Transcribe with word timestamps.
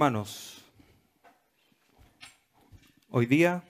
Hermanos, 0.00 0.64
hoy 3.10 3.26
día 3.26 3.62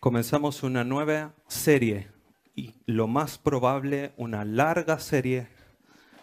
comenzamos 0.00 0.64
una 0.64 0.82
nueva 0.82 1.34
serie 1.46 2.08
y 2.56 2.74
lo 2.86 3.06
más 3.06 3.38
probable 3.38 4.12
una 4.16 4.44
larga 4.44 4.98
serie 4.98 5.46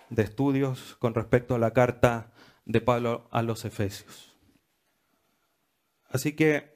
de 0.09 0.23
estudios 0.23 0.97
con 0.99 1.13
respecto 1.13 1.55
a 1.55 1.57
la 1.57 1.71
carta 1.71 2.33
de 2.65 2.81
Pablo 2.81 3.29
a 3.31 3.41
los 3.41 3.63
Efesios. 3.63 4.35
Así 6.09 6.33
que, 6.33 6.75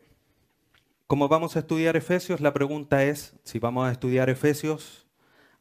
como 1.05 1.27
vamos 1.27 1.57
a 1.57 1.59
estudiar 1.59 1.97
Efesios, 1.97 2.39
la 2.39 2.53
pregunta 2.53 3.03
es, 3.03 3.35
si 3.43 3.59
vamos 3.59 3.89
a 3.89 3.91
estudiar 3.91 4.29
Efesios, 4.29 5.05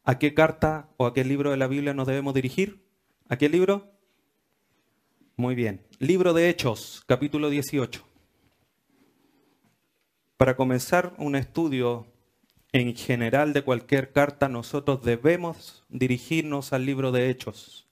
¿a 0.04 0.20
qué 0.20 0.34
carta 0.34 0.88
o 0.98 1.06
a 1.06 1.14
qué 1.14 1.24
libro 1.24 1.50
de 1.50 1.56
la 1.56 1.66
Biblia 1.66 1.94
nos 1.94 2.06
debemos 2.06 2.32
dirigir? 2.32 2.86
¿A 3.28 3.36
qué 3.36 3.48
libro? 3.48 3.95
Muy 5.38 5.54
bien. 5.54 5.82
Libro 5.98 6.32
de 6.32 6.48
Hechos, 6.48 7.04
capítulo 7.04 7.50
18. 7.50 8.02
Para 10.38 10.56
comenzar 10.56 11.12
un 11.18 11.36
estudio 11.36 12.06
en 12.72 12.96
general 12.96 13.52
de 13.52 13.60
cualquier 13.60 14.12
carta, 14.12 14.48
nosotros 14.48 15.02
debemos 15.02 15.84
dirigirnos 15.90 16.72
al 16.72 16.86
libro 16.86 17.12
de 17.12 17.28
Hechos, 17.28 17.86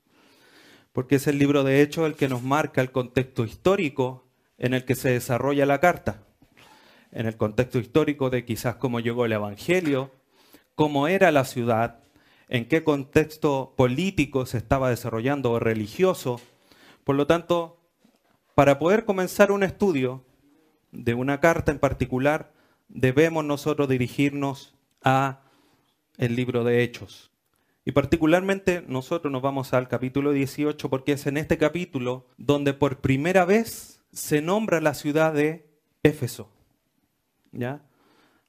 porque 0.94 1.16
es 1.16 1.26
el 1.26 1.38
libro 1.38 1.64
de 1.64 1.82
Hechos 1.82 2.06
el 2.06 2.14
que 2.14 2.30
nos 2.30 2.42
marca 2.42 2.80
el 2.80 2.92
contexto 2.92 3.44
histórico 3.44 4.24
en 4.56 4.72
el 4.72 4.86
que 4.86 4.94
se 4.94 5.10
desarrolla 5.10 5.66
la 5.66 5.80
carta, 5.80 6.22
en 7.12 7.26
el 7.26 7.36
contexto 7.36 7.78
histórico 7.78 8.30
de 8.30 8.46
quizás 8.46 8.76
cómo 8.76 9.00
llegó 9.00 9.26
el 9.26 9.32
Evangelio, 9.32 10.10
cómo 10.74 11.08
era 11.08 11.30
la 11.30 11.44
ciudad, 11.44 12.04
en 12.48 12.66
qué 12.68 12.82
contexto 12.84 13.74
político 13.76 14.46
se 14.46 14.56
estaba 14.56 14.88
desarrollando 14.88 15.50
o 15.50 15.58
religioso, 15.58 16.40
por 17.04 17.16
lo 17.16 17.26
tanto, 17.26 17.80
para 18.54 18.78
poder 18.78 19.04
comenzar 19.04 19.52
un 19.52 19.62
estudio 19.62 20.24
de 20.92 21.14
una 21.14 21.40
carta 21.40 21.72
en 21.72 21.78
particular, 21.78 22.52
debemos 22.88 23.44
nosotros 23.44 23.88
dirigirnos 23.88 24.74
a 25.02 25.40
el 26.16 26.36
libro 26.36 26.64
de 26.64 26.82
Hechos. 26.82 27.30
Y 27.84 27.92
particularmente 27.92 28.82
nosotros 28.88 29.30
nos 29.30 29.42
vamos 29.42 29.74
al 29.74 29.88
capítulo 29.88 30.32
18 30.32 30.88
porque 30.88 31.12
es 31.12 31.26
en 31.26 31.36
este 31.36 31.58
capítulo 31.58 32.26
donde 32.38 32.72
por 32.72 33.00
primera 33.00 33.44
vez 33.44 34.02
se 34.12 34.40
nombra 34.40 34.80
la 34.80 34.94
ciudad 34.94 35.34
de 35.34 35.68
Éfeso. 36.02 36.50
¿Ya? 37.52 37.82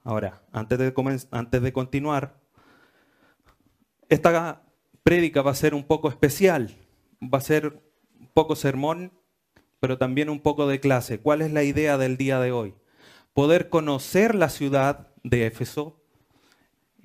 Ahora, 0.03 0.43
antes 0.51 0.77
de, 0.77 0.93
antes 1.31 1.61
de 1.61 1.73
continuar, 1.73 2.39
esta 4.07 4.61
prédica 5.03 5.41
va 5.41 5.51
a 5.51 5.55
ser 5.55 5.73
un 5.73 5.83
poco 5.83 6.09
especial, 6.09 6.75
va 7.21 7.39
a 7.39 7.41
ser 7.41 7.81
poco 8.35 8.57
sermón, 8.57 9.13
pero 9.79 9.97
también 9.97 10.29
un 10.29 10.41
poco 10.41 10.67
de 10.67 10.81
clase. 10.81 11.19
¿Cuál 11.19 11.41
es 11.41 11.53
la 11.53 11.63
idea 11.63 11.97
del 11.97 12.17
día 12.17 12.37
de 12.41 12.51
hoy? 12.51 12.75
Poder 13.33 13.69
conocer 13.69 14.35
la 14.35 14.49
ciudad 14.49 15.07
de 15.23 15.47
Éfeso, 15.47 16.01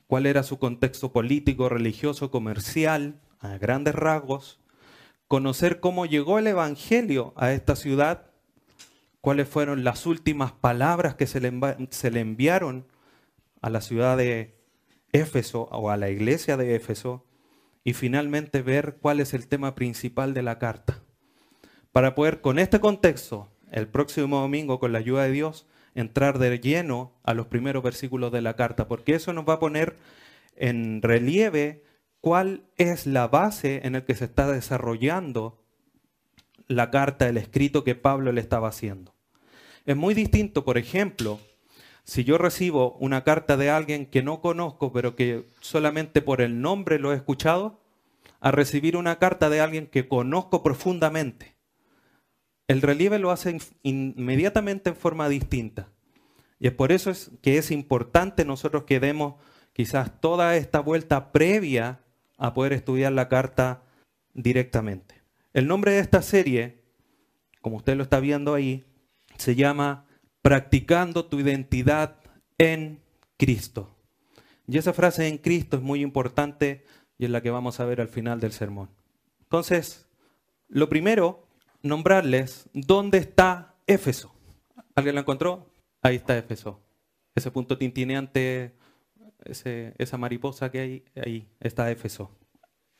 cuál 0.08 0.26
era 0.26 0.42
su 0.42 0.58
contexto 0.58 1.12
político, 1.12 1.68
religioso, 1.68 2.32
comercial, 2.32 3.20
a 3.38 3.58
grandes 3.58 3.94
rasgos, 3.94 4.58
conocer 5.28 5.78
cómo 5.78 6.04
llegó 6.04 6.40
el 6.40 6.48
Evangelio 6.48 7.32
a 7.36 7.52
esta 7.52 7.76
ciudad, 7.76 8.32
cuáles 9.20 9.48
fueron 9.48 9.84
las 9.84 10.06
últimas 10.06 10.50
palabras 10.50 11.14
que 11.14 11.28
se 11.28 11.40
le, 11.40 12.20
enviaron 12.20 12.88
a 13.62 13.70
la 13.70 13.80
ciudad 13.82 14.16
de 14.16 14.58
Éfeso 15.12 15.68
o 15.70 15.90
a 15.90 15.96
la 15.96 16.10
iglesia 16.10 16.56
de 16.56 16.74
Éfeso, 16.74 17.24
y 17.84 17.92
finalmente 17.92 18.62
ver 18.62 18.98
cuál 19.00 19.20
es 19.20 19.32
el 19.32 19.46
tema 19.46 19.76
principal 19.76 20.34
de 20.34 20.42
la 20.42 20.58
carta 20.58 21.04
para 21.92 22.14
poder 22.14 22.40
con 22.40 22.58
este 22.58 22.80
contexto, 22.80 23.48
el 23.70 23.88
próximo 23.88 24.40
domingo, 24.40 24.78
con 24.78 24.92
la 24.92 24.98
ayuda 24.98 25.24
de 25.24 25.32
Dios, 25.32 25.66
entrar 25.94 26.38
de 26.38 26.58
lleno 26.58 27.12
a 27.24 27.34
los 27.34 27.46
primeros 27.46 27.82
versículos 27.82 28.32
de 28.32 28.42
la 28.42 28.54
carta, 28.54 28.88
porque 28.88 29.14
eso 29.14 29.32
nos 29.32 29.48
va 29.48 29.54
a 29.54 29.60
poner 29.60 29.96
en 30.56 31.02
relieve 31.02 31.84
cuál 32.20 32.64
es 32.76 33.06
la 33.06 33.28
base 33.28 33.80
en 33.84 33.94
la 33.94 34.04
que 34.04 34.14
se 34.14 34.26
está 34.26 34.50
desarrollando 34.50 35.62
la 36.68 36.90
carta, 36.90 37.28
el 37.28 37.36
escrito 37.36 37.82
que 37.82 37.96
Pablo 37.96 38.30
le 38.30 38.40
estaba 38.40 38.68
haciendo. 38.68 39.14
Es 39.86 39.96
muy 39.96 40.14
distinto, 40.14 40.64
por 40.64 40.78
ejemplo, 40.78 41.40
si 42.04 42.22
yo 42.22 42.38
recibo 42.38 42.92
una 43.00 43.24
carta 43.24 43.56
de 43.56 43.70
alguien 43.70 44.06
que 44.06 44.22
no 44.22 44.40
conozco, 44.40 44.92
pero 44.92 45.16
que 45.16 45.48
solamente 45.60 46.22
por 46.22 46.40
el 46.40 46.60
nombre 46.60 46.98
lo 46.98 47.12
he 47.12 47.16
escuchado, 47.16 47.80
a 48.40 48.52
recibir 48.52 48.96
una 48.96 49.18
carta 49.18 49.50
de 49.50 49.60
alguien 49.60 49.86
que 49.86 50.08
conozco 50.08 50.62
profundamente 50.62 51.59
el 52.70 52.82
relieve 52.82 53.18
lo 53.18 53.32
hace 53.32 53.58
inmediatamente 53.82 54.90
en 54.90 54.96
forma 54.96 55.28
distinta. 55.28 55.88
Y 56.60 56.68
es 56.68 56.72
por 56.72 56.92
eso 56.92 57.10
es 57.10 57.32
que 57.42 57.58
es 57.58 57.72
importante 57.72 58.44
nosotros 58.44 58.84
que 58.84 59.00
demos 59.00 59.34
quizás 59.72 60.20
toda 60.20 60.54
esta 60.54 60.78
vuelta 60.78 61.32
previa 61.32 62.04
a 62.38 62.54
poder 62.54 62.72
estudiar 62.72 63.10
la 63.10 63.28
carta 63.28 63.82
directamente. 64.34 65.20
El 65.52 65.66
nombre 65.66 65.90
de 65.90 65.98
esta 65.98 66.22
serie, 66.22 66.84
como 67.60 67.78
usted 67.78 67.96
lo 67.96 68.04
está 68.04 68.20
viendo 68.20 68.54
ahí, 68.54 68.84
se 69.36 69.56
llama 69.56 70.06
Practicando 70.40 71.26
tu 71.26 71.40
identidad 71.40 72.20
en 72.56 73.00
Cristo. 73.36 73.96
Y 74.68 74.78
esa 74.78 74.92
frase 74.92 75.26
en 75.26 75.38
Cristo 75.38 75.76
es 75.76 75.82
muy 75.82 76.02
importante 76.02 76.84
y 77.18 77.24
es 77.24 77.30
la 77.32 77.42
que 77.42 77.50
vamos 77.50 77.80
a 77.80 77.84
ver 77.84 78.00
al 78.00 78.08
final 78.08 78.38
del 78.38 78.52
sermón. 78.52 78.90
Entonces, 79.40 80.06
lo 80.68 80.88
primero 80.88 81.49
nombrarles 81.82 82.68
dónde 82.72 83.18
está 83.18 83.74
Éfeso. 83.86 84.34
¿Alguien 84.94 85.14
lo 85.14 85.20
encontró? 85.20 85.72
Ahí 86.02 86.16
está 86.16 86.36
Éfeso. 86.36 86.80
Ese 87.34 87.50
punto 87.50 87.78
tintineante, 87.78 88.74
esa 89.44 90.16
mariposa 90.16 90.70
que 90.70 90.80
hay, 90.80 91.04
ahí 91.24 91.48
está 91.60 91.90
Éfeso. 91.90 92.30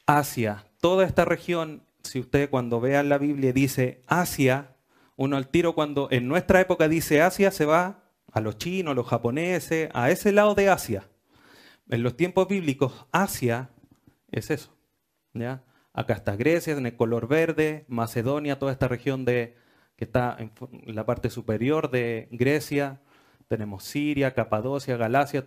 Asia, 0.07 0.67
toda 0.81 1.05
esta 1.05 1.25
región, 1.25 1.85
si 2.03 2.21
usted 2.21 2.51
cuando 2.51 2.81
vea 2.81 3.03
la 3.03 3.19
Biblia 3.19 3.53
dice 3.53 4.03
Asia, 4.07 4.77
uno 5.17 5.37
al 5.37 5.49
tiro 5.49 5.75
cuando 5.75 6.09
en 6.11 6.29
nuestra 6.29 6.61
época 6.61 6.89
dice 6.89 7.23
Asia 7.23 7.51
se 7.51 7.67
va 7.67 8.05
a 8.33 8.41
los 8.41 8.59
chinos, 8.59 8.93
a 8.93 8.95
los 8.95 9.07
japoneses, 9.07 9.91
a 9.93 10.11
ese 10.11 10.33
lado 10.33 10.55
de 10.55 10.69
Asia. 10.69 11.09
En 11.89 12.03
los 12.03 12.17
tiempos 12.17 12.49
bíblicos, 12.49 13.07
Asia 13.13 13.71
es 14.31 14.51
eso. 14.51 14.75
¿ya? 15.35 15.63
Acá 15.93 16.15
está 16.15 16.37
Grecia 16.37 16.73
en 16.73 16.87
el 16.87 16.97
color 16.97 17.27
verde, 17.27 17.85
Macedonia, 17.89 18.59
toda 18.59 18.73
esta 18.73 18.89
región 18.89 19.25
de, 19.25 19.57
que 19.97 20.05
está 20.05 20.37
en 20.39 20.95
la 20.95 21.05
parte 21.05 21.31
superior 21.31 21.91
de 21.91 22.29
Grecia. 22.31 23.01
Tenemos 23.49 23.85
Siria, 23.85 24.33
Capadocia, 24.33 24.97
Galacia, 24.97 25.47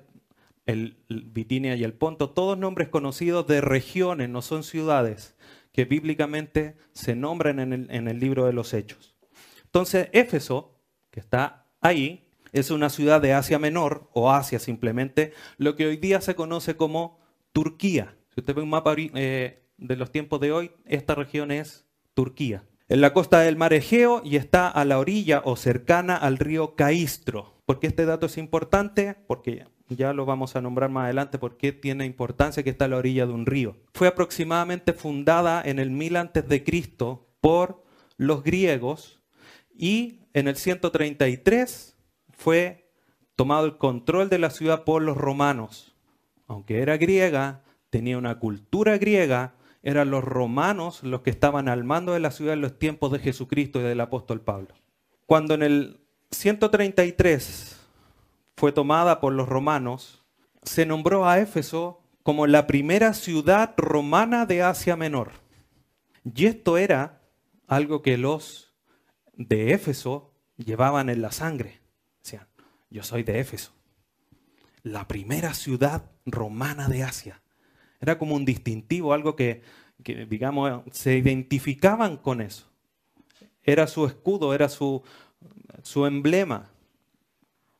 el, 0.65 0.97
Bitinia 1.07 1.75
y 1.75 1.83
el 1.83 1.93
Ponto, 1.93 2.29
todos 2.29 2.57
nombres 2.57 2.89
conocidos 2.89 3.47
de 3.47 3.61
regiones, 3.61 4.29
no 4.29 4.41
son 4.41 4.63
ciudades, 4.63 5.35
que 5.71 5.85
bíblicamente 5.85 6.75
se 6.93 7.15
nombran 7.15 7.59
en 7.59 8.07
el, 8.07 8.19
libro 8.19 8.45
de 8.45 8.53
los 8.53 8.73
Hechos. 8.73 9.15
Entonces, 9.63 10.09
Éfeso, 10.11 10.79
que 11.09 11.19
está 11.19 11.65
ahí, 11.81 12.29
es 12.51 12.69
una 12.69 12.89
ciudad 12.89 13.21
de 13.21 13.33
Asia 13.33 13.59
Menor, 13.59 14.09
o 14.13 14.31
Asia 14.31 14.59
simplemente, 14.59 15.33
lo 15.57 15.75
que 15.75 15.87
hoy 15.87 15.97
día 15.97 16.21
se 16.21 16.35
conoce 16.35 16.77
como 16.77 17.19
Turquía. 17.51 18.15
Si 18.33 18.41
usted 18.41 18.53
ve 18.53 18.61
un 18.61 18.69
mapa 18.69 18.93
eh, 18.97 19.62
de 19.77 19.95
los 19.95 20.11
tiempos 20.11 20.39
de 20.39 20.51
hoy, 20.51 20.71
esta 20.85 21.15
región 21.15 21.51
es 21.51 21.85
Turquía. 22.13 22.63
En 22.89 23.01
la 23.01 23.13
costa 23.13 23.39
del 23.39 23.57
mar 23.57 23.73
Egeo 23.73 24.21
y 24.23 24.35
está 24.35 24.67
a 24.67 24.85
la 24.85 24.99
orilla 24.99 25.41
o 25.45 25.55
cercana 25.55 26.15
al 26.15 26.37
río 26.37 26.75
Caistro. 26.75 27.53
¿Por 27.65 27.79
qué 27.79 27.87
este 27.87 28.05
dato 28.05 28.25
es 28.25 28.37
importante? 28.37 29.15
Porque 29.27 29.65
ya 29.89 30.13
lo 30.13 30.25
vamos 30.25 30.55
a 30.55 30.61
nombrar 30.61 30.89
más 30.89 31.05
adelante, 31.05 31.39
porque 31.39 31.71
tiene 31.71 32.05
importancia 32.05 32.63
que 32.63 32.69
está 32.69 32.85
a 32.85 32.89
la 32.89 32.97
orilla 32.97 33.25
de 33.25 33.33
un 33.33 33.45
río. 33.45 33.77
Fue 33.93 34.07
aproximadamente 34.07 34.93
fundada 34.93 35.61
en 35.63 35.79
el 35.79 35.91
1000 35.91 36.17
antes 36.17 36.47
de 36.47 36.63
Cristo 36.63 37.27
por 37.41 37.83
los 38.17 38.43
griegos 38.43 39.21
y 39.75 40.19
en 40.33 40.47
el 40.47 40.55
133 40.55 41.97
fue 42.31 42.91
tomado 43.35 43.65
el 43.65 43.77
control 43.77 44.29
de 44.29 44.39
la 44.39 44.49
ciudad 44.49 44.83
por 44.83 45.01
los 45.01 45.17
romanos. 45.17 45.95
Aunque 46.47 46.81
era 46.81 46.97
griega, 46.97 47.63
tenía 47.89 48.17
una 48.17 48.39
cultura 48.39 48.97
griega, 48.97 49.55
eran 49.83 50.09
los 50.09 50.23
romanos 50.23 51.03
los 51.03 51.21
que 51.21 51.29
estaban 51.29 51.67
al 51.67 51.83
mando 51.83 52.13
de 52.13 52.21
la 52.21 52.31
ciudad 52.31 52.53
en 52.53 52.61
los 52.61 52.79
tiempos 52.79 53.11
de 53.11 53.19
Jesucristo 53.19 53.79
y 53.79 53.83
del 53.83 53.99
apóstol 53.99 54.41
Pablo. 54.41 54.73
Cuando 55.25 55.53
en 55.53 55.61
el 55.61 55.99
133 56.31 57.79
fue 58.55 58.71
tomada 58.71 59.19
por 59.19 59.33
los 59.33 59.47
romanos, 59.47 60.23
se 60.63 60.85
nombró 60.85 61.27
a 61.27 61.39
Éfeso 61.39 62.01
como 62.23 62.47
la 62.47 62.65
primera 62.65 63.13
ciudad 63.13 63.73
romana 63.75 64.45
de 64.45 64.63
Asia 64.63 64.95
Menor. 64.95 65.31
Y 66.23 66.45
esto 66.45 66.77
era 66.77 67.21
algo 67.67 68.01
que 68.01 68.17
los 68.17 68.73
de 69.33 69.73
Éfeso 69.73 70.33
llevaban 70.55 71.09
en 71.09 71.21
la 71.21 71.33
sangre. 71.33 71.81
Decían, 72.23 72.47
yo 72.89 73.03
soy 73.03 73.23
de 73.23 73.39
Éfeso, 73.39 73.73
la 74.81 75.09
primera 75.09 75.53
ciudad 75.53 76.09
romana 76.25 76.87
de 76.87 77.03
Asia. 77.03 77.42
Era 78.03 78.17
como 78.17 78.35
un 78.35 78.43
distintivo, 78.43 79.13
algo 79.13 79.37
que, 79.37 79.61
digamos, 80.29 80.81
se 80.91 81.15
identificaban 81.15 82.17
con 82.17 82.41
eso. 82.41 82.69
era 83.63 83.87
su 83.87 84.05
escudo, 84.05 84.53
era 84.53 84.67
su, 84.67 85.03
su 85.83 86.05
emblema. 86.05 86.69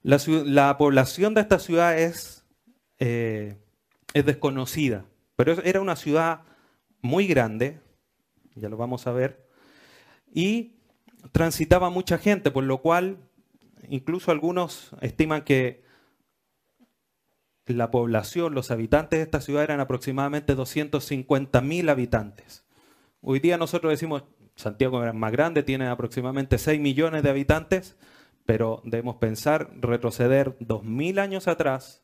La, 0.02 0.78
población 0.78 1.34
de 1.34 1.42
esta 1.42 1.60
ciudad 1.60 2.00
es, 2.00 2.46
eh, 3.00 3.58
es 4.14 4.25
desconocida, 4.25 5.04
pero 5.36 5.62
era 5.62 5.81
una 5.81 5.98
ciudad 5.98 6.44
muy 7.02 7.28
grande, 7.28 7.81
ya 8.56 8.70
lo 8.70 8.78
vamos 8.78 9.08
a 9.08 9.12
ver, 9.12 9.46
y 10.34 10.78
transitaba 11.34 11.90
mucha 11.90 12.18
gente, 12.18 12.50
por 12.50 12.64
lo 12.64 12.81
cual 12.81 13.18
incluso 13.90 14.31
algunos 14.31 14.92
estiman 15.02 15.44
que 15.44 15.83
la 17.65 17.92
población, 17.92 18.54
los 18.54 18.71
habitantes 18.71 19.19
de 19.19 19.24
esta 19.24 19.42
ciudad 19.42 19.63
eran 19.63 19.80
aproximadamente 19.80 20.56
250 20.56 21.62
mil 21.62 21.89
habitantes. 21.89 22.65
Hoy 23.21 23.39
día 23.39 23.57
nosotros 23.57 23.92
decimos, 23.92 24.24
Santiago 24.56 25.04
es 25.06 25.13
más 25.13 25.31
grande, 25.31 25.63
tiene 25.63 25.88
aproximadamente 25.88 26.57
6 26.57 26.80
millones 26.80 27.24
de 27.24 27.30
habitantes, 27.30 27.98
pero 28.45 28.81
debemos 28.83 29.15
pensar, 29.15 29.71
retroceder 29.80 30.57
2.000 30.60 31.19
años 31.19 31.48
atrás 31.48 32.04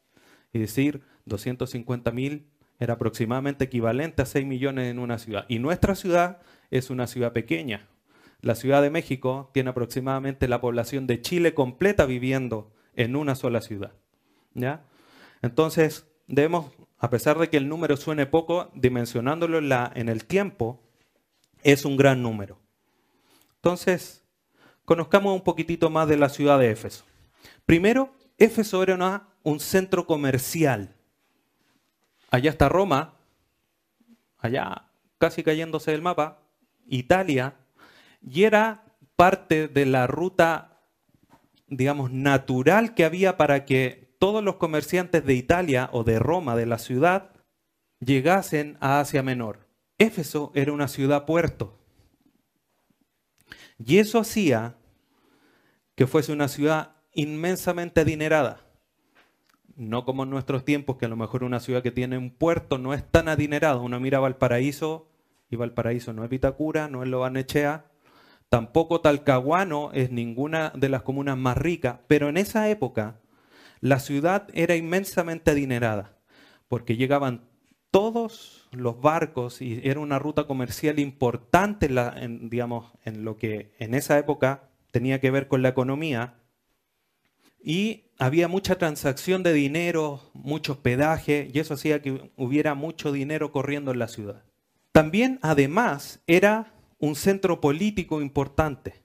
y 0.53 0.59
decir 0.59 1.01
250 1.25 2.11
mil 2.11 2.47
era 2.79 2.93
aproximadamente 2.93 3.65
equivalente 3.65 4.21
a 4.21 4.25
6 4.25 4.45
millones 4.45 4.89
en 4.89 4.99
una 4.99 5.19
ciudad. 5.19 5.45
Y 5.49 5.59
nuestra 5.59 5.95
ciudad 5.95 6.39
es 6.71 6.89
una 6.89 7.07
ciudad 7.07 7.33
pequeña. 7.33 7.89
La 8.41 8.55
Ciudad 8.55 8.81
de 8.81 8.89
México 8.89 9.51
tiene 9.53 9.71
aproximadamente 9.71 10.47
la 10.47 10.61
población 10.61 11.07
de 11.07 11.21
Chile 11.21 11.53
completa 11.53 12.05
viviendo 12.05 12.71
en 12.95 13.17
una 13.17 13.35
sola 13.35 13.59
ciudad. 13.59 13.91
¿ya? 14.53 14.85
Entonces, 15.41 16.07
debemos, 16.27 16.71
a 16.97 17.09
pesar 17.09 17.37
de 17.37 17.49
que 17.49 17.57
el 17.57 17.69
número 17.69 17.97
suene 17.97 18.25
poco, 18.25 18.71
dimensionándolo 18.73 19.57
en, 19.57 20.09
el 20.09 20.25
tiempo, 20.25 20.81
es 21.63 21.85
un 21.85 21.97
gran 21.97 22.21
número. 22.21 22.59
Entonces, 23.55 24.23
conozcamos 24.85 25.33
un 25.33 25.43
poquitito 25.43 25.89
más 25.89 26.07
de 26.07 26.17
la 26.17 26.29
ciudad 26.29 26.59
de 26.59 26.71
Éfeso. 26.71 27.05
Primero, 27.65 28.13
Éfeso 28.37 28.83
era 28.83 29.27
un 29.43 29.59
centro 29.59 30.05
comercial. 30.05 30.95
Allá 32.31 32.51
está 32.51 32.69
Roma, 32.69 33.15
allá 34.37 34.89
casi 35.17 35.43
cayéndose 35.43 35.91
del 35.91 36.01
mapa, 36.01 36.41
Italia, 36.87 37.55
y 38.21 38.43
era 38.43 38.83
parte 39.15 39.67
de 39.67 39.85
la 39.85 40.07
ruta, 40.07 40.81
digamos, 41.67 42.11
natural 42.11 42.93
que 42.93 43.03
había 43.03 43.37
para 43.37 43.65
que 43.65 44.08
todos 44.19 44.43
los 44.43 44.57
comerciantes 44.57 45.25
de 45.25 45.33
Italia 45.33 45.89
o 45.93 46.03
de 46.03 46.19
Roma, 46.19 46.55
de 46.55 46.65
la 46.65 46.77
ciudad, 46.77 47.31
llegasen 47.99 48.77
a 48.81 48.99
Asia 48.99 49.23
Menor. 49.23 49.67
Éfeso 49.97 50.51
era 50.53 50.71
una 50.73 50.87
ciudad 50.87 51.25
puerto. 51.25 51.79
Y 53.83 53.97
eso 53.97 54.19
hacía 54.19 54.75
que 55.95 56.05
fuese 56.05 56.33
una 56.33 56.49
ciudad 56.49 56.95
inmensamente 57.13 58.01
adinerada. 58.01 58.65
No 59.75 60.03
como 60.03 60.23
en 60.23 60.29
nuestros 60.29 60.65
tiempos, 60.65 60.97
que 60.97 61.05
a 61.05 61.09
lo 61.09 61.15
mejor 61.15 61.43
una 61.43 61.61
ciudad 61.61 61.81
que 61.81 61.91
tiene 61.91 62.17
un 62.17 62.29
puerto 62.29 62.77
no 62.77 62.93
es 62.93 63.09
tan 63.09 63.29
adinerada. 63.29 63.77
Uno 63.77 63.99
mira 64.01 64.19
Valparaíso 64.19 65.09
y 65.49 65.55
Valparaíso 65.55 66.11
no 66.11 66.25
es 66.25 66.29
Vitacura, 66.29 66.89
no 66.89 67.03
es 67.03 67.09
Lobanechea, 67.09 67.85
tampoco 68.49 68.99
Talcahuano 68.99 69.91
es 69.93 70.11
ninguna 70.11 70.71
de 70.75 70.89
las 70.89 71.03
comunas 71.03 71.37
más 71.37 71.57
ricas, 71.57 71.99
pero 72.07 72.27
en 72.27 72.37
esa 72.37 72.69
época 72.69 73.19
la 73.81 73.99
ciudad 73.99 74.47
era 74.53 74.75
inmensamente 74.75 75.51
adinerada, 75.51 76.17
porque 76.67 76.97
llegaban 76.97 77.49
todos 77.91 78.67
los 78.71 79.01
barcos 79.01 79.61
y 79.61 79.81
era 79.83 79.99
una 79.99 80.19
ruta 80.19 80.45
comercial 80.45 80.99
importante 80.99 81.87
en, 81.87 82.49
digamos, 82.49 82.91
en 83.03 83.23
lo 83.23 83.37
que 83.37 83.73
en 83.79 83.93
esa 83.93 84.17
época 84.19 84.69
tenía 84.91 85.19
que 85.19 85.31
ver 85.31 85.47
con 85.47 85.61
la 85.61 85.69
economía. 85.69 86.35
Y 87.61 88.05
había 88.19 88.47
mucha 88.47 88.77
transacción 88.77 89.43
de 89.43 89.53
dinero, 89.53 90.21
mucho 90.33 90.73
hospedaje, 90.73 91.49
y 91.53 91.59
eso 91.59 91.73
hacía 91.73 92.01
que 92.01 92.31
hubiera 92.35 92.73
mucho 92.73 93.11
dinero 93.11 93.51
corriendo 93.51 93.91
en 93.91 93.99
la 93.99 94.07
ciudad. 94.07 94.43
También, 94.91 95.39
además, 95.41 96.21
era 96.27 96.73
un 96.99 97.15
centro 97.15 97.61
político 97.61 98.21
importante. 98.21 99.01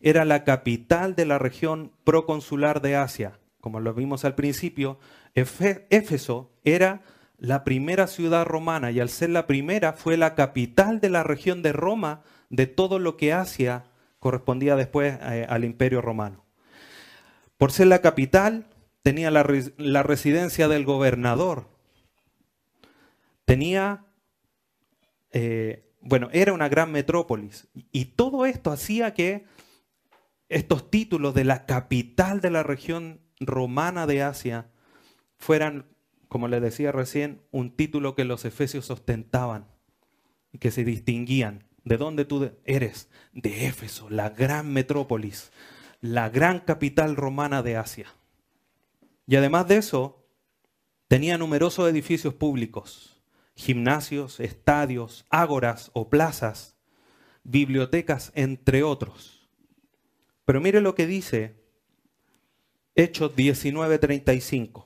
Era 0.00 0.24
la 0.24 0.44
capital 0.44 1.14
de 1.14 1.26
la 1.26 1.38
región 1.38 1.92
proconsular 2.04 2.80
de 2.80 2.96
Asia. 2.96 3.39
Como 3.60 3.80
lo 3.80 3.94
vimos 3.94 4.24
al 4.24 4.34
principio, 4.34 4.98
Éfeso 5.34 6.52
era 6.64 7.02
la 7.38 7.64
primera 7.64 8.06
ciudad 8.06 8.44
romana 8.44 8.90
y 8.90 9.00
al 9.00 9.08
ser 9.08 9.30
la 9.30 9.46
primera 9.46 9.94
fue 9.94 10.16
la 10.16 10.34
capital 10.34 11.00
de 11.00 11.10
la 11.10 11.22
región 11.22 11.62
de 11.62 11.72
Roma 11.72 12.22
de 12.50 12.66
todo 12.66 12.98
lo 12.98 13.16
que 13.16 13.32
Asia 13.32 13.84
correspondía 14.18 14.76
después 14.76 15.18
eh, 15.22 15.46
al 15.48 15.64
imperio 15.64 16.02
romano. 16.02 16.44
Por 17.56 17.72
ser 17.72 17.86
la 17.88 18.00
capital, 18.00 18.66
tenía 19.02 19.30
la, 19.30 19.42
residencia 20.02 20.68
del 20.68 20.84
gobernador, 20.84 21.68
tenía, 23.44 24.04
eh, 25.32 25.90
bueno, 26.00 26.28
era 26.32 26.52
una 26.52 26.68
gran 26.68 26.92
metrópolis 26.92 27.68
y 27.92 28.06
todo 28.06 28.46
esto 28.46 28.70
hacía 28.70 29.14
que 29.14 29.44
estos 30.48 30.90
títulos 30.90 31.34
de 31.34 31.44
la 31.44 31.64
capital 31.64 32.40
de 32.40 32.50
la 32.50 32.62
región 32.62 33.20
romana 33.40 34.06
de 34.06 34.22
Asia 34.22 34.70
fueran 35.36 35.86
como 36.30 36.46
les 36.46 36.62
decía 36.62 36.92
recién, 36.92 37.42
un 37.50 37.74
título 37.74 38.14
que 38.14 38.24
los 38.24 38.44
efesios 38.44 38.88
ostentaban 38.88 39.66
y 40.52 40.58
que 40.58 40.70
se 40.70 40.84
distinguían. 40.84 41.64
¿De 41.84 41.96
dónde 41.96 42.24
tú 42.24 42.52
eres? 42.64 43.10
De 43.32 43.66
Éfeso, 43.66 44.08
la 44.10 44.30
gran 44.30 44.72
metrópolis, 44.72 45.50
la 46.00 46.28
gran 46.28 46.60
capital 46.60 47.16
romana 47.16 47.64
de 47.64 47.76
Asia. 47.76 48.14
Y 49.26 49.34
además 49.34 49.66
de 49.66 49.78
eso, 49.78 50.24
tenía 51.08 51.36
numerosos 51.36 51.90
edificios 51.90 52.32
públicos, 52.32 53.20
gimnasios, 53.56 54.38
estadios, 54.38 55.26
ágoras 55.30 55.90
o 55.94 56.10
plazas, 56.10 56.76
bibliotecas, 57.42 58.30
entre 58.36 58.84
otros. 58.84 59.50
Pero 60.44 60.60
mire 60.60 60.80
lo 60.80 60.94
que 60.94 61.08
dice 61.08 61.59
Hechos 63.00 63.34
19:35. 63.34 64.84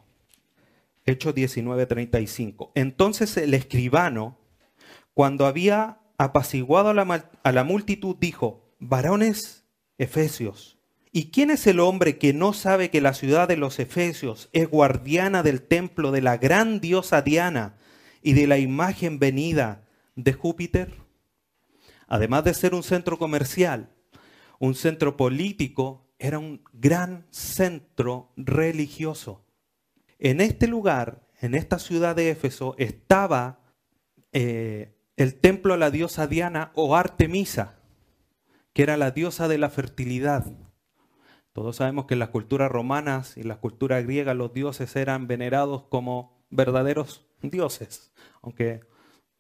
Hechos 1.05 1.35
19:35. 1.35 2.71
Entonces 2.77 3.37
el 3.37 3.55
escribano, 3.55 4.39
cuando 5.15 5.47
había 5.47 5.99
apaciguado 6.17 6.91
a 6.91 6.95
la, 6.95 7.31
a 7.43 7.53
la 7.53 7.65
multitud, 7.65 8.15
dijo, 8.21 8.73
varones 8.79 9.65
efesios, 9.99 10.79
¿y 11.11 11.33
quién 11.33 11.51
es 11.51 11.67
el 11.67 11.81
hombre 11.81 12.17
que 12.17 12.33
no 12.33 12.53
sabe 12.53 12.89
que 12.89 13.01
la 13.01 13.15
ciudad 13.15 13.49
de 13.49 13.57
los 13.57 13.81
efesios 13.81 14.49
es 14.53 14.69
guardiana 14.71 15.43
del 15.43 15.61
templo 15.61 16.13
de 16.13 16.23
la 16.23 16.37
gran 16.37 16.79
diosa 16.79 17.21
Diana 17.21 17.79
y 18.23 18.35
de 18.35 18.47
la 18.47 18.59
imagen 18.59 19.19
venida 19.19 19.89
de 20.15 20.35
Júpiter? 20.35 20.95
Además 22.07 22.45
de 22.45 22.55
ser 22.55 22.75
un 22.75 22.85
centro 22.85 23.19
comercial, 23.19 23.91
un 24.61 24.77
centro 24.77 25.17
político, 25.17 26.04
era 26.25 26.39
un 26.39 26.63
gran 26.73 27.27
centro 27.31 28.33
religioso. 28.35 29.45
En 30.19 30.41
este 30.41 30.67
lugar, 30.67 31.29
en 31.43 31.55
esta 31.55 31.79
ciudad 31.79 32.17
de 32.17 32.31
Éfeso, 32.31 32.75
estaba 32.79 33.61
eh, 34.33 34.97
el 35.17 35.35
templo 35.35 35.75
a 35.75 35.77
la 35.77 35.91
diosa 35.91 36.27
Diana 36.27 36.73
o 36.77 36.97
Artemisa, 36.97 37.79
que 38.73 38.85
era 38.85 38.97
la 38.97 39.11
diosa 39.11 39.49
de 39.49 39.59
la 39.59 39.69
fertilidad. 39.69 40.47
Todos 41.53 41.77
sabemos 41.77 42.07
que 42.07 42.15
en 42.15 42.21
las 42.21 42.31
culturas 42.31 42.73
romanas 42.73 43.37
y 43.37 43.43
las 43.43 43.59
culturas 43.59 44.03
griegas 44.03 44.35
los 44.35 44.55
dioses 44.55 44.97
eran 44.97 45.27
venerados 45.27 45.83
como 45.91 46.43
verdaderos 46.49 47.27
dioses, 47.43 48.15
aunque 48.41 48.81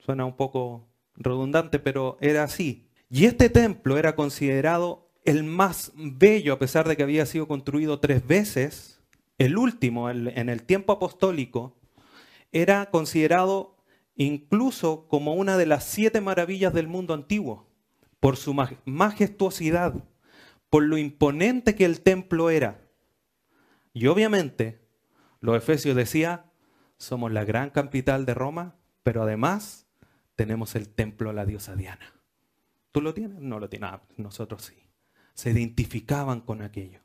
suena 0.00 0.26
un 0.26 0.36
poco 0.36 0.92
redundante, 1.14 1.78
pero 1.78 2.18
era 2.20 2.42
así. 2.42 2.90
Y 3.08 3.24
este 3.24 3.48
templo 3.48 3.96
era 3.96 4.14
considerado 4.14 5.03
el 5.25 5.45
más 5.45 5.93
bello, 5.95 6.52
a 6.52 6.59
pesar 6.59 6.87
de 6.87 6.97
que 6.97 7.02
había 7.02 7.26
sido 7.26 7.49
construido 7.49 7.99
tres 8.00 8.26
veces, 8.26 9.00
el 9.38 9.57
último, 9.57 10.11
en 10.11 10.49
el 10.49 10.62
tiempo 10.62 10.93
apostólico, 10.93 11.76
era 12.52 12.90
considerado 12.90 13.76
incluso 14.16 15.09
como 15.09 15.35
una 15.35 15.57
de 15.57 15.66
las 15.66 15.85
siete 15.85 16.21
maravillas 16.21 16.73
del 16.73 16.87
mundo 16.87 17.14
antiguo, 17.14 17.66
por 18.21 18.37
su 18.37 18.54
majestuosidad, 18.85 19.95
por 20.71 20.85
lo 20.85 20.99
imponente 20.99 21.75
que 21.75 21.85
el 21.85 22.00
templo 22.00 22.50
era. 22.50 22.81
Y 23.93 24.07
obviamente, 24.07 24.81
los 25.40 25.57
efesios 25.57 25.97
decían, 25.97 26.43
somos 26.97 27.33
la 27.33 27.45
gran 27.45 27.71
capital 27.71 28.25
de 28.25 28.35
Roma, 28.35 28.76
pero 29.02 29.23
además 29.23 29.87
tenemos 30.37 30.75
el 30.75 30.88
templo 30.88 31.31
a 31.31 31.33
la 31.33 31.45
diosa 31.45 31.76
Diana. 31.76 32.14
¿Tú 32.93 33.00
lo 33.00 33.14
tienes? 33.14 33.40
No 33.40 33.59
lo 33.59 33.69
tienes. 33.69 33.90
Ah, 33.90 34.02
nosotros 34.16 34.62
sí. 34.62 34.83
Se 35.34 35.50
identificaban 35.50 36.40
con 36.40 36.62
aquello. 36.62 37.00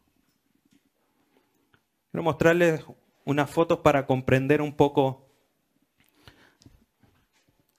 Quiero 2.11 2.23
mostrarles 2.23 2.83
unas 3.25 3.49
fotos 3.49 3.79
para 3.79 4.05
comprender 4.05 4.61
un 4.61 4.73
poco 4.73 5.29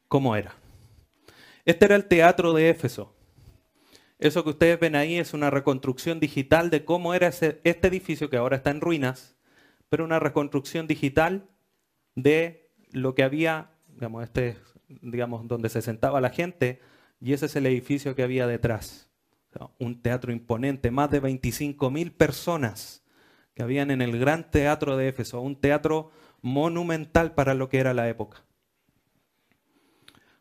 cómo 0.06 0.36
era. 0.36 0.54
Este 1.64 1.84
era 1.84 1.96
el 1.96 2.06
teatro 2.06 2.52
de 2.52 2.70
Éfeso. 2.70 3.14
Eso 4.18 4.44
que 4.44 4.50
ustedes 4.50 4.78
ven 4.78 4.96
ahí 4.96 5.18
es 5.18 5.34
una 5.34 5.50
reconstrucción 5.50 6.20
digital 6.20 6.70
de 6.70 6.84
cómo 6.84 7.14
era 7.14 7.28
este 7.28 7.88
edificio 7.88 8.28
que 8.28 8.36
ahora 8.36 8.56
está 8.56 8.70
en 8.70 8.80
ruinas, 8.80 9.36
pero 9.88 10.04
una 10.04 10.20
reconstrucción 10.20 10.86
digital 10.86 11.48
de 12.14 12.70
lo 12.92 13.14
que 13.14 13.22
había, 13.22 13.70
digamos, 13.88 14.24
este, 14.24 14.56
digamos, 14.88 15.48
donde 15.48 15.68
se 15.68 15.82
sentaba 15.82 16.20
la 16.20 16.30
gente, 16.30 16.80
y 17.20 17.32
ese 17.32 17.46
es 17.46 17.56
el 17.56 17.66
edificio 17.66 18.14
que 18.14 18.22
había 18.22 18.46
detrás. 18.46 19.09
Un 19.78 20.00
teatro 20.00 20.32
imponente, 20.32 20.90
más 20.90 21.10
de 21.10 21.20
25 21.20 21.90
mil 21.90 22.12
personas 22.12 23.02
que 23.54 23.62
habían 23.62 23.90
en 23.90 24.02
el 24.02 24.18
gran 24.18 24.50
teatro 24.50 24.96
de 24.96 25.08
Éfeso, 25.08 25.40
un 25.40 25.56
teatro 25.56 26.10
monumental 26.40 27.34
para 27.34 27.54
lo 27.54 27.68
que 27.68 27.78
era 27.78 27.94
la 27.94 28.08
época. 28.08 28.44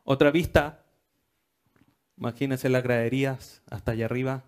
Otra 0.03 0.31
vista, 0.31 0.85
imagínense 2.17 2.69
las 2.69 2.83
graderías 2.83 3.61
hasta 3.69 3.91
allá 3.91 4.05
arriba, 4.05 4.43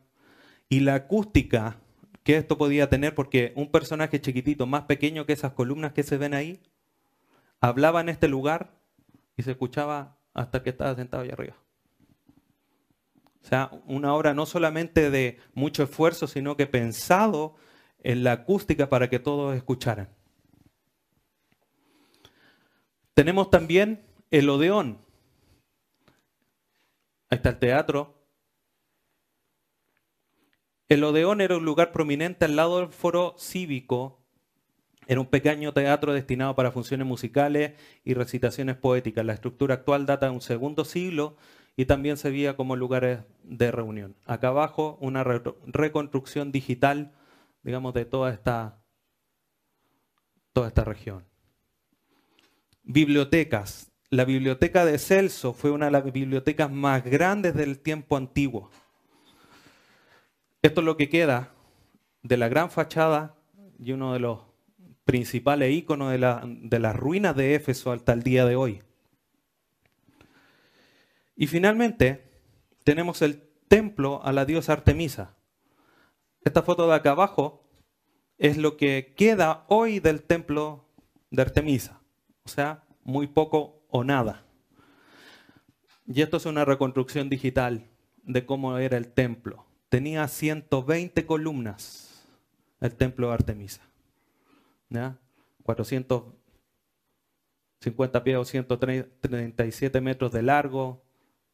y 0.70 0.80
la 0.82 0.96
acústica 0.96 1.78
que 2.24 2.38
esto 2.38 2.58
podía 2.58 2.90
tener, 2.90 3.16
porque 3.16 3.52
un 3.56 3.72
personaje 3.72 4.22
chiquitito, 4.22 4.66
más 4.68 4.84
pequeño 4.84 5.26
que 5.26 5.34
esas 5.34 5.54
columnas 5.54 5.94
que 5.94 6.04
se 6.04 6.18
ven 6.18 6.34
ahí, 6.34 6.62
hablaba 7.60 8.02
en 8.02 8.10
este 8.10 8.28
lugar 8.28 8.72
y 9.38 9.44
se 9.44 9.52
escuchaba 9.52 10.18
hasta 10.34 10.64
que 10.64 10.70
estaba 10.70 10.96
sentado 10.96 11.24
allá 11.24 11.34
arriba. 11.34 11.61
O 13.44 13.48
sea, 13.48 13.72
una 13.88 14.14
obra 14.14 14.34
no 14.34 14.46
solamente 14.46 15.10
de 15.10 15.40
mucho 15.54 15.84
esfuerzo, 15.84 16.28
sino 16.28 16.56
que 16.56 16.68
pensado 16.68 17.56
en 18.04 18.24
la 18.24 18.34
acústica 18.34 18.90
para 18.90 19.10
que 19.10 19.20
todos 19.20 19.56
escucharan. 19.56 20.10
Tenemos 23.14 23.50
también 23.50 24.06
el 24.30 24.50
Odeón. 24.50 25.00
Ahí 27.30 27.38
está 27.38 27.50
el 27.50 27.60
teatro. 27.60 28.16
El 30.88 31.04
Odeón 31.04 31.42
era 31.42 31.58
un 31.58 31.66
lugar 31.66 31.92
prominente 31.92 32.46
al 32.46 32.56
lado 32.56 32.80
del 32.80 32.90
foro 32.90 33.36
cívico. 33.38 34.20
Era 35.08 35.20
un 35.20 35.28
pequeño 35.28 35.74
teatro 35.74 36.14
destinado 36.14 36.56
para 36.56 36.72
funciones 36.72 37.08
musicales 37.08 37.74
y 38.04 38.14
recitaciones 38.14 38.76
poéticas. 38.76 39.26
La 39.26 39.34
estructura 39.34 39.76
actual 39.76 40.06
data 40.06 40.28
de 40.28 40.34
un 40.34 40.42
segundo 40.42 40.86
siglo 40.86 41.38
y 41.76 41.86
también 41.86 42.18
se 42.18 42.30
veía 42.30 42.56
como 42.56 42.76
lugares 42.76 43.20
de 43.44 43.72
reunión. 43.72 44.16
Acá 44.26 44.50
abajo 44.50 44.98
una 45.02 45.24
reconstrucción 45.24 46.52
digital, 46.52 47.14
digamos, 47.64 47.94
de 47.94 48.06
toda 48.06 48.32
esta, 48.32 48.82
toda 50.54 50.68
esta 50.68 50.84
región. 50.84 51.26
Bibliotecas. 52.84 53.92
La 54.10 54.26
biblioteca 54.26 54.84
de 54.84 55.00
Celso 55.00 55.54
fue 55.54 55.72
una 55.72 55.86
de 55.86 55.92
las 55.92 56.12
bibliotecas 56.12 56.70
más 56.70 57.04
grandes 57.04 57.54
del 57.56 57.80
tiempo 57.80 58.18
antiguo. 58.18 58.70
Esto 60.62 60.82
es 60.82 60.86
lo 60.86 60.98
que 60.98 61.08
queda 61.08 61.54
de 62.22 62.38
la 62.38 62.50
gran 62.50 62.70
fachada 62.70 63.38
y 63.80 63.94
uno 63.94 64.14
de 64.14 64.20
los 64.20 64.40
principales 65.06 65.72
íconos 65.72 66.12
de, 66.12 66.18
la, 66.18 66.44
de 66.46 66.80
las 66.80 66.96
ruinas 66.96 67.36
de 67.36 67.56
Éfeso 67.56 67.92
hasta 67.92 68.14
el 68.14 68.24
día 68.24 68.46
de 68.46 68.56
hoy. 68.56 68.84
Y 71.42 71.48
finalmente 71.48 72.24
tenemos 72.84 73.24
el 73.24 73.42
templo 73.68 74.24
a 74.24 74.32
la 74.32 74.46
diosa 74.46 74.74
Artemisa. 74.74 75.36
Esta 76.44 76.62
foto 76.62 76.88
de 76.88 76.94
acá 76.94 77.14
abajo 77.14 77.68
es 78.38 78.58
lo 78.58 78.78
que 78.78 79.16
queda 79.18 79.66
hoy 79.68 80.00
del 80.00 80.22
templo 80.22 80.86
de 81.32 81.42
Artemisa. 81.42 82.00
O 82.44 82.50
sea, 82.50 82.84
muy 83.04 83.26
poco 83.26 83.82
o 83.90 84.04
nada. 84.04 84.46
Y 86.06 86.22
esto 86.22 86.38
es 86.38 86.46
una 86.46 86.64
reconstrucción 86.64 87.28
digital 87.28 87.90
de 88.22 88.46
cómo 88.46 88.78
era 88.78 88.98
el 88.98 89.12
templo. 89.12 89.66
Tenía 89.90 90.28
120 90.28 91.26
columnas 91.26 92.24
el 92.82 92.94
templo 92.94 93.30
de 93.30 93.34
Artemisa. 93.34 93.82
¿Ya? 94.90 95.18
450 95.64 98.24
pies 98.24 98.38
o 98.38 98.46
137 98.46 100.02
metros 100.02 100.32
de 100.32 100.44
largo, 100.44 101.02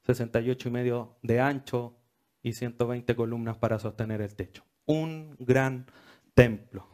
68 0.08 0.70
y 0.70 0.72
medio 0.72 1.18
de 1.22 1.40
ancho 1.42 1.98
y 2.42 2.54
120 2.54 3.16
columnas 3.16 3.58
para 3.58 3.78
sostener 3.78 4.22
el 4.22 4.36
techo. 4.36 4.64
Un 4.86 5.36
gran 5.40 5.86
templo. 6.34 6.88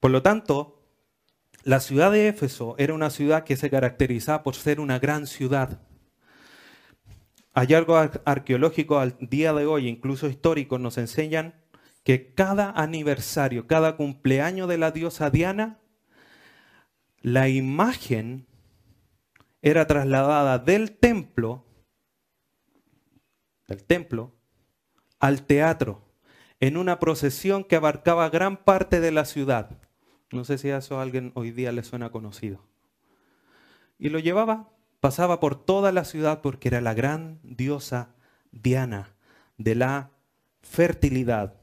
Por 0.00 0.10
lo 0.10 0.22
tanto, 0.22 0.82
la 1.62 1.80
ciudad 1.80 2.12
de 2.12 2.28
Éfeso 2.28 2.74
era 2.78 2.94
una 2.94 3.10
ciudad 3.10 3.44
que 3.44 3.56
se 3.56 3.70
caracterizaba 3.70 4.42
por 4.42 4.54
ser 4.54 4.80
una 4.80 4.98
gran 4.98 5.26
ciudad. 5.26 5.80
Hallazgos 7.54 8.10
arqueológicos 8.24 9.00
al 9.00 9.16
día 9.20 9.52
de 9.52 9.66
hoy, 9.66 9.88
incluso 9.88 10.28
históricos, 10.28 10.80
nos 10.80 10.98
enseñan 10.98 11.54
que 12.04 12.34
cada 12.34 12.70
aniversario, 12.70 13.66
cada 13.66 13.96
cumpleaños 13.96 14.68
de 14.68 14.78
la 14.78 14.90
diosa 14.90 15.30
Diana, 15.30 15.80
la 17.20 17.48
imagen 17.48 18.46
era 19.66 19.88
trasladada 19.88 20.60
del 20.60 20.92
templo, 20.96 21.64
del 23.66 23.82
templo, 23.82 24.32
al 25.18 25.42
teatro, 25.42 26.04
en 26.60 26.76
una 26.76 27.00
procesión 27.00 27.64
que 27.64 27.74
abarcaba 27.74 28.30
gran 28.30 28.58
parte 28.58 29.00
de 29.00 29.10
la 29.10 29.24
ciudad. 29.24 29.82
No 30.30 30.44
sé 30.44 30.58
si 30.58 30.70
a 30.70 30.76
eso 30.76 31.00
a 31.00 31.02
alguien 31.02 31.32
hoy 31.34 31.50
día 31.50 31.72
le 31.72 31.82
suena 31.82 32.10
conocido. 32.10 32.64
Y 33.98 34.10
lo 34.10 34.20
llevaba, 34.20 34.70
pasaba 35.00 35.40
por 35.40 35.56
toda 35.56 35.90
la 35.90 36.04
ciudad 36.04 36.42
porque 36.42 36.68
era 36.68 36.80
la 36.80 36.94
gran 36.94 37.40
diosa 37.42 38.14
Diana 38.52 39.16
de 39.58 39.74
la 39.74 40.12
fertilidad. 40.62 41.54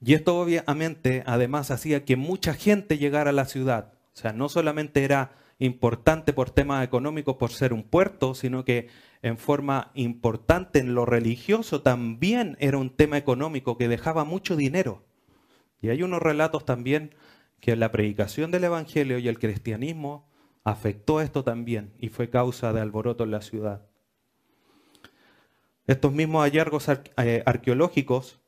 Y 0.00 0.14
esto 0.14 0.36
obviamente 0.36 1.22
además 1.26 1.70
hacía 1.70 2.04
que 2.04 2.16
mucha 2.16 2.54
gente 2.54 2.98
llegara 2.98 3.30
a 3.30 3.34
la 3.34 3.44
ciudad. 3.44 3.92
O 4.14 4.20
sea, 4.20 4.32
no 4.32 4.48
solamente 4.48 5.04
era 5.04 5.38
importante 5.58 6.32
por 6.32 6.50
temas 6.50 6.84
económicos, 6.84 7.36
por 7.36 7.50
ser 7.50 7.72
un 7.72 7.82
puerto, 7.82 8.34
sino 8.34 8.64
que 8.64 8.88
en 9.22 9.38
forma 9.38 9.90
importante 9.94 10.78
en 10.78 10.94
lo 10.94 11.04
religioso 11.04 11.82
también 11.82 12.56
era 12.60 12.78
un 12.78 12.90
tema 12.90 13.16
económico 13.16 13.76
que 13.76 13.88
dejaba 13.88 14.24
mucho 14.24 14.56
dinero. 14.56 15.04
Y 15.80 15.88
hay 15.88 16.02
unos 16.02 16.22
relatos 16.22 16.64
también 16.64 17.14
que 17.60 17.74
la 17.76 17.90
predicación 17.90 18.50
del 18.50 18.64
Evangelio 18.64 19.18
y 19.18 19.28
el 19.28 19.38
cristianismo 19.38 20.28
afectó 20.64 21.20
esto 21.20 21.42
también 21.42 21.92
y 21.98 22.08
fue 22.08 22.30
causa 22.30 22.72
de 22.72 22.80
alboroto 22.80 23.24
en 23.24 23.32
la 23.32 23.40
ciudad. 23.40 23.82
Estos 25.86 26.12
mismos 26.12 26.42
hallazgos 26.42 26.88
eh, 26.88 27.42
arqueológicos 27.46 28.38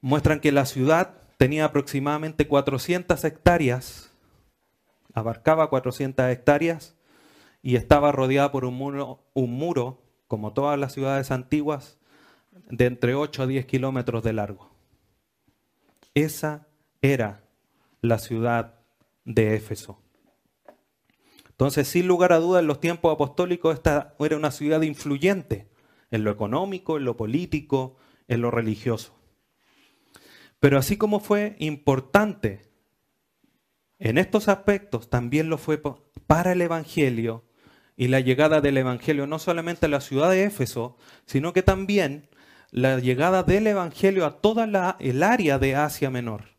muestran 0.00 0.40
que 0.40 0.52
la 0.52 0.66
ciudad 0.66 1.22
tenía 1.38 1.64
aproximadamente 1.64 2.46
400 2.46 3.24
hectáreas 3.24 4.13
abarcaba 5.14 5.70
400 5.70 6.30
hectáreas 6.30 6.96
y 7.62 7.76
estaba 7.76 8.12
rodeada 8.12 8.52
por 8.52 8.66
un 8.66 8.74
muro, 8.74 9.24
un 9.32 9.52
muro, 9.52 10.02
como 10.28 10.52
todas 10.52 10.78
las 10.78 10.92
ciudades 10.92 11.30
antiguas, 11.30 11.98
de 12.68 12.86
entre 12.86 13.14
8 13.14 13.44
a 13.44 13.46
10 13.46 13.64
kilómetros 13.66 14.22
de 14.22 14.32
largo. 14.32 14.70
Esa 16.14 16.68
era 17.00 17.44
la 18.00 18.18
ciudad 18.18 18.80
de 19.24 19.56
Éfeso. 19.56 20.00
Entonces, 21.48 21.88
sin 21.88 22.08
lugar 22.08 22.32
a 22.32 22.38
dudas, 22.38 22.60
en 22.60 22.66
los 22.66 22.80
tiempos 22.80 23.14
apostólicos 23.14 23.74
esta 23.74 24.14
era 24.18 24.36
una 24.36 24.50
ciudad 24.50 24.82
influyente 24.82 25.68
en 26.10 26.24
lo 26.24 26.30
económico, 26.30 26.96
en 26.96 27.04
lo 27.04 27.16
político, 27.16 27.96
en 28.28 28.40
lo 28.40 28.50
religioso. 28.50 29.14
Pero 30.60 30.78
así 30.78 30.96
como 30.96 31.20
fue 31.20 31.56
importante 31.58 32.73
en 34.04 34.18
estos 34.18 34.48
aspectos 34.48 35.08
también 35.08 35.48
lo 35.48 35.56
fue 35.56 35.80
para 36.26 36.52
el 36.52 36.60
Evangelio 36.60 37.42
y 37.96 38.08
la 38.08 38.20
llegada 38.20 38.60
del 38.60 38.76
Evangelio 38.76 39.26
no 39.26 39.38
solamente 39.38 39.86
a 39.86 39.88
la 39.88 40.02
ciudad 40.02 40.28
de 40.28 40.44
Éfeso, 40.44 40.98
sino 41.24 41.54
que 41.54 41.62
también 41.62 42.28
la 42.70 42.98
llegada 42.98 43.42
del 43.44 43.66
Evangelio 43.66 44.26
a 44.26 44.42
toda 44.42 44.66
la, 44.66 44.98
el 45.00 45.22
área 45.22 45.58
de 45.58 45.74
Asia 45.74 46.10
Menor. 46.10 46.50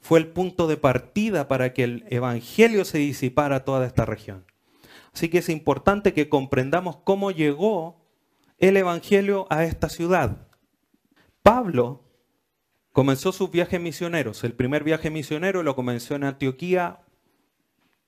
Fue 0.00 0.18
el 0.18 0.28
punto 0.28 0.68
de 0.68 0.78
partida 0.78 1.48
para 1.48 1.74
que 1.74 1.84
el 1.84 2.06
Evangelio 2.08 2.86
se 2.86 2.96
disipara 2.96 3.66
toda 3.66 3.86
esta 3.86 4.06
región. 4.06 4.46
Así 5.12 5.28
que 5.28 5.38
es 5.38 5.50
importante 5.50 6.14
que 6.14 6.30
comprendamos 6.30 6.96
cómo 7.04 7.30
llegó 7.30 8.06
el 8.56 8.78
Evangelio 8.78 9.46
a 9.50 9.64
esta 9.64 9.90
ciudad. 9.90 10.48
Pablo 11.42 12.07
comenzó 12.98 13.30
sus 13.30 13.52
viajes 13.52 13.80
misioneros. 13.80 14.42
El 14.42 14.54
primer 14.54 14.82
viaje 14.82 15.08
misionero 15.08 15.62
lo 15.62 15.76
comenzó 15.76 16.16
en 16.16 16.24
Antioquía, 16.24 16.98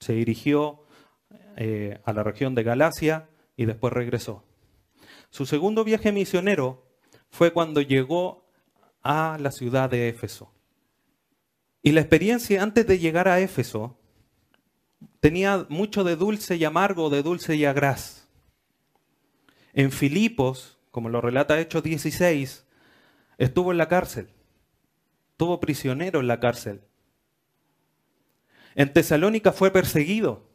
se 0.01 0.15
dirigió 0.15 0.83
eh, 1.57 2.01
a 2.05 2.13
la 2.13 2.25
región 2.25 2.57
de 2.57 2.65
Galacia 2.65 3.29
y 3.57 3.67
después 3.67 3.93
regresó. 3.93 4.43
Su 5.31 5.47
segundo 5.47 5.85
viaje 5.85 6.11
misionero 6.11 6.89
fue 7.29 7.53
cuando 7.53 7.81
llegó 7.83 8.51
a 9.05 9.39
la 9.41 9.53
ciudad 9.53 9.89
de 9.89 10.09
Éfeso. 10.09 10.53
Y 11.85 11.93
la 11.93 12.01
experiencia 12.01 12.61
antes 12.61 12.85
de 12.85 12.99
llegar 12.99 13.29
a 13.29 13.39
Éfeso 13.39 13.97
tenía 15.21 15.67
mucho 15.69 16.03
de 16.03 16.17
dulce 16.17 16.57
y 16.57 16.65
amargo, 16.65 17.11
de 17.11 17.23
dulce 17.23 17.55
y 17.55 17.65
agraz. 17.65 18.27
En 19.73 19.93
Filipos, 19.93 20.81
como 20.91 21.11
lo 21.11 21.21
relata 21.21 21.61
Hechos 21.61 21.85
16, 21.85 22.67
estuvo 23.39 23.71
en 23.71 23.79
la 23.79 23.87
cárcel, 23.87 24.31
estuvo 25.41 25.59
prisionero 25.59 26.21
en 26.21 26.27
la 26.27 26.39
cárcel. 26.39 26.83
En 28.75 28.93
Tesalónica 28.93 29.53
fue 29.53 29.71
perseguido 29.71 30.47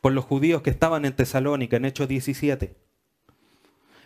por 0.00 0.12
los 0.12 0.24
judíos 0.24 0.62
que 0.62 0.70
estaban 0.70 1.04
en 1.04 1.16
Tesalónica, 1.16 1.78
en 1.78 1.86
Hechos 1.86 2.06
17. 2.06 2.76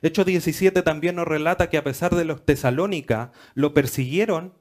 Hechos 0.01 0.25
17 0.25 0.81
también 0.81 1.17
nos 1.17 1.29
relata 1.29 1.69
que 1.69 1.77
a 1.77 1.85
pesar 1.85 2.17
de 2.17 2.25
los 2.25 2.47
Tesalónica 2.47 3.33
lo 3.53 3.75
persiguieron, 3.75 4.55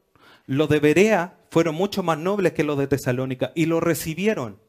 los 0.48 0.67
de 0.67 0.81
Berea 0.81 1.39
fueron 1.50 1.75
mucho 1.75 2.03
más 2.03 2.17
nobles 2.17 2.51
que 2.51 2.65
los 2.65 2.77
de 2.77 2.88
Tesalónica 2.88 3.53
y 3.55 3.67
lo 3.67 3.79
recibieron. 3.79 4.60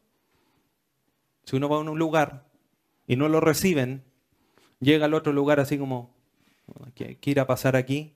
Si 1.42 1.56
uno 1.56 1.68
va 1.68 1.78
a 1.78 1.80
un 1.80 1.98
lugar 1.98 2.46
y 3.08 3.16
no 3.16 3.28
lo 3.28 3.40
reciben, 3.40 4.04
llega 4.78 5.06
al 5.06 5.14
otro 5.14 5.32
lugar 5.32 5.58
así 5.58 5.76
como, 5.76 6.14
¿qué 6.94 7.40
a 7.40 7.48
pasar 7.48 7.74
aquí? 7.74 8.14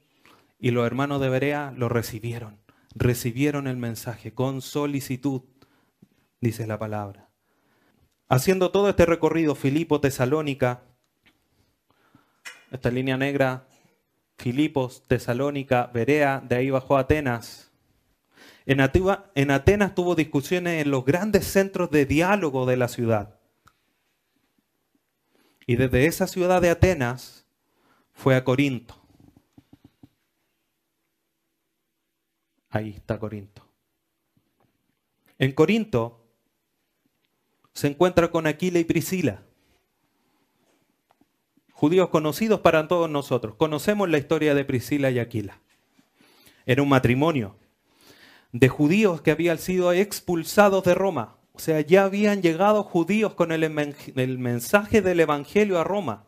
Y 0.59 0.71
los 0.71 0.87
hermanos 0.87 1.21
de 1.21 1.29
Berea 1.29 1.73
lo 1.77 1.89
recibieron, 1.89 2.59
recibieron 2.95 3.67
el 3.67 3.77
mensaje 3.77 4.33
con 4.33 4.63
solicitud, 4.63 5.43
dice 6.41 6.67
la 6.67 6.79
palabra. 6.79 7.29
Haciendo 8.29 8.71
todo 8.71 8.89
este 8.89 9.07
recorrido, 9.07 9.55
Filipo, 9.55 10.01
Tesalónica, 10.01 10.83
esta 12.71 12.91
línea 12.91 13.17
negra, 13.17 13.69
Filipos, 14.39 15.05
Tesalónica, 15.07 15.91
Berea, 15.93 16.43
de 16.47 16.57
ahí 16.57 16.71
bajó 16.71 16.97
a 16.97 17.01
Atenas. 17.01 17.71
En, 18.67 18.81
en 19.35 19.51
Atenas 19.51 19.95
tuvo 19.95 20.15
discusiones 20.15 20.83
en 20.83 20.91
los 20.91 21.05
grandes 21.05 21.47
centros 21.47 21.91
de 21.91 22.05
diálogo 22.05 22.67
de 22.67 22.77
la 22.77 22.89
ciudad. 22.89 23.39
Y 25.67 25.77
desde 25.77 26.07
esa 26.07 26.27
ciudad 26.27 26.61
de 26.61 26.71
Atenas 26.71 27.47
fue 28.13 28.35
a 28.35 28.45
Corinto. 28.45 29.06
Ahí 32.77 32.91
está 32.91 33.19
Corinto. 33.19 33.67
En 35.39 35.53
Corinto 35.53 36.27
se 37.73 37.87
encuentra 37.87 38.31
con 38.31 38.47
Aquila 38.47 38.79
y 38.79 38.85
Priscila, 38.85 39.43
judíos 41.73 42.11
conocidos 42.11 42.61
para 42.61 42.87
todos 42.87 43.09
nosotros. 43.09 43.55
Conocemos 43.55 44.11
la 44.11 44.19
historia 44.19 44.55
de 44.55 44.67
Priscila 44.67 45.11
y 45.11 45.19
Aquila. 45.19 45.59
Era 46.67 46.83
un 46.83 46.91
matrimonio 46.91 47.57
de 48.53 48.69
judíos 48.69 49.23
que 49.23 49.31
habían 49.31 49.57
sido 49.57 49.91
expulsados 49.95 50.85
de 50.85 50.95
Roma. 50.95 51.39
O 51.55 51.59
sea, 51.59 51.81
ya 51.81 52.05
habían 52.05 52.43
llegado 52.43 52.83
judíos 52.83 53.33
con 53.33 53.53
el, 53.53 53.65
el 53.65 54.39
mensaje 54.39 55.01
del 55.01 55.21
Evangelio 55.21 55.81
a 55.81 55.85
Roma. 55.85 56.27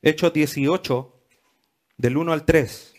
Hechos 0.00 0.32
18, 0.32 1.14
del 1.98 2.16
1 2.16 2.32
al 2.32 2.46
3. 2.46 2.89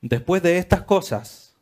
Después 0.00 0.42
de 0.42 0.58
estas 0.58 0.82
cosas, 0.82 1.56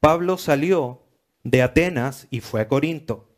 Pablo 0.00 0.38
salió 0.38 1.02
de 1.44 1.62
Atenas 1.62 2.26
y 2.30 2.40
fue 2.40 2.60
a 2.60 2.68
Corinto. 2.68 3.28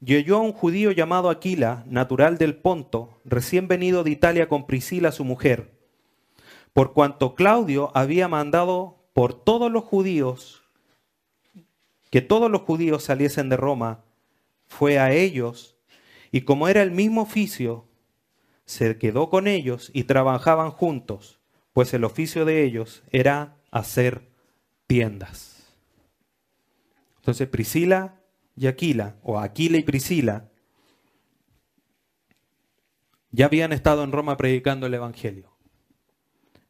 Y 0.00 0.30
a 0.30 0.36
un 0.36 0.52
judío 0.52 0.90
llamado 0.92 1.30
Aquila, 1.30 1.84
natural 1.86 2.36
del 2.36 2.56
Ponto, 2.56 3.20
recién 3.24 3.68
venido 3.68 4.04
de 4.04 4.10
Italia 4.10 4.48
con 4.48 4.66
Priscila, 4.66 5.12
su 5.12 5.24
mujer, 5.24 5.72
por 6.72 6.92
cuanto 6.92 7.34
Claudio 7.34 7.90
había 7.94 8.28
mandado 8.28 9.08
por 9.14 9.32
todos 9.32 9.70
los 9.70 9.84
judíos 9.84 10.64
que 12.14 12.22
todos 12.22 12.48
los 12.48 12.60
judíos 12.60 13.02
saliesen 13.02 13.48
de 13.48 13.56
Roma, 13.56 14.04
fue 14.68 15.00
a 15.00 15.12
ellos, 15.12 15.76
y 16.30 16.42
como 16.42 16.68
era 16.68 16.80
el 16.80 16.92
mismo 16.92 17.22
oficio, 17.22 17.88
se 18.66 18.98
quedó 18.98 19.30
con 19.30 19.48
ellos 19.48 19.90
y 19.92 20.04
trabajaban 20.04 20.70
juntos, 20.70 21.40
pues 21.74 21.92
el 21.92 22.04
oficio 22.04 22.46
de 22.46 22.62
ellos 22.64 23.02
era 23.10 23.56
hacer 23.70 24.30
tiendas. 24.86 25.74
Entonces 27.16 27.48
Priscila 27.48 28.20
y 28.56 28.68
Aquila, 28.68 29.16
o 29.22 29.40
Aquila 29.40 29.76
y 29.76 29.82
Priscila, 29.82 30.48
ya 33.32 33.46
habían 33.46 33.72
estado 33.72 34.04
en 34.04 34.12
Roma 34.12 34.36
predicando 34.36 34.86
el 34.86 34.94
Evangelio. 34.94 35.50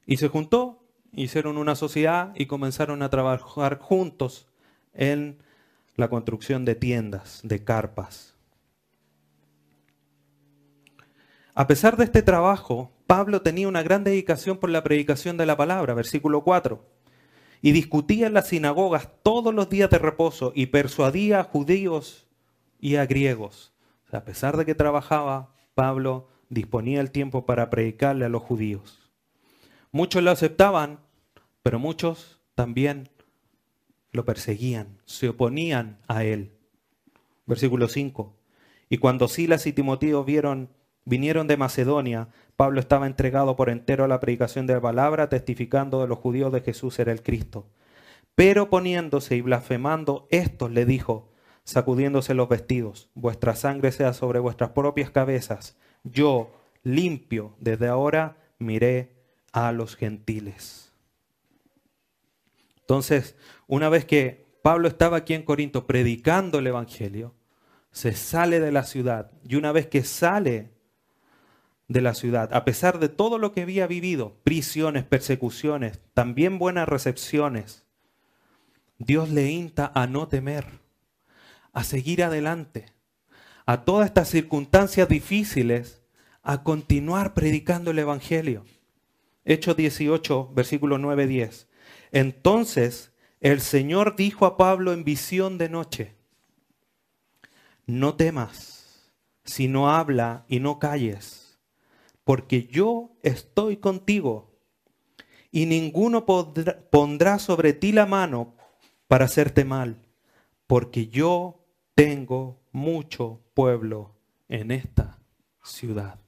Y 0.07 0.17
se 0.17 0.29
juntó, 0.29 0.83
hicieron 1.13 1.59
una 1.59 1.75
sociedad 1.75 2.33
y 2.35 2.47
comenzaron 2.47 3.03
a 3.03 3.11
trabajar 3.11 3.79
juntos 3.79 4.49
en 4.95 5.43
la 5.97 6.09
construcción 6.09 6.65
de 6.65 6.77
tiendas, 6.77 7.41
de 7.45 7.63
carpas. 7.63 8.35
A 11.55 11.67
pesar 11.67 11.99
de 11.99 12.05
este 12.05 12.23
trabajo, 12.23 12.94
Pablo 13.07 13.43
tenía 13.43 13.69
una 13.69 13.83
gran 13.83 14.05
dedicación 14.05 14.59
por 14.59 14.71
la 14.71 14.83
predicación 14.83 15.37
de 15.37 15.47
la 15.47 15.57
palabra, 15.57 15.95
versículo 15.95 16.43
4 16.43 16.95
y 17.65 17.73
discutía 17.73 18.27
en 18.27 18.35
las 18.35 18.49
sinagogas 18.49 19.09
todos 19.23 19.55
los 19.55 19.71
días 19.71 19.89
de 19.89 19.97
reposo 19.97 20.53
y 20.55 20.67
persuadía 20.67 21.41
a 21.41 21.45
judíos 21.45 22.27
y 22.79 22.97
a 22.97 23.07
griegos. 23.07 23.73
a 24.13 24.23
pesar 24.23 24.59
de 24.59 24.67
que 24.67 24.75
trabajaba, 24.75 25.55
Pablo 25.75 26.29
disponía 26.51 27.01
el 27.01 27.11
tiempo 27.11 27.47
para 27.47 27.71
predicarle 27.71 28.27
a 28.27 28.29
los 28.29 28.43
judíos. 28.43 29.11
Muchos 29.93 30.23
lo 30.23 30.31
aceptaban, 30.31 31.01
pero 31.63 31.79
muchos 31.79 32.39
también 32.55 33.09
lo 34.13 34.27
perseguían, 34.27 35.01
se 35.07 35.31
oponían 35.31 36.01
a 36.07 36.23
él. 36.23 36.53
Versículo 37.47 37.89
5. 37.89 38.37
Y 38.91 38.99
cuando 38.99 39.27
Silas 39.27 39.67
y 39.67 39.73
Timoteo 39.73 40.23
vieron, 40.23 40.69
vinieron 41.07 41.47
de 41.47 41.57
Macedonia, 41.57 42.29
Pablo 42.57 42.81
estaba 42.81 43.07
entregado 43.07 43.57
por 43.57 43.69
entero 43.69 44.05
a 44.05 44.09
la 44.09 44.21
predicación 44.21 44.67
de 44.67 44.75
la 44.75 44.81
palabra, 44.81 45.29
testificando 45.29 46.01
de 46.01 46.09
los 46.09 46.19
judíos 46.19 46.53
de 46.53 46.61
Jesús 46.61 46.99
era 46.99 47.13
el 47.13 47.23
Cristo. 47.23 47.67
Pero 48.35 48.71
poniéndose 48.71 49.37
y 49.37 49.41
blasfemando, 49.41 50.27
estos 50.31 50.71
le 50.71 50.85
dijo, 50.85 51.33
sacudiéndose 51.65 52.35
los 52.35 52.49
vestidos, 52.49 53.11
vuestra 53.15 53.57
sangre 53.57 53.91
sea 53.93 54.13
sobre 54.13 54.39
vuestras 54.39 54.71
propias 54.71 55.11
cabezas. 55.11 55.77
Yo, 56.05 56.53
limpio, 56.83 57.55
desde 57.59 57.89
ahora 57.89 58.37
miré 58.59 59.15
a 59.53 59.73
los 59.73 59.97
gentiles. 59.97 60.93
Entonces, 62.81 63.37
una 63.67 63.89
vez 63.89 64.05
que 64.05 64.45
Pablo 64.63 64.89
estaba 64.89 65.19
aquí 65.19 65.35
en 65.35 65.43
Corinto 65.43 65.87
predicando 65.87 66.59
el 66.59 66.67
Evangelio, 66.67 67.35
se 67.91 68.13
sale 68.13 68.61
de 68.61 68.73
la 68.73 68.83
ciudad 68.83 69.31
y 69.45 69.55
una 69.55 69.73
vez 69.73 69.87
que 69.87 70.03
sale 70.03 70.74
de 71.89 72.01
la 72.01 72.15
ciudad, 72.15 72.53
a 72.55 72.65
pesar 72.65 72.99
de 72.99 73.09
todo 73.09 73.39
lo 73.39 73.53
que 73.53 73.63
había 73.63 73.87
vivido, 73.87 74.39
prisiones, 74.43 75.05
persecuciones, 75.05 76.01
también 76.15 76.59
buenas 76.59 76.89
recepciones, 76.89 77.85
Dios 78.99 79.31
le 79.31 79.51
insta 79.51 79.93
a 79.95 80.07
no 80.07 80.29
temer, 80.29 80.67
a 81.73 81.85
seguir 81.85 82.23
adelante, 82.23 82.87
a 83.67 83.85
todas 83.85 84.07
estas 84.07 84.29
circunstancias 84.29 85.09
difíciles, 85.09 86.03
a 86.43 86.63
continuar 86.63 87.35
predicando 87.35 87.91
el 87.91 87.99
Evangelio. 87.99 88.65
Hechos 89.45 89.77
18, 89.77 90.53
versículo 90.55 90.99
9, 90.99 91.27
10. 91.27 91.69
Entonces 92.13 93.13
el 93.41 93.61
Señor 93.61 94.17
dijo 94.17 94.47
a 94.47 94.57
Pablo 94.57 94.93
en 94.93 95.05
visión 95.05 95.59
de 95.59 95.69
noche, 95.69 96.15
no 97.87 98.15
temas, 98.15 99.11
sino 99.45 99.91
habla 99.91 100.47
y 100.49 100.61
no 100.61 100.79
calles 100.79 101.44
porque 102.25 102.67
yo 102.67 103.13
estoy 103.23 103.77
contigo 103.77 104.51
y 105.51 105.67
ninguno 105.67 106.27
pondrá 106.27 107.39
sobre 107.39 107.73
ti 107.75 107.93
la 107.93 108.07
mano 108.07 108.57
para 109.07 109.27
hacerte 109.27 109.65
mal, 109.65 110.09
porque 110.67 111.07
yo 111.07 111.65
tengo 111.95 112.61
mucho 112.73 113.41
pueblo 113.55 114.17
en 114.49 114.71
esta 114.71 115.21
ciudad. 115.63 116.19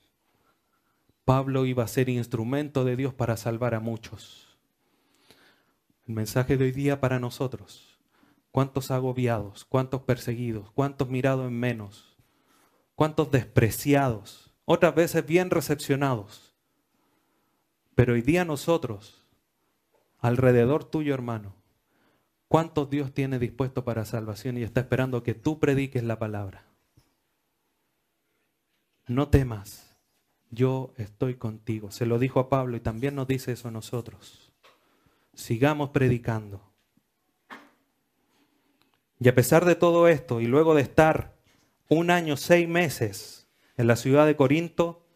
Pablo 1.25 1.67
iba 1.67 1.83
a 1.83 1.89
ser 1.89 2.09
instrumento 2.09 2.85
de 2.85 2.95
Dios 2.95 3.13
para 3.13 3.37
salvar 3.37 3.75
a 3.75 3.81
muchos. 3.81 4.57
El 6.07 6.15
mensaje 6.15 6.57
de 6.57 6.67
hoy 6.67 6.71
día 6.71 7.01
para 7.01 7.19
nosotros. 7.19 7.99
¿Cuántos 8.53 8.93
agobiados? 8.93 9.65
¿Cuántos 9.65 10.03
perseguidos? 10.03 10.71
¿Cuántos 10.71 11.09
mirados 11.09 11.49
en 11.49 11.59
menos? 11.59 12.17
¿Cuántos 12.95 13.33
despreciados? 13.33 14.46
Otras 14.67 14.95
veces 14.95 15.25
bien 15.25 15.49
recepcionados. 15.49 16.55
Pero 17.95 18.13
hoy 18.13 18.21
día 18.21 18.45
nosotros, 18.45 19.25
alrededor 20.19 20.85
tuyo 20.85 21.15
hermano, 21.15 21.55
¿cuántos 22.49 22.91
Dios 22.91 23.15
tiene 23.15 23.39
dispuesto 23.39 23.85
para 23.85 24.05
salvación 24.05 24.59
y 24.59 24.63
está 24.65 24.81
esperando 24.81 25.23
que 25.23 25.33
tú 25.33 25.59
prediques 25.59 26.03
la 26.03 26.19
palabra? 26.19 26.67
No 29.07 29.29
temas, 29.29 29.97
yo 30.51 30.93
estoy 30.97 31.37
contigo. 31.37 31.91
Se 31.91 32.05
lo 32.05 32.19
dijo 32.19 32.41
a 32.41 32.49
Pablo 32.49 32.77
y 32.77 32.81
también 32.81 33.15
nos 33.15 33.29
dice 33.29 33.53
eso 33.53 33.69
a 33.69 33.71
nosotros. 33.71 34.53
Sigamos 35.33 35.91
predicando. 35.91 36.61
Y 39.21 39.29
a 39.29 39.35
pesar 39.35 39.65
de 39.65 39.77
todo 39.77 40.09
esto, 40.09 40.41
y 40.41 40.47
luego 40.47 40.75
de 40.75 40.83
estar 40.83 41.37
un 41.89 42.11
año, 42.11 42.37
seis 42.37 42.69
meses 42.69 43.46
en 43.77 43.87
la 43.87 43.97
ciudad 43.97 44.27
de 44.27 44.37
Corinto, 44.37 45.07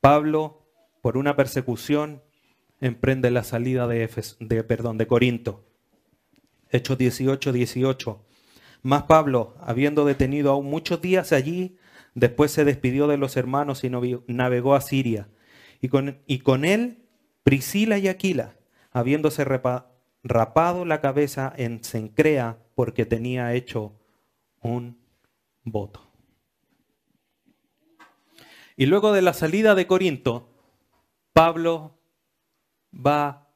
Pablo, 0.00 0.66
por 1.00 1.16
una 1.16 1.36
persecución, 1.36 2.22
emprende 2.80 3.30
la 3.30 3.44
salida 3.44 3.86
de, 3.86 4.08
de, 4.40 4.62
de 4.62 5.06
Corinto. 5.06 5.64
Hechos 6.70 6.98
18, 6.98 7.52
18. 7.52 8.24
Más 8.82 9.04
Pablo, 9.04 9.54
habiendo 9.60 10.04
detenido 10.04 10.50
aún 10.50 10.66
muchos 10.66 11.00
días 11.00 11.32
allí, 11.32 11.76
después 12.14 12.50
se 12.50 12.64
despidió 12.64 13.06
de 13.06 13.16
los 13.16 13.36
hermanos 13.36 13.84
y 13.84 13.90
navegó 14.26 14.74
a 14.74 14.80
Siria. 14.80 15.28
Y 15.80 15.88
con, 15.88 16.18
y 16.26 16.40
con 16.40 16.64
él 16.64 17.04
Priscila 17.44 17.98
y 17.98 18.08
Aquila, 18.08 18.56
habiéndose 18.90 19.44
rapado 19.44 20.84
la 20.84 21.00
cabeza 21.00 21.52
en 21.56 21.82
Sencrea 21.84 22.58
porque 22.74 23.04
tenía 23.04 23.54
hecho 23.54 23.92
un 24.60 24.98
voto. 25.64 26.11
Y 28.76 28.86
luego 28.86 29.12
de 29.12 29.22
la 29.22 29.34
salida 29.34 29.74
de 29.74 29.86
Corinto, 29.86 30.48
Pablo 31.32 31.98
va 32.94 33.48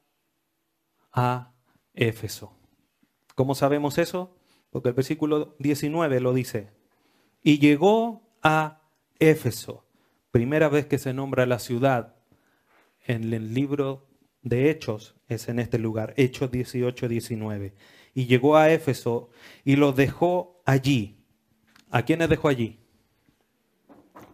a 1.11 1.53
Éfeso. 1.93 2.53
¿Cómo 3.35 3.55
sabemos 3.55 3.97
eso? 3.97 4.35
Porque 4.69 4.89
el 4.89 4.95
versículo 4.95 5.55
19 5.59 6.19
lo 6.19 6.33
dice. 6.33 6.69
Y 7.41 7.59
llegó 7.59 8.21
a 8.43 8.81
Éfeso, 9.19 9.85
primera 10.31 10.69
vez 10.69 10.85
que 10.85 10.97
se 10.97 11.13
nombra 11.13 11.45
la 11.45 11.59
ciudad 11.59 12.15
en 13.05 13.33
el 13.33 13.53
libro 13.53 14.07
de 14.41 14.69
Hechos, 14.69 15.15
es 15.27 15.49
en 15.49 15.59
este 15.59 15.79
lugar, 15.79 16.13
Hechos 16.17 16.51
18, 16.51 17.07
19. 17.07 17.73
Y 18.13 18.25
llegó 18.25 18.57
a 18.57 18.71
Éfeso 18.71 19.29
y 19.63 19.75
los 19.75 19.95
dejó 19.95 20.61
allí. 20.65 21.23
¿A 21.89 22.03
quiénes 22.03 22.29
dejó 22.29 22.47
allí? 22.47 22.79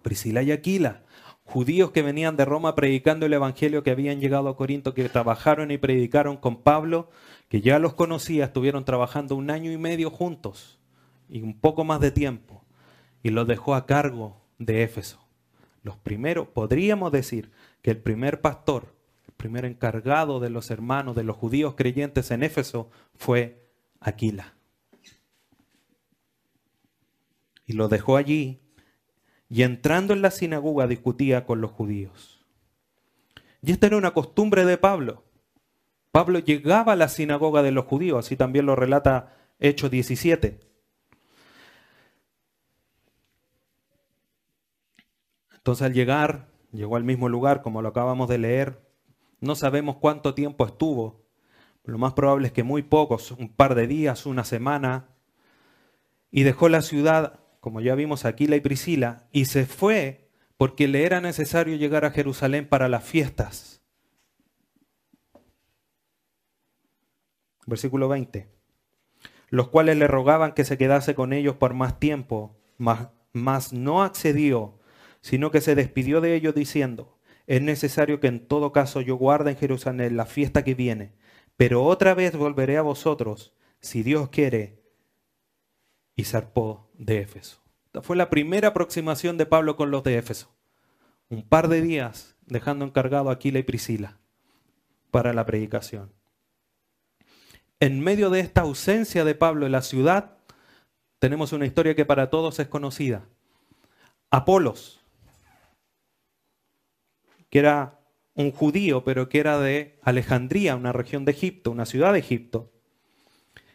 Priscila 0.03 0.43
y 0.43 0.51
Aquila, 0.51 1.03
judíos 1.43 1.91
que 1.91 2.01
venían 2.01 2.37
de 2.37 2.45
Roma 2.45 2.75
predicando 2.75 3.25
el 3.25 3.33
Evangelio, 3.33 3.83
que 3.83 3.91
habían 3.91 4.19
llegado 4.19 4.49
a 4.49 4.55
Corinto, 4.55 4.93
que 4.93 5.09
trabajaron 5.09 5.71
y 5.71 5.77
predicaron 5.77 6.37
con 6.37 6.61
Pablo, 6.61 7.09
que 7.49 7.61
ya 7.61 7.79
los 7.79 7.93
conocía, 7.93 8.45
estuvieron 8.45 8.85
trabajando 8.85 9.35
un 9.35 9.49
año 9.49 9.71
y 9.71 9.77
medio 9.77 10.09
juntos 10.09 10.79
y 11.29 11.41
un 11.41 11.59
poco 11.59 11.83
más 11.83 11.99
de 11.99 12.11
tiempo, 12.11 12.63
y 13.23 13.29
los 13.29 13.47
dejó 13.47 13.75
a 13.75 13.85
cargo 13.85 14.41
de 14.59 14.83
Éfeso. 14.83 15.19
Los 15.81 15.97
primeros, 15.97 16.47
podríamos 16.47 17.11
decir 17.11 17.51
que 17.81 17.91
el 17.91 17.97
primer 17.97 18.41
pastor, 18.41 18.95
el 19.27 19.33
primer 19.33 19.65
encargado 19.65 20.39
de 20.39 20.49
los 20.49 20.71
hermanos, 20.71 21.15
de 21.15 21.23
los 21.23 21.35
judíos 21.35 21.75
creyentes 21.75 22.31
en 22.31 22.43
Éfeso, 22.43 22.89
fue 23.15 23.69
Aquila. 23.99 24.53
Y 27.65 27.73
lo 27.73 27.87
dejó 27.87 28.17
allí 28.17 28.62
y 29.53 29.61
entrando 29.61 30.13
en 30.13 30.23
la 30.23 30.31
sinagoga 30.31 30.87
discutía 30.87 31.45
con 31.45 31.61
los 31.61 31.69
judíos. 31.69 32.43
Y 33.61 33.71
esta 33.71 33.85
era 33.85 33.97
una 33.97 34.11
costumbre 34.11 34.65
de 34.65 34.79
Pablo. 34.79 35.25
Pablo 36.11 36.39
llegaba 36.39 36.93
a 36.93 36.95
la 36.95 37.07
sinagoga 37.07 37.61
de 37.61 37.69
los 37.69 37.85
judíos, 37.85 38.25
así 38.25 38.35
también 38.35 38.65
lo 38.65 38.75
relata 38.75 39.37
Hechos 39.59 39.91
17. 39.91 40.59
Entonces 45.53 45.85
al 45.85 45.93
llegar, 45.93 46.47
llegó 46.71 46.95
al 46.95 47.03
mismo 47.03 47.29
lugar, 47.29 47.61
como 47.61 47.83
lo 47.83 47.89
acabamos 47.89 48.27
de 48.29 48.39
leer, 48.39 48.81
no 49.39 49.53
sabemos 49.53 49.97
cuánto 49.97 50.33
tiempo 50.33 50.65
estuvo, 50.65 51.27
lo 51.83 51.99
más 51.99 52.13
probable 52.13 52.47
es 52.47 52.53
que 52.53 52.63
muy 52.63 52.81
pocos, 52.81 53.29
un 53.29 53.49
par 53.49 53.75
de 53.75 53.85
días, 53.85 54.25
una 54.25 54.45
semana, 54.45 55.09
y 56.31 56.41
dejó 56.41 56.69
la 56.69 56.81
ciudad 56.81 57.42
como 57.63 57.79
ya 57.79 57.95
vimos 57.95 58.25
Aquila 58.25 58.57
y 58.57 58.59
Priscila, 58.59 59.29
y 59.31 59.45
se 59.45 59.65
fue 59.65 60.27
porque 60.57 60.89
le 60.89 61.05
era 61.05 61.21
necesario 61.21 61.77
llegar 61.77 62.03
a 62.03 62.11
Jerusalén 62.11 62.67
para 62.67 62.89
las 62.89 63.05
fiestas. 63.05 63.81
Versículo 67.65 68.09
20. 68.09 68.49
Los 69.47 69.69
cuales 69.69 69.95
le 69.95 70.07
rogaban 70.07 70.51
que 70.51 70.65
se 70.65 70.77
quedase 70.77 71.15
con 71.15 71.31
ellos 71.31 71.55
por 71.55 71.73
más 71.73 72.01
tiempo, 72.01 72.59
mas, 72.77 73.07
mas 73.31 73.71
no 73.71 74.03
accedió, 74.03 74.77
sino 75.21 75.49
que 75.49 75.61
se 75.61 75.73
despidió 75.73 76.19
de 76.19 76.35
ellos 76.35 76.53
diciendo, 76.53 77.17
es 77.47 77.61
necesario 77.61 78.19
que 78.19 78.27
en 78.27 78.45
todo 78.45 78.73
caso 78.73 78.99
yo 78.99 79.15
guarde 79.15 79.51
en 79.51 79.57
Jerusalén 79.57 80.17
la 80.17 80.25
fiesta 80.25 80.65
que 80.65 80.75
viene, 80.75 81.13
pero 81.55 81.85
otra 81.85 82.13
vez 82.13 82.35
volveré 82.35 82.75
a 82.75 82.81
vosotros, 82.81 83.53
si 83.79 84.03
Dios 84.03 84.27
quiere, 84.27 84.82
y 86.15 86.23
zarpó 86.25 86.89
de 86.93 87.19
Éfeso. 87.19 87.61
Esta 87.85 88.01
fue 88.01 88.15
la 88.15 88.29
primera 88.29 88.69
aproximación 88.69 89.37
de 89.37 89.45
Pablo 89.45 89.75
con 89.75 89.91
los 89.91 90.03
de 90.03 90.17
Éfeso. 90.17 90.55
Un 91.29 91.43
par 91.43 91.67
de 91.67 91.81
días 91.81 92.35
dejando 92.45 92.85
encargado 92.85 93.29
a 93.29 93.33
Aquila 93.33 93.59
y 93.59 93.63
Priscila 93.63 94.19
para 95.11 95.33
la 95.33 95.45
predicación. 95.45 96.11
En 97.79 97.99
medio 97.99 98.29
de 98.29 98.39
esta 98.39 98.61
ausencia 98.61 99.25
de 99.25 99.35
Pablo 99.35 99.65
en 99.65 99.71
la 99.71 99.81
ciudad, 99.81 100.37
tenemos 101.19 101.53
una 101.53 101.65
historia 101.65 101.95
que 101.95 102.05
para 102.05 102.29
todos 102.29 102.59
es 102.59 102.67
conocida. 102.67 103.25
Apolos, 104.29 105.01
que 107.49 107.59
era 107.59 107.99
un 108.33 108.51
judío, 108.51 109.03
pero 109.03 109.29
que 109.29 109.39
era 109.39 109.59
de 109.59 109.99
Alejandría, 110.01 110.75
una 110.75 110.91
región 110.91 111.25
de 111.25 111.31
Egipto, 111.31 111.71
una 111.71 111.85
ciudad 111.85 112.13
de 112.13 112.19
Egipto, 112.19 112.72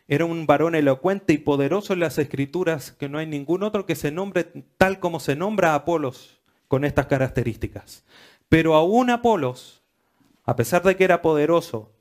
era 0.08 0.24
un 0.24 0.46
varón 0.46 0.74
elocuente 0.74 1.34
y 1.34 1.38
poderoso 1.38 1.92
en 1.92 2.00
las 2.00 2.18
escrituras, 2.18 2.92
que 2.92 3.10
no 3.10 3.18
hay 3.18 3.26
ningún 3.26 3.62
otro 3.62 3.84
que 3.84 3.94
se 3.94 4.10
nombre 4.10 4.44
tal 4.78 5.00
como 5.00 5.20
se 5.20 5.36
nombra 5.36 5.72
a 5.72 5.76
Apolos 5.76 6.40
con 6.66 6.84
estas 6.86 7.06
características. 7.06 8.04
Pero 8.48 8.74
aún 8.74 9.10
Apolos, 9.10 9.82
a 10.44 10.56
pesar 10.56 10.82
de 10.82 10.96
que 10.96 11.04
era 11.04 11.20
poderoso 11.20 11.92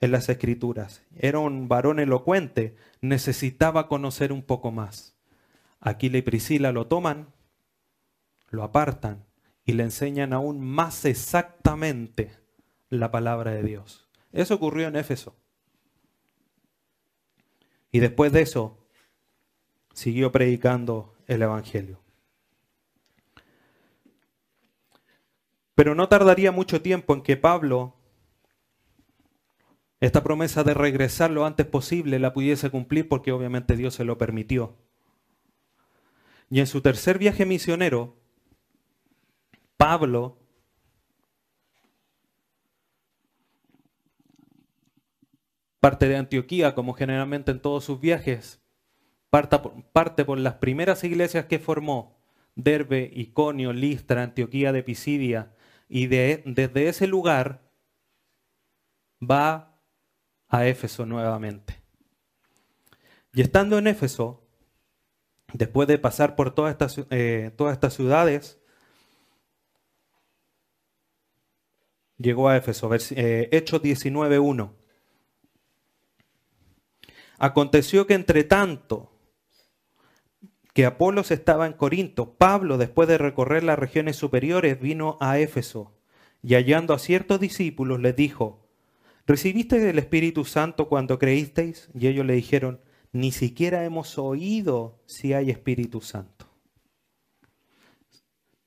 en 0.00 0.12
las 0.12 0.30
escrituras, 0.30 1.02
era 1.18 1.38
un 1.38 1.68
varón 1.68 2.00
elocuente, 2.00 2.76
necesitaba 3.02 3.88
conocer 3.88 4.32
un 4.32 4.42
poco 4.42 4.72
más. 4.72 5.14
Aquila 5.80 6.16
y 6.16 6.22
Priscila 6.22 6.72
lo 6.72 6.86
toman, 6.86 7.28
lo 8.48 8.62
apartan 8.62 9.26
y 9.66 9.74
le 9.74 9.82
enseñan 9.82 10.32
aún 10.32 10.60
más 10.60 11.04
exactamente 11.04 12.32
la 12.88 13.10
palabra 13.10 13.52
de 13.52 13.62
Dios. 13.62 14.08
Eso 14.32 14.54
ocurrió 14.54 14.88
en 14.88 14.96
Éfeso. 14.96 15.36
Y 17.92 18.00
después 18.00 18.32
de 18.32 18.42
eso, 18.42 18.78
siguió 19.92 20.32
predicando 20.32 21.14
el 21.26 21.42
Evangelio. 21.42 22.00
Pero 25.74 25.94
no 25.94 26.08
tardaría 26.08 26.52
mucho 26.52 26.82
tiempo 26.82 27.14
en 27.14 27.22
que 27.22 27.36
Pablo, 27.36 27.94
esta 30.00 30.22
promesa 30.22 30.62
de 30.62 30.74
regresar 30.74 31.30
lo 31.30 31.46
antes 31.46 31.66
posible, 31.66 32.18
la 32.18 32.32
pudiese 32.32 32.70
cumplir 32.70 33.08
porque 33.08 33.32
obviamente 33.32 33.76
Dios 33.76 33.94
se 33.94 34.04
lo 34.04 34.18
permitió. 34.18 34.76
Y 36.50 36.60
en 36.60 36.66
su 36.66 36.80
tercer 36.80 37.18
viaje 37.18 37.46
misionero, 37.46 38.16
Pablo 39.76 40.39
parte 45.80 46.08
de 46.08 46.16
Antioquía, 46.16 46.74
como 46.74 46.92
generalmente 46.92 47.50
en 47.50 47.60
todos 47.60 47.84
sus 47.84 48.00
viajes, 48.00 48.60
parte 49.30 50.24
por 50.24 50.38
las 50.38 50.54
primeras 50.54 51.02
iglesias 51.04 51.46
que 51.46 51.58
formó, 51.58 52.20
Derbe, 52.54 53.10
Iconio, 53.14 53.72
Listra, 53.72 54.22
Antioquía 54.22 54.72
de 54.72 54.82
Pisidia, 54.82 55.54
y 55.88 56.06
desde 56.06 56.88
ese 56.88 57.06
lugar 57.06 57.62
va 59.20 59.80
a 60.48 60.66
Éfeso 60.66 61.06
nuevamente. 61.06 61.80
Y 63.32 63.40
estando 63.40 63.78
en 63.78 63.86
Éfeso, 63.86 64.46
después 65.52 65.88
de 65.88 65.98
pasar 65.98 66.36
por 66.36 66.54
todas 66.54 66.72
estas, 66.72 67.06
eh, 67.10 67.52
todas 67.56 67.72
estas 67.72 67.94
ciudades, 67.94 68.60
llegó 72.18 72.48
a 72.48 72.56
Éfeso, 72.56 72.90
eh, 72.92 73.48
Hechos 73.52 73.82
19.1. 73.82 74.79
Aconteció 77.40 78.06
que 78.06 78.12
entre 78.12 78.44
tanto 78.44 79.10
que 80.74 80.84
Apolos 80.84 81.30
estaba 81.30 81.66
en 81.66 81.72
Corinto, 81.72 82.34
Pablo, 82.34 82.76
después 82.76 83.08
de 83.08 83.16
recorrer 83.16 83.64
las 83.64 83.78
regiones 83.78 84.16
superiores, 84.16 84.78
vino 84.78 85.16
a 85.20 85.38
Éfeso 85.38 85.90
y 86.42 86.54
hallando 86.54 86.92
a 86.92 86.98
ciertos 86.98 87.40
discípulos 87.40 87.98
les 87.98 88.14
dijo, 88.14 88.68
¿recibisteis 89.26 89.82
el 89.84 89.98
Espíritu 89.98 90.44
Santo 90.44 90.86
cuando 90.86 91.18
creísteis? 91.18 91.88
Y 91.94 92.08
ellos 92.08 92.26
le 92.26 92.34
dijeron, 92.34 92.80
ni 93.10 93.32
siquiera 93.32 93.84
hemos 93.86 94.18
oído 94.18 95.00
si 95.06 95.32
hay 95.32 95.50
Espíritu 95.50 96.02
Santo. 96.02 96.46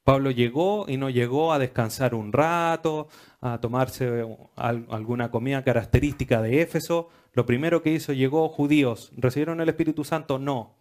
Pablo 0.03 0.31
llegó 0.31 0.85
y 0.89 0.97
no 0.97 1.11
llegó 1.11 1.53
a 1.53 1.59
descansar 1.59 2.15
un 2.15 2.33
rato, 2.33 3.07
a 3.39 3.59
tomarse 3.61 4.25
alguna 4.55 5.29
comida 5.29 5.63
característica 5.63 6.41
de 6.41 6.61
Éfeso. 6.61 7.09
Lo 7.33 7.45
primero 7.45 7.81
que 7.81 7.91
hizo, 7.91 8.13
llegó 8.13 8.47
judíos, 8.47 9.11
¿recibieron 9.17 9.59
el 9.59 9.69
Espíritu 9.69 10.03
Santo? 10.03 10.39
No, 10.39 10.75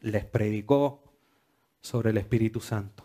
les 0.00 0.24
predicó 0.24 1.04
sobre 1.82 2.10
el 2.10 2.16
Espíritu 2.16 2.60
Santo. 2.60 3.04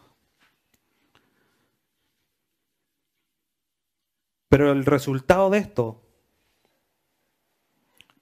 Pero 4.47 4.71
el 4.71 4.85
resultado 4.85 5.49
de 5.49 5.57
esto 5.57 6.01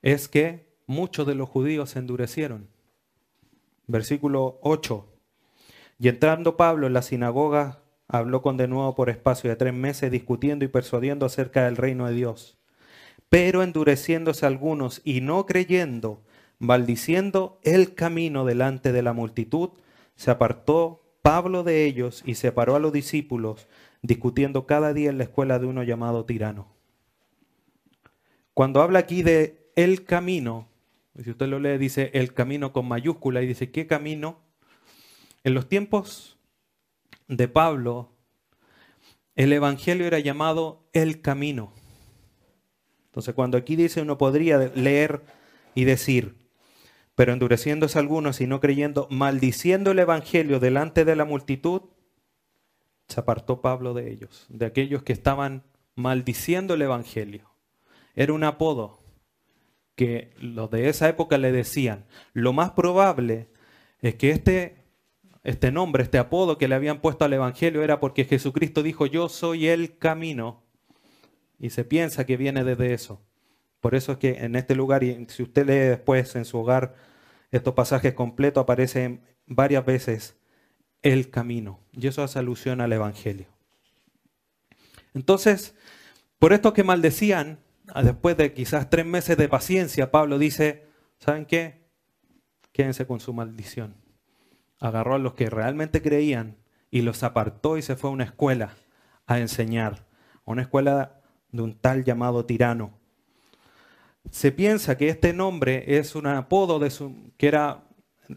es 0.01 0.27
que 0.27 0.73
muchos 0.87 1.27
de 1.27 1.35
los 1.35 1.47
judíos 1.49 1.91
se 1.91 1.99
endurecieron. 1.99 2.67
Versículo 3.85 4.59
8. 4.63 5.07
Y 5.99 6.07
entrando 6.07 6.57
Pablo 6.57 6.87
en 6.87 6.93
la 6.93 7.03
sinagoga, 7.03 7.83
habló 8.07 8.41
con 8.41 8.57
de 8.57 8.67
nuevo 8.67 8.95
por 8.95 9.11
espacio 9.11 9.49
de 9.49 9.55
tres 9.55 9.73
meses, 9.73 10.09
discutiendo 10.11 10.65
y 10.65 10.69
persuadiendo 10.69 11.27
acerca 11.27 11.65
del 11.65 11.77
reino 11.77 12.07
de 12.07 12.13
Dios. 12.13 12.57
Pero 13.33 13.63
endureciéndose 13.63 14.45
algunos 14.45 15.01
y 15.03 15.21
no 15.21 15.47
creyendo, 15.47 16.21
maldiciendo 16.59 17.59
el 17.63 17.95
camino 17.95 18.45
delante 18.45 18.91
de 18.91 19.01
la 19.01 19.13
multitud, 19.13 19.71
se 20.15 20.29
apartó 20.29 21.01
Pablo 21.23 21.63
de 21.63 21.83
ellos 21.83 22.21
y 22.27 22.35
separó 22.35 22.75
a 22.75 22.79
los 22.79 22.93
discípulos, 22.93 23.67
discutiendo 24.03 24.67
cada 24.67 24.93
día 24.93 25.09
en 25.09 25.17
la 25.17 25.23
escuela 25.23 25.57
de 25.57 25.65
uno 25.65 25.81
llamado 25.81 26.25
tirano. 26.25 26.67
Cuando 28.53 28.83
habla 28.83 28.99
aquí 28.99 29.23
de 29.23 29.67
el 29.75 30.05
camino, 30.05 30.67
si 31.19 31.31
usted 31.31 31.47
lo 31.47 31.59
lee, 31.59 31.79
dice 31.79 32.11
el 32.13 32.35
camino 32.35 32.71
con 32.71 32.87
mayúscula 32.87 33.41
y 33.41 33.47
dice, 33.47 33.71
¿qué 33.71 33.87
camino? 33.87 34.41
En 35.43 35.55
los 35.55 35.67
tiempos 35.67 36.37
de 37.27 37.47
Pablo, 37.47 38.11
el 39.35 39.51
Evangelio 39.53 40.05
era 40.05 40.19
llamado 40.19 40.83
el 40.93 41.19
camino. 41.21 41.73
Entonces, 43.13 43.35
cuando 43.35 43.59
aquí 43.59 43.75
dice, 43.75 44.01
uno 44.01 44.17
podría 44.17 44.57
leer 44.73 45.21
y 45.75 45.83
decir, 45.83 46.35
pero 47.13 47.31
endureciéndose 47.31 47.99
algunos 47.99 48.41
y 48.41 48.47
no 48.47 48.59
creyendo, 48.59 49.07
maldiciendo 49.11 49.91
el 49.91 49.99
Evangelio 49.99 50.59
delante 50.59 51.05
de 51.05 51.15
la 51.15 51.23
multitud, 51.23 51.83
se 53.07 53.19
apartó 53.19 53.61
Pablo 53.61 53.93
de 53.93 54.11
ellos, 54.11 54.47
de 54.49 54.65
aquellos 54.65 55.03
que 55.03 55.13
estaban 55.13 55.61
maldiciendo 55.93 56.73
el 56.73 56.81
Evangelio. 56.81 57.51
Era 58.15 58.33
un 58.33 58.43
apodo 58.43 59.03
que 59.95 60.31
los 60.39 60.71
de 60.71 60.89
esa 60.89 61.07
época 61.07 61.37
le 61.37 61.51
decían. 61.51 62.07
Lo 62.33 62.51
más 62.51 62.71
probable 62.71 63.47
es 63.99 64.15
que 64.15 64.31
este, 64.31 64.77
este 65.43 65.71
nombre, 65.71 66.01
este 66.01 66.17
apodo 66.17 66.57
que 66.57 66.67
le 66.67 66.73
habían 66.73 66.99
puesto 66.99 67.25
al 67.25 67.33
Evangelio 67.33 67.83
era 67.83 67.99
porque 67.99 68.25
Jesucristo 68.25 68.81
dijo, 68.81 69.05
yo 69.05 69.29
soy 69.29 69.67
el 69.67 69.99
camino. 69.99 70.62
Y 71.63 71.69
se 71.69 71.85
piensa 71.85 72.25
que 72.25 72.35
viene 72.35 72.65
desde 72.65 72.93
eso. 72.93 73.21
Por 73.79 73.95
eso 73.95 74.11
es 74.11 74.17
que 74.17 74.43
en 74.43 74.57
este 74.57 74.75
lugar, 74.75 75.01
y 75.01 75.27
si 75.29 75.43
usted 75.43 75.65
lee 75.65 75.91
después 75.91 76.35
en 76.35 76.43
su 76.43 76.57
hogar 76.57 76.93
estos 77.51 77.73
pasajes 77.73 78.13
completos, 78.13 78.61
aparecen 78.61 79.21
varias 79.45 79.85
veces 79.85 80.35
el 81.03 81.29
camino. 81.29 81.79
Y 81.93 82.07
eso 82.07 82.21
hace 82.21 82.37
alusión 82.37 82.81
al 82.81 82.91
Evangelio. 82.91 83.47
Entonces, 85.13 85.73
por 86.37 86.51
esto 86.51 86.73
que 86.73 86.83
maldecían, 86.83 87.59
después 88.03 88.35
de 88.35 88.51
quizás 88.51 88.89
tres 88.89 89.05
meses 89.05 89.37
de 89.37 89.47
paciencia, 89.47 90.11
Pablo 90.11 90.39
dice, 90.39 90.85
¿saben 91.17 91.45
qué? 91.45 91.87
Quédense 92.73 93.07
con 93.07 93.21
su 93.21 93.31
maldición. 93.31 93.95
Agarró 94.81 95.15
a 95.15 95.19
los 95.19 95.33
que 95.35 95.49
realmente 95.49 96.01
creían 96.01 96.57
y 96.91 97.03
los 97.03 97.23
apartó 97.23 97.77
y 97.77 97.81
se 97.83 97.95
fue 97.95 98.09
a 98.09 98.13
una 98.13 98.25
escuela 98.25 98.73
a 99.27 99.39
enseñar, 99.39 100.05
una 100.43 100.63
escuela 100.63 101.21
de 101.53 101.61
un 101.61 101.75
tal 101.75 102.03
llamado 102.03 102.45
tirano. 102.45 102.99
Se 104.29 104.51
piensa 104.51 104.97
que 104.97 105.07
este 105.07 105.31
nombre 105.31 105.97
es 105.97 106.15
un 106.15 106.27
apodo 106.27 106.79
de 106.79 106.89
su, 106.89 107.31
que 107.37 107.47
era 107.47 107.85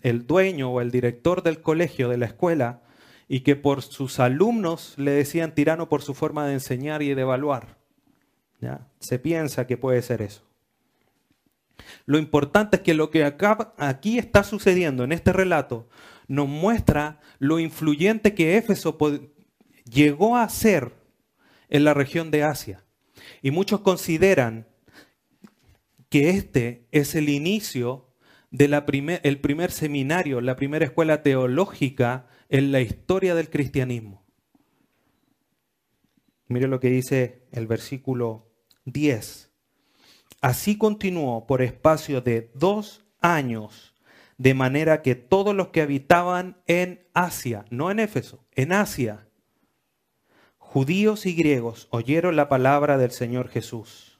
el 0.02 0.26
dueño 0.26 0.70
o 0.70 0.80
el 0.80 0.92
director 0.92 1.42
del 1.42 1.60
colegio, 1.60 2.08
de 2.08 2.18
la 2.18 2.26
escuela, 2.26 2.82
y 3.28 3.40
que 3.40 3.56
por 3.56 3.82
sus 3.82 4.20
alumnos 4.20 4.94
le 4.96 5.10
decían 5.10 5.54
tirano 5.54 5.88
por 5.88 6.02
su 6.02 6.14
forma 6.14 6.46
de 6.46 6.52
enseñar 6.52 7.02
y 7.02 7.14
de 7.14 7.22
evaluar. 7.22 7.78
Se 9.00 9.18
piensa 9.18 9.66
que 9.66 9.76
puede 9.76 10.02
ser 10.02 10.22
eso. 10.22 10.42
Lo 12.04 12.18
importante 12.18 12.76
es 12.76 12.82
que 12.82 12.94
lo 12.94 13.10
que 13.10 13.24
acá, 13.24 13.74
aquí 13.78 14.18
está 14.18 14.44
sucediendo 14.44 15.04
en 15.04 15.12
este 15.12 15.32
relato 15.32 15.88
nos 16.28 16.48
muestra 16.48 17.20
lo 17.38 17.58
influyente 17.60 18.34
que 18.34 18.56
Éfeso 18.56 18.96
llegó 19.84 20.36
a 20.36 20.48
ser 20.48 20.92
en 21.68 21.84
la 21.84 21.94
región 21.94 22.30
de 22.30 22.42
Asia. 22.42 22.85
Y 23.42 23.50
muchos 23.50 23.80
consideran 23.80 24.66
que 26.08 26.30
este 26.30 26.86
es 26.92 27.14
el 27.14 27.28
inicio 27.28 28.14
del 28.50 28.84
primer, 28.84 29.40
primer 29.40 29.70
seminario, 29.70 30.40
la 30.40 30.56
primera 30.56 30.84
escuela 30.84 31.22
teológica 31.22 32.26
en 32.48 32.72
la 32.72 32.80
historia 32.80 33.34
del 33.34 33.50
cristianismo. 33.50 34.24
Mire 36.48 36.68
lo 36.68 36.80
que 36.80 36.90
dice 36.90 37.46
el 37.52 37.66
versículo 37.66 38.52
10. 38.84 39.50
Así 40.40 40.78
continuó 40.78 41.46
por 41.46 41.60
espacio 41.60 42.20
de 42.20 42.52
dos 42.54 43.04
años, 43.20 43.94
de 44.38 44.54
manera 44.54 45.02
que 45.02 45.14
todos 45.16 45.54
los 45.56 45.68
que 45.68 45.80
habitaban 45.80 46.62
en 46.66 47.06
Asia, 47.14 47.64
no 47.70 47.90
en 47.90 47.98
Éfeso, 47.98 48.46
en 48.52 48.72
Asia, 48.72 49.25
judíos 50.68 51.26
y 51.26 51.34
griegos, 51.34 51.88
oyeron 51.90 52.36
la 52.36 52.48
palabra 52.48 52.98
del 52.98 53.10
Señor 53.10 53.48
Jesús. 53.48 54.18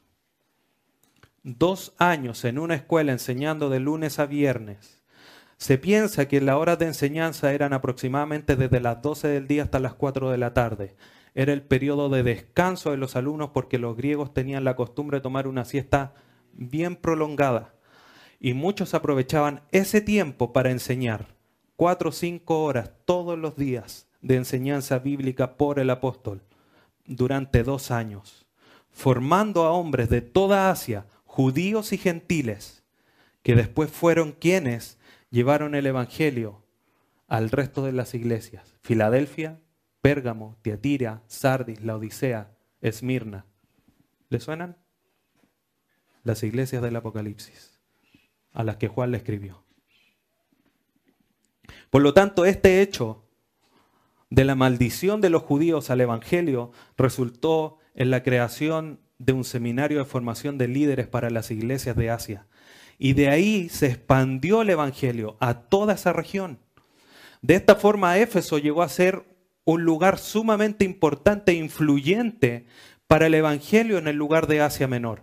Dos 1.43 1.95
años 1.99 2.45
en 2.45 2.59
una 2.59 2.75
escuela 2.75 3.13
enseñando 3.13 3.69
de 3.69 3.81
lunes 3.81 4.19
a 4.19 4.27
viernes. 4.27 5.03
Se 5.59 5.79
piensa 5.79 6.29
que 6.29 6.41
las 6.41 6.57
horas 6.57 6.79
de 6.79 6.87
enseñanza 6.87 7.53
eran 7.53 7.73
aproximadamente 7.73 8.57
desde 8.57 8.81
las 8.81 9.01
12 9.01 9.29
del 9.29 9.47
día 9.47 9.63
hasta 9.63 9.79
las 9.79 9.95
4 9.95 10.31
de 10.31 10.39
la 10.39 10.55
tarde 10.55 10.97
era 11.37 11.53
el 11.53 11.61
periodo 11.61 12.09
de 12.09 12.23
descanso 12.23 12.91
de 12.91 12.97
los 12.97 13.15
alumnos 13.15 13.51
porque 13.51 13.79
los 13.79 13.95
griegos 13.95 14.33
tenían 14.33 14.65
la 14.65 14.75
costumbre 14.75 15.19
de 15.19 15.23
tomar 15.23 15.47
una 15.47 15.67
siesta 15.67 16.15
bien 16.55 16.97
prolongada. 16.97 17.75
Y 18.41 18.55
muchos 18.55 18.95
aprovechaban 18.95 19.61
ese 19.71 20.01
tiempo 20.01 20.55
para 20.55 20.71
enseñar 20.71 21.37
cuatro 21.77 22.09
o 22.09 22.13
cinco 22.13 22.65
horas 22.65 22.93
todos 23.05 23.39
los 23.39 23.55
días 23.55 24.09
de 24.27 24.35
enseñanza 24.35 24.99
bíblica 24.99 25.57
por 25.57 25.79
el 25.79 25.89
apóstol 25.89 26.43
durante 27.05 27.63
dos 27.63 27.93
años, 27.93 28.47
formando 28.91 29.65
a 29.65 29.71
hombres 29.71 30.09
de 30.09 30.21
toda 30.21 30.71
Asia, 30.71 31.07
judíos 31.25 31.93
y 31.93 31.99
gentiles, 31.99 32.83
que 33.43 33.55
después 33.55 33.91
fueron 33.91 34.33
quienes 34.33 34.99
llevaron 35.31 35.77
el 35.77 35.87
Evangelio 35.87 36.65
al 37.29 37.51
resto 37.51 37.85
de 37.85 37.93
las 37.93 38.15
iglesias. 38.15 38.75
Filadelfia, 38.83 39.61
Pérgamo, 40.01 40.57
Tiatira, 40.63 41.23
Sardis, 41.29 41.81
la 41.83 41.97
Odisea, 41.97 42.57
Esmirna. 42.81 43.47
¿Le 44.29 44.41
suenan? 44.41 44.77
Las 46.25 46.43
iglesias 46.43 46.83
del 46.83 46.97
Apocalipsis, 46.97 47.79
a 48.53 48.65
las 48.65 48.77
que 48.77 48.89
Juan 48.89 49.13
le 49.13 49.19
escribió. 49.19 49.63
Por 51.91 52.03
lo 52.03 52.13
tanto, 52.13 52.45
este 52.45 52.83
hecho 52.83 53.26
de 54.31 54.45
la 54.45 54.55
maldición 54.55 55.21
de 55.21 55.31
los 55.31 55.43
judíos 55.43 55.91
al 55.91 56.01
Evangelio 56.01 56.73
resultó 56.97 57.79
en 57.95 58.11
la 58.11 58.23
creación 58.23 59.01
de 59.19 59.33
un 59.33 59.45
seminario 59.45 59.99
de 59.99 60.05
formación 60.05 60.59
de 60.59 60.69
líderes 60.69 61.07
para 61.07 61.31
las 61.31 61.51
iglesias 61.51 61.97
de 61.97 62.11
Asia. 62.11 62.47
Y 62.99 63.13
de 63.13 63.29
ahí 63.29 63.69
se 63.69 63.87
expandió 63.87 64.63
el 64.63 64.71
Evangelio 64.71 65.37
a 65.41 65.55
toda 65.69 65.95
esa 65.95 66.13
región. 66.13 66.59
De 67.43 67.55
esta 67.55 67.77
forma, 67.77 68.19
Éfeso 68.19 68.59
llegó 68.59 68.83
a 68.83 68.89
ser 68.89 69.25
un 69.65 69.85
lugar 69.85 70.19
sumamente 70.19 70.85
importante 70.85 71.53
e 71.53 71.57
influyente 71.57 72.67
para 73.07 73.27
el 73.27 73.35
Evangelio 73.35 73.99
en 73.99 74.09
el 74.09 74.17
lugar 74.17 74.47
de 74.47 74.61
Asia 74.61 74.89
Menor. 74.89 75.23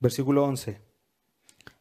Versículo 0.00 0.44
11. 0.44 0.93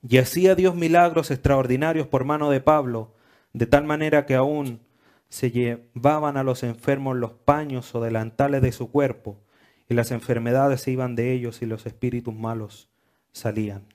Y 0.07 0.17
hacía 0.17 0.55
Dios 0.55 0.75
milagros 0.75 1.31
extraordinarios 1.31 2.07
por 2.07 2.25
mano 2.25 2.49
de 2.49 2.59
Pablo, 2.59 3.13
de 3.53 3.65
tal 3.65 3.85
manera 3.85 4.25
que 4.25 4.35
aún 4.35 4.81
se 5.29 5.49
llevaban 5.49 6.37
a 6.37 6.43
los 6.43 6.63
enfermos 6.63 7.15
los 7.15 7.33
paños 7.33 7.95
o 7.95 8.01
delantales 8.01 8.61
de 8.61 8.71
su 8.71 8.91
cuerpo, 8.91 9.39
y 9.87 9.93
las 9.93 10.11
enfermedades 10.11 10.81
se 10.81 10.91
iban 10.91 11.15
de 11.15 11.31
ellos 11.31 11.61
y 11.61 11.65
los 11.65 11.85
espíritus 11.85 12.35
malos 12.35 12.89
salían. 13.31 13.85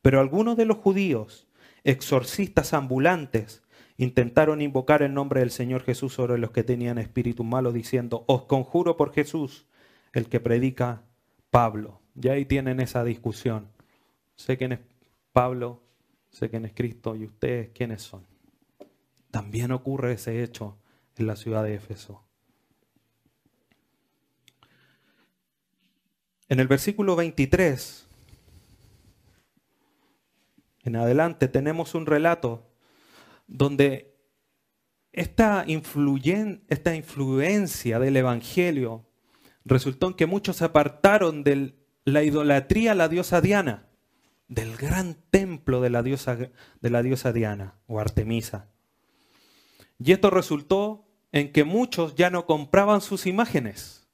Pero 0.00 0.20
algunos 0.20 0.56
de 0.56 0.64
los 0.64 0.78
judíos, 0.78 1.48
exorcistas 1.84 2.72
ambulantes 2.72 3.62
intentaron 3.96 4.62
invocar 4.62 5.02
el 5.02 5.12
nombre 5.12 5.40
del 5.40 5.50
Señor 5.50 5.82
Jesús 5.82 6.14
sobre 6.14 6.38
los 6.38 6.52
que 6.52 6.62
tenían 6.62 6.98
espíritu 6.98 7.42
malo, 7.42 7.72
diciendo, 7.72 8.24
os 8.28 8.44
conjuro 8.44 8.96
por 8.96 9.12
Jesús, 9.12 9.66
el 10.12 10.28
que 10.28 10.38
predica 10.38 11.02
Pablo. 11.50 12.00
Ya 12.14 12.32
ahí 12.32 12.44
tienen 12.44 12.80
esa 12.80 13.04
discusión. 13.04 13.68
Sé 14.38 14.56
quién 14.56 14.72
es 14.72 14.78
Pablo, 15.32 15.82
sé 16.30 16.48
quién 16.48 16.64
es 16.64 16.72
Cristo 16.72 17.16
y 17.16 17.24
ustedes 17.24 17.70
quiénes 17.74 18.02
son. 18.02 18.24
También 19.32 19.72
ocurre 19.72 20.12
ese 20.12 20.42
hecho 20.42 20.78
en 21.16 21.26
la 21.26 21.34
ciudad 21.34 21.64
de 21.64 21.74
Éfeso. 21.74 22.24
En 26.48 26.60
el 26.60 26.68
versículo 26.68 27.16
23, 27.16 28.06
en 30.84 30.96
adelante, 30.96 31.48
tenemos 31.48 31.94
un 31.96 32.06
relato 32.06 32.70
donde 33.48 34.16
esta, 35.12 35.66
esta 36.68 36.94
influencia 36.94 37.98
del 37.98 38.16
Evangelio 38.16 39.04
resultó 39.64 40.06
en 40.06 40.14
que 40.14 40.26
muchos 40.26 40.56
se 40.56 40.64
apartaron 40.64 41.42
de 41.42 41.74
la 42.04 42.22
idolatría 42.22 42.92
a 42.92 42.94
la 42.94 43.08
diosa 43.08 43.40
Diana, 43.40 43.87
del 44.48 44.76
gran 44.76 45.16
templo 45.30 45.80
de 45.80 45.90
la 45.90 46.02
diosa, 46.02 46.36
de 46.36 46.90
la 46.90 47.02
diosa 47.02 47.32
Diana 47.32 47.74
o 47.86 48.00
Artemisa. 48.00 48.68
Y 49.98 50.12
esto 50.12 50.30
resultó 50.30 51.06
en 51.32 51.52
que 51.52 51.64
muchos 51.64 52.14
ya 52.14 52.30
no 52.30 52.46
compraban 52.46 53.00
sus 53.00 53.26
imágenes. 53.26 54.08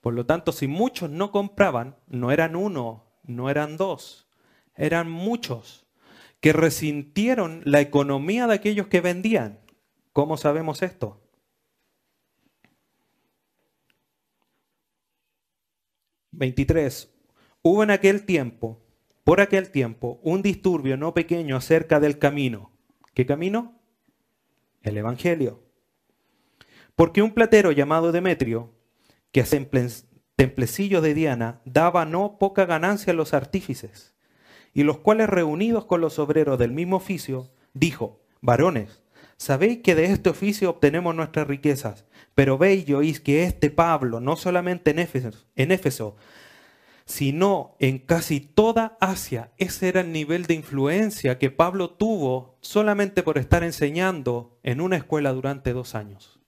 Por 0.00 0.14
lo 0.14 0.26
tanto, 0.26 0.52
si 0.52 0.68
muchos 0.68 1.10
no 1.10 1.32
compraban, 1.32 1.96
no 2.06 2.30
eran 2.30 2.54
uno, 2.54 3.04
no 3.24 3.50
eran 3.50 3.76
dos, 3.76 4.28
eran 4.76 5.10
muchos 5.10 5.86
que 6.40 6.52
resintieron 6.52 7.62
la 7.64 7.80
economía 7.80 8.46
de 8.46 8.54
aquellos 8.54 8.86
que 8.86 9.00
vendían. 9.00 9.58
¿Cómo 10.12 10.36
sabemos 10.36 10.82
esto? 10.82 11.20
...23... 16.32 17.08
Hubo 17.60 17.82
en 17.82 17.90
aquel 17.90 18.24
tiempo, 18.24 18.80
por 19.28 19.42
aquel 19.42 19.70
tiempo, 19.70 20.18
un 20.22 20.40
disturbio 20.40 20.96
no 20.96 21.12
pequeño 21.12 21.54
acerca 21.54 22.00
del 22.00 22.18
camino. 22.18 22.72
¿Qué 23.12 23.26
camino? 23.26 23.78
El 24.80 24.96
Evangelio. 24.96 25.62
Porque 26.96 27.20
un 27.20 27.34
platero 27.34 27.70
llamado 27.70 28.10
Demetrio, 28.10 28.72
que 29.30 29.42
hacía 29.42 29.68
templecillos 30.34 31.02
de 31.02 31.12
Diana, 31.12 31.60
daba 31.66 32.06
no 32.06 32.38
poca 32.38 32.64
ganancia 32.64 33.12
a 33.12 33.16
los 33.16 33.34
artífices, 33.34 34.14
y 34.72 34.82
los 34.82 35.00
cuales 35.00 35.28
reunidos 35.28 35.84
con 35.84 36.00
los 36.00 36.18
obreros 36.18 36.58
del 36.58 36.72
mismo 36.72 36.96
oficio, 36.96 37.52
dijo, 37.74 38.22
varones, 38.40 39.02
sabéis 39.36 39.80
que 39.82 39.94
de 39.94 40.06
este 40.06 40.30
oficio 40.30 40.70
obtenemos 40.70 41.14
nuestras 41.14 41.46
riquezas, 41.46 42.06
pero 42.34 42.56
veis 42.56 42.86
y 42.88 43.18
que 43.18 43.42
este 43.42 43.68
Pablo, 43.68 44.20
no 44.20 44.36
solamente 44.36 44.92
en 44.92 45.00
Éfeso, 45.00 45.32
en 45.54 45.70
Éfeso, 45.70 46.16
sino 47.08 47.74
en 47.78 48.00
casi 48.00 48.38
toda 48.38 48.98
Asia, 49.00 49.50
ese 49.56 49.88
era 49.88 50.02
el 50.02 50.12
nivel 50.12 50.44
de 50.44 50.52
influencia 50.52 51.38
que 51.38 51.50
Pablo 51.50 51.88
tuvo 51.88 52.58
solamente 52.60 53.22
por 53.22 53.38
estar 53.38 53.64
enseñando 53.64 54.58
en 54.62 54.82
una 54.82 54.96
escuela 54.96 55.32
durante 55.32 55.72
dos 55.72 55.94
años. 55.94 56.38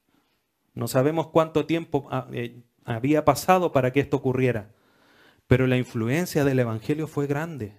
No 0.75 0.87
sabemos 0.87 1.29
cuánto 1.29 1.65
tiempo 1.65 2.09
ah, 2.11 2.29
eh, 2.33 2.61
había 2.85 3.25
pasado 3.25 3.73
para 3.73 3.91
que 3.91 4.01
esto 4.01 4.19
ocurriera, 4.19 4.71
pero 5.47 5.67
la 5.67 5.79
influencia 5.79 6.45
del 6.45 6.59
Evangelio 6.59 7.09
fue 7.09 7.27
grande. 7.27 7.79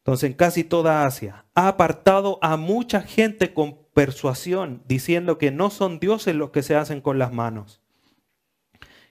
Entonces, 0.00 0.28
en 0.28 0.36
casi 0.36 0.64
toda 0.64 1.06
Asia, 1.06 1.46
ha 1.54 1.66
apartado 1.66 2.38
a 2.42 2.58
mucha 2.58 3.00
gente 3.00 3.54
con 3.54 3.78
persuasión, 3.94 4.82
diciendo 4.86 5.38
que 5.38 5.50
no 5.50 5.70
son 5.70 5.98
dioses 5.98 6.34
los 6.34 6.50
que 6.50 6.62
se 6.62 6.76
hacen 6.76 7.00
con 7.00 7.18
las 7.18 7.32
manos. 7.32 7.80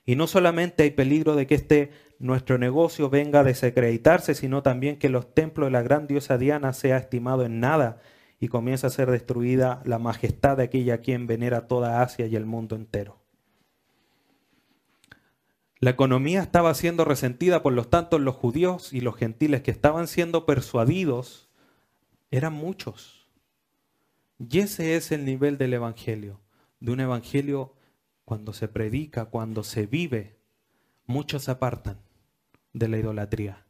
Y 0.06 0.16
no 0.16 0.26
solamente 0.26 0.82
hay 0.82 0.90
peligro 0.90 1.34
de 1.34 1.46
que 1.46 1.54
este 1.54 1.90
nuestro 2.18 2.58
negocio 2.58 3.10
venga 3.10 3.40
a 3.40 3.44
desacreditarse, 3.44 4.34
sino 4.34 4.62
también 4.62 4.98
que 4.98 5.08
los 5.08 5.34
templos 5.34 5.68
de 5.68 5.72
la 5.72 5.82
gran 5.82 6.06
diosa 6.06 6.38
Diana 6.38 6.72
sea 6.72 6.96
estimado 6.96 7.44
en 7.44 7.60
nada 7.60 8.00
y 8.38 8.48
comienza 8.48 8.88
a 8.88 8.90
ser 8.90 9.10
destruida 9.10 9.82
la 9.84 9.98
majestad 9.98 10.56
de 10.56 10.64
aquella 10.64 10.98
quien 10.98 11.26
venera 11.26 11.66
toda 11.66 12.02
Asia 12.02 12.26
y 12.26 12.36
el 12.36 12.44
mundo 12.44 12.76
entero. 12.76 13.24
La 15.80 15.90
economía 15.90 16.40
estaba 16.40 16.72
siendo 16.74 17.04
resentida, 17.04 17.62
por 17.62 17.72
los 17.72 17.90
tantos 17.90 18.20
los 18.20 18.34
judíos 18.34 18.92
y 18.92 19.00
los 19.00 19.16
gentiles 19.16 19.62
que 19.62 19.70
estaban 19.70 20.08
siendo 20.08 20.46
persuadidos 20.46 21.50
eran 22.30 22.54
muchos. 22.54 23.28
Y 24.38 24.60
ese 24.60 24.96
es 24.96 25.12
el 25.12 25.24
nivel 25.24 25.58
del 25.58 25.74
Evangelio, 25.74 26.40
de 26.80 26.92
un 26.92 27.00
Evangelio 27.00 27.74
cuando 28.24 28.52
se 28.52 28.68
predica, 28.68 29.26
cuando 29.26 29.62
se 29.62 29.86
vive, 29.86 30.38
muchos 31.06 31.44
se 31.44 31.50
apartan 31.50 31.98
de 32.72 32.88
la 32.88 32.98
idolatría. 32.98 33.66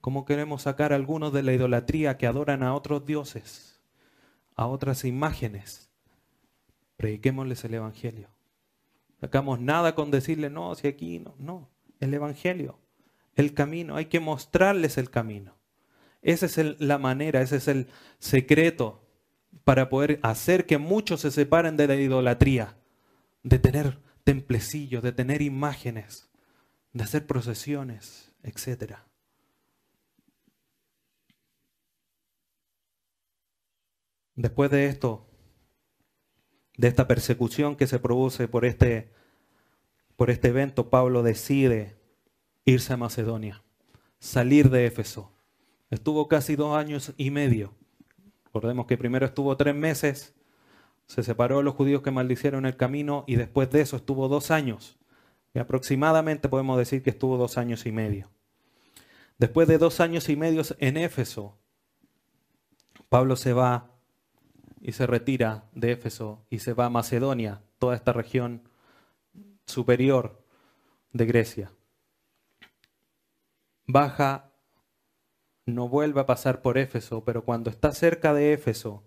¿Cómo 0.00 0.24
queremos 0.24 0.62
sacar 0.62 0.92
a 0.92 0.96
algunos 0.96 1.32
de 1.32 1.42
la 1.42 1.52
idolatría 1.52 2.16
que 2.16 2.26
adoran 2.26 2.62
a 2.62 2.74
otros 2.74 3.06
dioses, 3.06 3.80
a 4.54 4.66
otras 4.66 5.04
imágenes? 5.04 5.90
Prediquémosles 6.96 7.64
el 7.64 7.74
Evangelio. 7.74 8.28
Sacamos 9.20 9.60
nada 9.60 9.94
con 9.94 10.10
decirle, 10.10 10.50
no, 10.50 10.74
si 10.74 10.88
aquí 10.88 11.18
no, 11.18 11.34
no, 11.38 11.70
el 12.00 12.14
Evangelio, 12.14 12.78
el 13.34 13.54
camino, 13.54 13.96
hay 13.96 14.06
que 14.06 14.20
mostrarles 14.20 14.98
el 14.98 15.10
camino. 15.10 15.56
Esa 16.22 16.46
es 16.46 16.80
la 16.80 16.98
manera, 16.98 17.40
ese 17.40 17.56
es 17.56 17.68
el 17.68 17.88
secreto 18.18 19.02
para 19.64 19.88
poder 19.88 20.20
hacer 20.22 20.66
que 20.66 20.78
muchos 20.78 21.20
se 21.20 21.30
separen 21.30 21.76
de 21.76 21.86
la 21.86 21.96
idolatría, 21.96 22.76
de 23.46 23.60
tener 23.60 24.00
templecillos, 24.24 25.04
de 25.04 25.12
tener 25.12 25.40
imágenes, 25.40 26.28
de 26.92 27.04
hacer 27.04 27.28
procesiones, 27.28 28.32
etc. 28.42 28.96
Después 34.34 34.68
de 34.72 34.86
esto, 34.86 35.30
de 36.76 36.88
esta 36.88 37.06
persecución 37.06 37.76
que 37.76 37.86
se 37.86 38.00
produce 38.00 38.48
por 38.48 38.64
este, 38.64 39.12
por 40.16 40.30
este 40.30 40.48
evento, 40.48 40.90
Pablo 40.90 41.22
decide 41.22 41.96
irse 42.64 42.94
a 42.94 42.96
Macedonia, 42.96 43.62
salir 44.18 44.70
de 44.70 44.86
Éfeso. 44.86 45.32
Estuvo 45.88 46.26
casi 46.26 46.56
dos 46.56 46.76
años 46.76 47.14
y 47.16 47.30
medio. 47.30 47.76
Recordemos 48.46 48.86
que 48.86 48.98
primero 48.98 49.24
estuvo 49.24 49.56
tres 49.56 49.76
meses, 49.76 50.34
se 51.06 51.22
separó 51.22 51.58
de 51.58 51.64
los 51.64 51.74
judíos 51.74 52.02
que 52.02 52.10
maldicieron 52.10 52.66
el 52.66 52.76
camino 52.76 53.24
y 53.26 53.36
después 53.36 53.70
de 53.70 53.80
eso 53.80 53.96
estuvo 53.96 54.28
dos 54.28 54.50
años. 54.50 54.98
Y 55.54 55.58
aproximadamente 55.58 56.48
podemos 56.48 56.76
decir 56.78 57.02
que 57.02 57.10
estuvo 57.10 57.36
dos 57.36 57.58
años 57.58 57.86
y 57.86 57.92
medio. 57.92 58.30
Después 59.38 59.68
de 59.68 59.78
dos 59.78 60.00
años 60.00 60.28
y 60.28 60.36
medio 60.36 60.62
en 60.78 60.96
Éfeso, 60.96 61.58
Pablo 63.08 63.36
se 63.36 63.52
va 63.52 63.90
y 64.80 64.92
se 64.92 65.06
retira 65.06 65.64
de 65.72 65.92
Éfeso 65.92 66.44
y 66.50 66.58
se 66.58 66.72
va 66.72 66.86
a 66.86 66.90
Macedonia, 66.90 67.62
toda 67.78 67.94
esta 67.94 68.12
región 68.12 68.68
superior 69.66 70.42
de 71.12 71.26
Grecia. 71.26 71.72
Baja, 73.86 74.52
no 75.64 75.88
vuelve 75.88 76.20
a 76.20 76.26
pasar 76.26 76.62
por 76.62 76.78
Éfeso, 76.78 77.24
pero 77.24 77.44
cuando 77.44 77.70
está 77.70 77.92
cerca 77.92 78.34
de 78.34 78.52
Éfeso, 78.52 79.04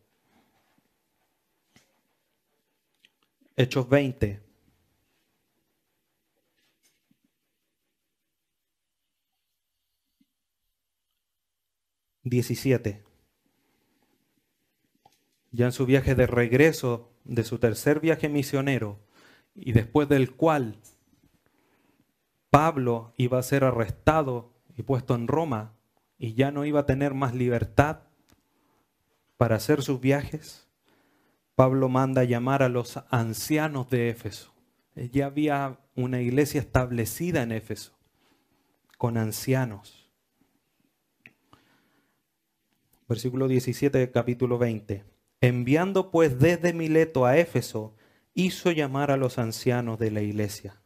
Hechos 3.62 3.90
20, 3.90 4.42
Diecisiete. 12.24 13.04
Ya 15.52 15.66
en 15.66 15.74
su 15.74 15.86
viaje 15.86 16.16
de 16.16 16.26
regreso 16.26 17.12
de 17.26 17.44
su 17.44 17.60
tercer 17.60 18.00
viaje 18.00 18.30
misionero 18.30 18.98
y 19.54 19.74
después 19.74 20.08
del 20.08 20.38
cual 20.38 20.80
Pablo 22.50 23.14
iba 23.18 23.40
a 23.40 23.44
ser 23.44 23.66
arrestado 23.66 24.54
y 24.78 24.84
puesto 24.84 25.16
en 25.16 25.28
Roma 25.28 25.76
y 26.18 26.34
ya 26.34 26.52
no 26.52 26.64
iba 26.64 26.80
a 26.80 26.86
tener 26.86 27.14
más 27.14 27.36
libertad 27.36 28.04
para 29.36 29.58
hacer 29.58 29.82
sus 29.82 30.00
viajes, 30.00 30.69
Pablo 31.60 31.90
manda 31.90 32.24
llamar 32.24 32.64
a 32.64 32.70
los 32.70 33.02
ancianos 33.10 33.90
de 33.90 34.08
Éfeso. 34.08 34.56
Ya 34.96 35.26
había 35.26 35.78
una 35.94 36.22
iglesia 36.22 36.62
establecida 36.62 37.44
en 37.44 37.52
Éfeso, 37.52 38.00
con 38.98 39.18
ancianos. 39.18 40.10
Versículo 43.10 43.50
17 43.50 43.98
del 43.98 44.10
capítulo 44.10 44.58
20. 44.58 45.04
Enviando 45.42 46.12
pues 46.12 46.40
desde 46.40 46.72
Mileto 46.72 47.26
a 47.26 47.36
Éfeso, 47.36 47.94
hizo 48.34 48.72
llamar 48.72 49.12
a 49.12 49.18
los 49.18 49.38
ancianos 49.38 50.00
de 50.00 50.12
la 50.12 50.22
iglesia. 50.22 50.82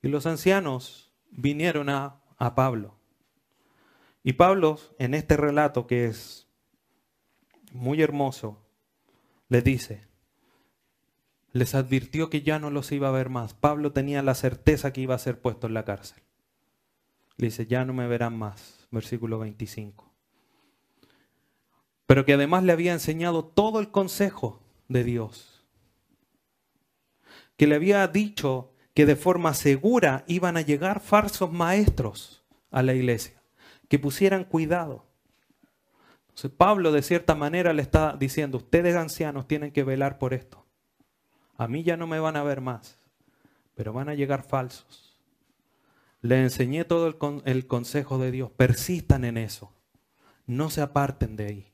Y 0.00 0.08
los 0.08 0.24
ancianos 0.24 1.12
vinieron 1.30 1.90
a, 1.90 2.22
a 2.38 2.54
Pablo. 2.54 2.96
Y 4.22 4.32
Pablo, 4.32 4.78
en 4.98 5.12
este 5.12 5.36
relato 5.36 5.86
que 5.86 6.06
es 6.06 6.48
muy 7.74 8.00
hermoso, 8.00 8.69
les 9.50 9.62
dice, 9.62 10.06
les 11.52 11.74
advirtió 11.74 12.30
que 12.30 12.40
ya 12.40 12.58
no 12.58 12.70
los 12.70 12.90
iba 12.92 13.08
a 13.08 13.12
ver 13.12 13.28
más. 13.28 13.52
Pablo 13.52 13.92
tenía 13.92 14.22
la 14.22 14.34
certeza 14.34 14.94
que 14.94 15.02
iba 15.02 15.14
a 15.14 15.18
ser 15.18 15.42
puesto 15.42 15.66
en 15.66 15.74
la 15.74 15.84
cárcel. 15.84 16.22
Le 17.36 17.48
dice, 17.48 17.66
ya 17.66 17.84
no 17.84 17.92
me 17.92 18.08
verán 18.08 18.38
más. 18.38 18.88
Versículo 18.90 19.38
25 19.38 20.10
pero 22.10 22.24
que 22.24 22.32
además 22.32 22.64
le 22.64 22.72
había 22.72 22.92
enseñado 22.92 23.44
todo 23.44 23.78
el 23.78 23.92
consejo 23.92 24.60
de 24.88 25.04
Dios. 25.04 25.64
Que 27.56 27.68
le 27.68 27.76
había 27.76 28.04
dicho 28.08 28.72
que 28.94 29.06
de 29.06 29.14
forma 29.14 29.54
segura 29.54 30.24
iban 30.26 30.56
a 30.56 30.60
llegar 30.60 30.98
falsos 30.98 31.52
maestros 31.52 32.42
a 32.72 32.82
la 32.82 32.94
iglesia, 32.94 33.40
que 33.88 34.00
pusieran 34.00 34.42
cuidado. 34.42 35.06
Pablo 36.56 36.92
de 36.92 37.02
cierta 37.02 37.34
manera 37.34 37.72
le 37.72 37.82
está 37.82 38.16
diciendo, 38.18 38.58
ustedes 38.58 38.96
ancianos 38.96 39.46
tienen 39.46 39.72
que 39.72 39.84
velar 39.84 40.18
por 40.18 40.34
esto. 40.34 40.66
A 41.56 41.68
mí 41.68 41.82
ya 41.82 41.96
no 41.96 42.06
me 42.06 42.20
van 42.20 42.36
a 42.36 42.42
ver 42.42 42.60
más, 42.60 42.98
pero 43.74 43.92
van 43.92 44.08
a 44.08 44.14
llegar 44.14 44.42
falsos. 44.42 45.18
Le 46.22 46.40
enseñé 46.40 46.84
todo 46.84 47.06
el, 47.06 47.16
el 47.44 47.66
consejo 47.66 48.18
de 48.18 48.30
Dios, 48.30 48.50
persistan 48.50 49.24
en 49.24 49.36
eso, 49.36 49.72
no 50.46 50.70
se 50.70 50.80
aparten 50.80 51.36
de 51.36 51.46
ahí. 51.46 51.72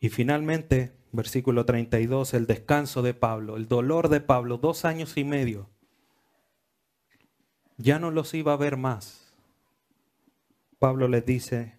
Y 0.00 0.10
finalmente, 0.10 0.92
versículo 1.12 1.64
32, 1.64 2.34
el 2.34 2.46
descanso 2.46 3.02
de 3.02 3.14
Pablo, 3.14 3.56
el 3.56 3.66
dolor 3.66 4.08
de 4.08 4.20
Pablo, 4.20 4.58
dos 4.58 4.84
años 4.84 5.16
y 5.16 5.24
medio. 5.24 5.68
Ya 7.78 7.98
no 7.98 8.10
los 8.10 8.34
iba 8.34 8.52
a 8.52 8.56
ver 8.56 8.76
más. 8.76 9.25
Pablo 10.78 11.08
les 11.08 11.24
dice, 11.24 11.78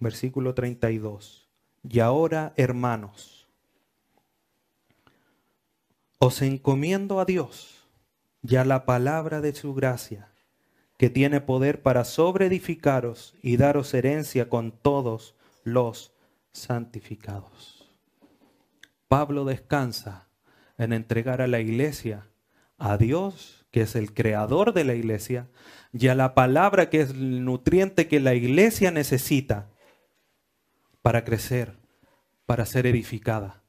versículo 0.00 0.54
32, 0.54 1.48
y 1.88 2.00
ahora 2.00 2.52
hermanos, 2.56 3.48
os 6.18 6.42
encomiendo 6.42 7.20
a 7.20 7.24
Dios 7.24 7.86
y 8.42 8.56
a 8.56 8.64
la 8.64 8.86
palabra 8.86 9.40
de 9.40 9.54
su 9.54 9.74
gracia, 9.74 10.32
que 10.98 11.10
tiene 11.10 11.40
poder 11.40 11.82
para 11.82 12.04
sobreedificaros 12.04 13.34
y 13.42 13.56
daros 13.56 13.92
herencia 13.92 14.48
con 14.48 14.72
todos 14.72 15.34
los 15.62 16.12
santificados. 16.52 17.90
Pablo 19.08 19.44
descansa 19.44 20.26
en 20.78 20.92
entregar 20.92 21.40
a 21.42 21.46
la 21.46 21.60
iglesia 21.60 22.28
a 22.78 22.96
Dios, 22.96 23.65
que 23.76 23.82
es 23.82 23.94
el 23.94 24.14
creador 24.14 24.72
de 24.72 24.84
la 24.84 24.94
iglesia, 24.94 25.50
y 25.92 26.08
a 26.08 26.14
la 26.14 26.34
palabra 26.34 26.88
que 26.88 27.02
es 27.02 27.10
el 27.10 27.44
nutriente 27.44 28.08
que 28.08 28.20
la 28.20 28.32
iglesia 28.32 28.90
necesita 28.90 29.68
para 31.02 31.26
crecer, 31.26 31.76
para 32.46 32.64
ser 32.64 32.86
edificada. 32.86 33.62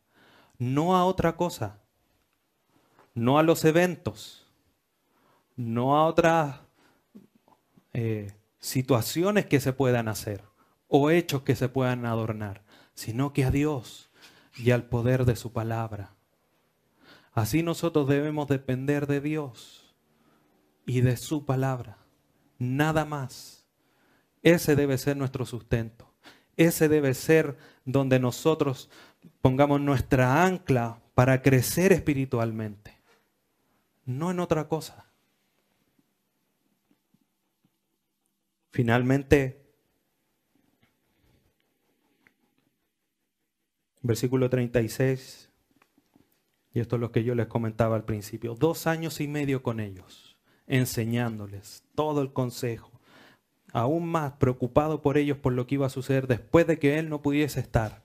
No 0.59 0.95
a 0.95 1.03
otra 1.03 1.35
cosa, 1.35 1.81
no 3.15 3.37
a 3.37 3.43
los 3.43 3.65
eventos, 3.65 4.47
no 5.57 5.97
a 5.97 6.05
otras 6.05 6.61
eh, 7.91 8.31
situaciones 8.61 9.45
que 9.47 9.59
se 9.59 9.73
puedan 9.73 10.07
hacer 10.07 10.41
o 10.87 11.11
hechos 11.11 11.41
que 11.41 11.57
se 11.57 11.67
puedan 11.67 12.05
adornar 12.05 12.63
sino 12.93 13.33
que 13.33 13.43
a 13.43 13.51
Dios 13.51 14.09
y 14.55 14.71
al 14.71 14.85
poder 14.85 15.25
de 15.25 15.35
su 15.35 15.51
palabra. 15.51 16.15
Así 17.33 17.61
nosotros 17.61 18.07
debemos 18.07 18.47
depender 18.47 19.05
de 19.05 19.19
Dios 19.19 19.76
y 20.88 21.01
de 21.01 21.15
su 21.17 21.45
palabra, 21.45 21.99
nada 22.57 23.05
más. 23.05 23.67
Ese 24.41 24.75
debe 24.75 24.97
ser 24.97 25.17
nuestro 25.17 25.45
sustento. 25.45 26.11
Ese 26.55 26.89
debe 26.89 27.13
ser 27.13 27.57
donde 27.85 28.19
nosotros 28.19 28.89
pongamos 29.41 29.79
nuestra 29.79 30.43
ancla 30.43 30.99
para 31.13 31.43
crecer 31.43 31.93
espiritualmente, 31.93 32.97
no 34.05 34.31
en 34.31 34.39
otra 34.39 34.67
cosa. 34.67 35.05
Finalmente, 38.71 39.67
Versículo 44.07 44.49
36, 44.49 45.49
y 46.73 46.79
esto 46.79 46.95
es 46.95 46.99
lo 47.01 47.11
que 47.11 47.25
yo 47.25 47.35
les 47.35 47.47
comentaba 47.47 47.97
al 47.97 48.05
principio, 48.05 48.55
dos 48.55 48.88
años 48.88 49.19
y 49.19 49.27
medio 49.27 49.63
con 49.63 49.81
ellos, 49.81 50.26
enseñándoles 50.68 51.84
todo 51.95 52.22
el 52.22 52.32
consejo, 52.32 52.91
aún 53.74 54.07
más 54.07 54.34
preocupado 54.34 55.01
por 55.01 55.18
ellos 55.18 55.38
por 55.38 55.53
lo 55.53 55.65
que 55.65 55.76
iba 55.76 55.88
a 55.88 55.89
suceder 55.89 56.28
después 56.28 56.68
de 56.68 56.78
que 56.78 56.99
él 56.99 57.09
no 57.09 57.22
pudiese 57.22 57.59
estar. 57.59 58.03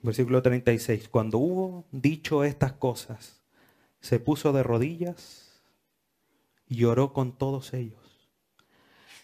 Versículo 0.00 0.42
36, 0.42 1.08
cuando 1.08 1.38
hubo 1.38 1.84
dicho 1.92 2.42
estas 2.42 2.72
cosas, 2.72 3.42
se 4.00 4.18
puso 4.18 4.52
de 4.52 4.62
rodillas 4.62 5.62
y 6.66 6.76
lloró 6.76 7.12
con 7.12 7.32
todos 7.32 7.72
ellos. 7.72 8.00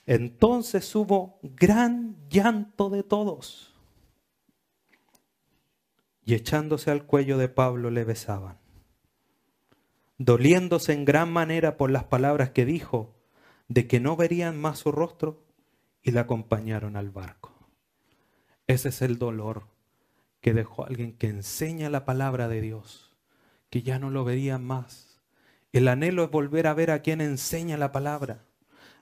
Entonces 0.06 0.94
hubo 0.94 1.38
gran 1.42 2.16
llanto 2.30 2.90
de 2.90 3.02
todos 3.02 3.74
y 6.24 6.34
echándose 6.34 6.90
al 6.90 7.06
cuello 7.06 7.38
de 7.38 7.48
Pablo 7.48 7.90
le 7.90 8.04
besaban, 8.04 8.58
doliéndose 10.18 10.92
en 10.92 11.04
gran 11.04 11.32
manera 11.32 11.76
por 11.76 11.90
las 11.90 12.04
palabras 12.04 12.50
que 12.50 12.64
dijo, 12.64 13.14
de 13.68 13.86
que 13.86 14.00
no 14.00 14.16
verían 14.16 14.60
más 14.60 14.80
su 14.80 14.92
rostro, 14.92 15.44
y 16.02 16.10
le 16.10 16.20
acompañaron 16.20 16.96
al 16.96 17.10
barco. 17.10 17.52
Ese 18.66 18.90
es 18.90 19.02
el 19.02 19.18
dolor 19.18 19.66
que 20.40 20.54
dejó 20.54 20.86
alguien 20.86 21.12
que 21.12 21.28
enseña 21.28 21.90
la 21.90 22.04
palabra 22.04 22.48
de 22.48 22.60
Dios, 22.60 23.16
que 23.70 23.82
ya 23.82 23.98
no 23.98 24.10
lo 24.10 24.24
verían 24.24 24.64
más. 24.64 25.20
El 25.72 25.88
anhelo 25.88 26.24
es 26.24 26.30
volver 26.30 26.66
a 26.66 26.74
ver 26.74 26.90
a 26.90 27.02
quien 27.02 27.20
enseña 27.20 27.76
la 27.76 27.92
palabra, 27.92 28.44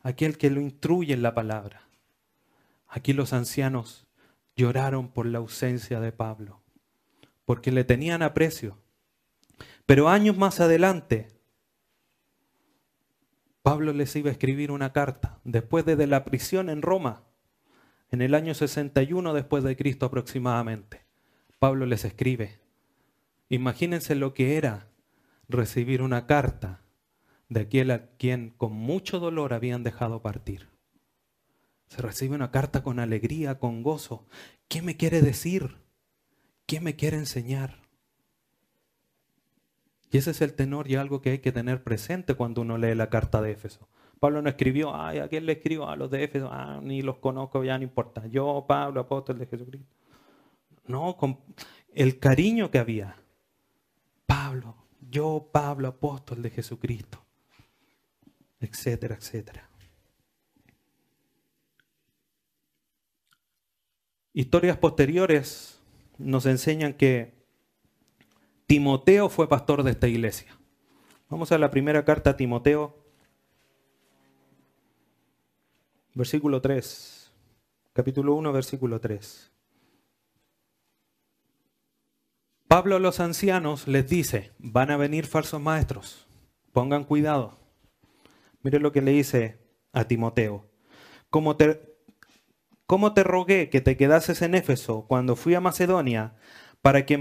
aquel 0.02 0.38
que 0.38 0.50
lo 0.50 0.60
instruye 0.60 1.14
en 1.14 1.22
la 1.22 1.34
palabra. 1.34 1.88
Aquí 2.88 3.12
los 3.12 3.32
ancianos 3.32 4.06
lloraron 4.56 5.08
por 5.08 5.26
la 5.26 5.38
ausencia 5.38 6.00
de 6.00 6.12
Pablo 6.12 6.62
porque 7.46 7.72
le 7.72 7.84
tenían 7.84 8.22
aprecio. 8.22 8.76
Pero 9.86 10.08
años 10.08 10.36
más 10.36 10.60
adelante, 10.60 11.28
Pablo 13.62 13.92
les 13.92 14.14
iba 14.16 14.28
a 14.28 14.32
escribir 14.32 14.70
una 14.70 14.92
carta, 14.92 15.40
después 15.44 15.84
de 15.86 16.06
la 16.06 16.24
prisión 16.24 16.68
en 16.68 16.82
Roma, 16.82 17.24
en 18.10 18.20
el 18.22 18.34
año 18.34 18.54
61 18.54 19.32
después 19.32 19.64
de 19.64 19.76
Cristo 19.76 20.06
aproximadamente. 20.06 21.04
Pablo 21.58 21.86
les 21.86 22.04
escribe. 22.04 22.58
Imagínense 23.48 24.14
lo 24.14 24.34
que 24.34 24.56
era 24.56 24.88
recibir 25.48 26.02
una 26.02 26.26
carta 26.26 26.82
de 27.48 27.60
aquel 27.60 27.90
a 27.90 28.08
quien 28.18 28.50
con 28.50 28.72
mucho 28.72 29.20
dolor 29.20 29.52
habían 29.54 29.82
dejado 29.82 30.20
partir. 30.20 30.68
Se 31.88 32.02
recibe 32.02 32.34
una 32.34 32.50
carta 32.50 32.82
con 32.82 32.98
alegría, 32.98 33.58
con 33.58 33.82
gozo. 33.82 34.26
¿Qué 34.68 34.82
me 34.82 34.96
quiere 34.96 35.22
decir? 35.22 35.76
¿Qué 36.66 36.80
me 36.80 36.96
quiere 36.96 37.16
enseñar? 37.16 37.85
Y 40.10 40.18
ese 40.18 40.30
es 40.30 40.40
el 40.40 40.54
tenor 40.54 40.88
y 40.90 40.96
algo 40.96 41.20
que 41.20 41.30
hay 41.30 41.38
que 41.40 41.52
tener 41.52 41.82
presente 41.82 42.34
cuando 42.34 42.62
uno 42.62 42.78
lee 42.78 42.94
la 42.94 43.10
carta 43.10 43.42
de 43.42 43.52
Éfeso. 43.52 43.88
Pablo 44.20 44.40
no 44.40 44.48
escribió, 44.48 44.94
ay, 44.94 45.18
¿a 45.18 45.28
quién 45.28 45.44
le 45.46 45.52
escribo? 45.52 45.88
A 45.88 45.96
los 45.96 46.10
de 46.10 46.24
Éfeso, 46.24 46.48
ah, 46.50 46.80
ni 46.82 47.02
los 47.02 47.18
conozco, 47.18 47.62
ya 47.64 47.76
no 47.76 47.84
importa. 47.84 48.26
Yo, 48.26 48.64
Pablo, 48.66 49.00
apóstol 49.00 49.38
de 49.38 49.46
Jesucristo. 49.46 49.88
No, 50.86 51.16
con 51.16 51.38
el 51.92 52.18
cariño 52.18 52.70
que 52.70 52.78
había. 52.78 53.16
Pablo, 54.24 54.76
yo, 55.10 55.48
Pablo, 55.52 55.88
apóstol 55.88 56.42
de 56.42 56.50
Jesucristo. 56.50 57.22
Etcétera, 58.60 59.16
etcétera. 59.16 59.68
Historias 64.32 64.76
posteriores 64.76 65.80
nos 66.18 66.46
enseñan 66.46 66.94
que 66.94 67.35
Timoteo 68.66 69.28
fue 69.28 69.48
pastor 69.48 69.82
de 69.84 69.92
esta 69.92 70.08
iglesia. 70.08 70.56
Vamos 71.28 71.52
a 71.52 71.58
la 71.58 71.70
primera 71.70 72.04
carta 72.04 72.30
a 72.30 72.36
Timoteo, 72.36 72.96
versículo 76.14 76.60
3, 76.60 77.32
capítulo 77.92 78.34
1, 78.34 78.52
versículo 78.52 79.00
3. 79.00 79.52
Pablo 82.68 82.96
a 82.96 83.00
los 83.00 83.20
ancianos 83.20 83.86
les 83.86 84.08
dice, 84.08 84.52
van 84.58 84.90
a 84.90 84.96
venir 84.96 85.26
falsos 85.26 85.60
maestros, 85.60 86.26
pongan 86.72 87.04
cuidado. 87.04 87.56
Mire 88.62 88.80
lo 88.80 88.90
que 88.90 89.00
le 89.00 89.12
dice 89.12 89.60
a 89.92 90.04
Timoteo. 90.04 90.68
Como 91.30 91.56
te, 91.56 91.96
¿Cómo 92.86 93.14
te 93.14 93.24
rogué 93.24 93.68
que 93.68 93.80
te 93.80 93.96
quedases 93.96 94.42
en 94.42 94.54
Éfeso 94.54 95.06
cuando 95.08 95.34
fui 95.34 95.54
a 95.54 95.60
Macedonia 95.60 96.36
para 96.82 97.04
que 97.04 97.18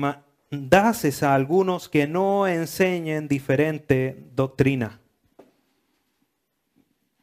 mandases 0.52 1.24
a 1.24 1.34
algunos 1.34 1.89
que 1.89 2.08
no 2.08 2.48
enseñen 2.48 3.28
diferente 3.28 4.30
doctrina? 4.36 5.00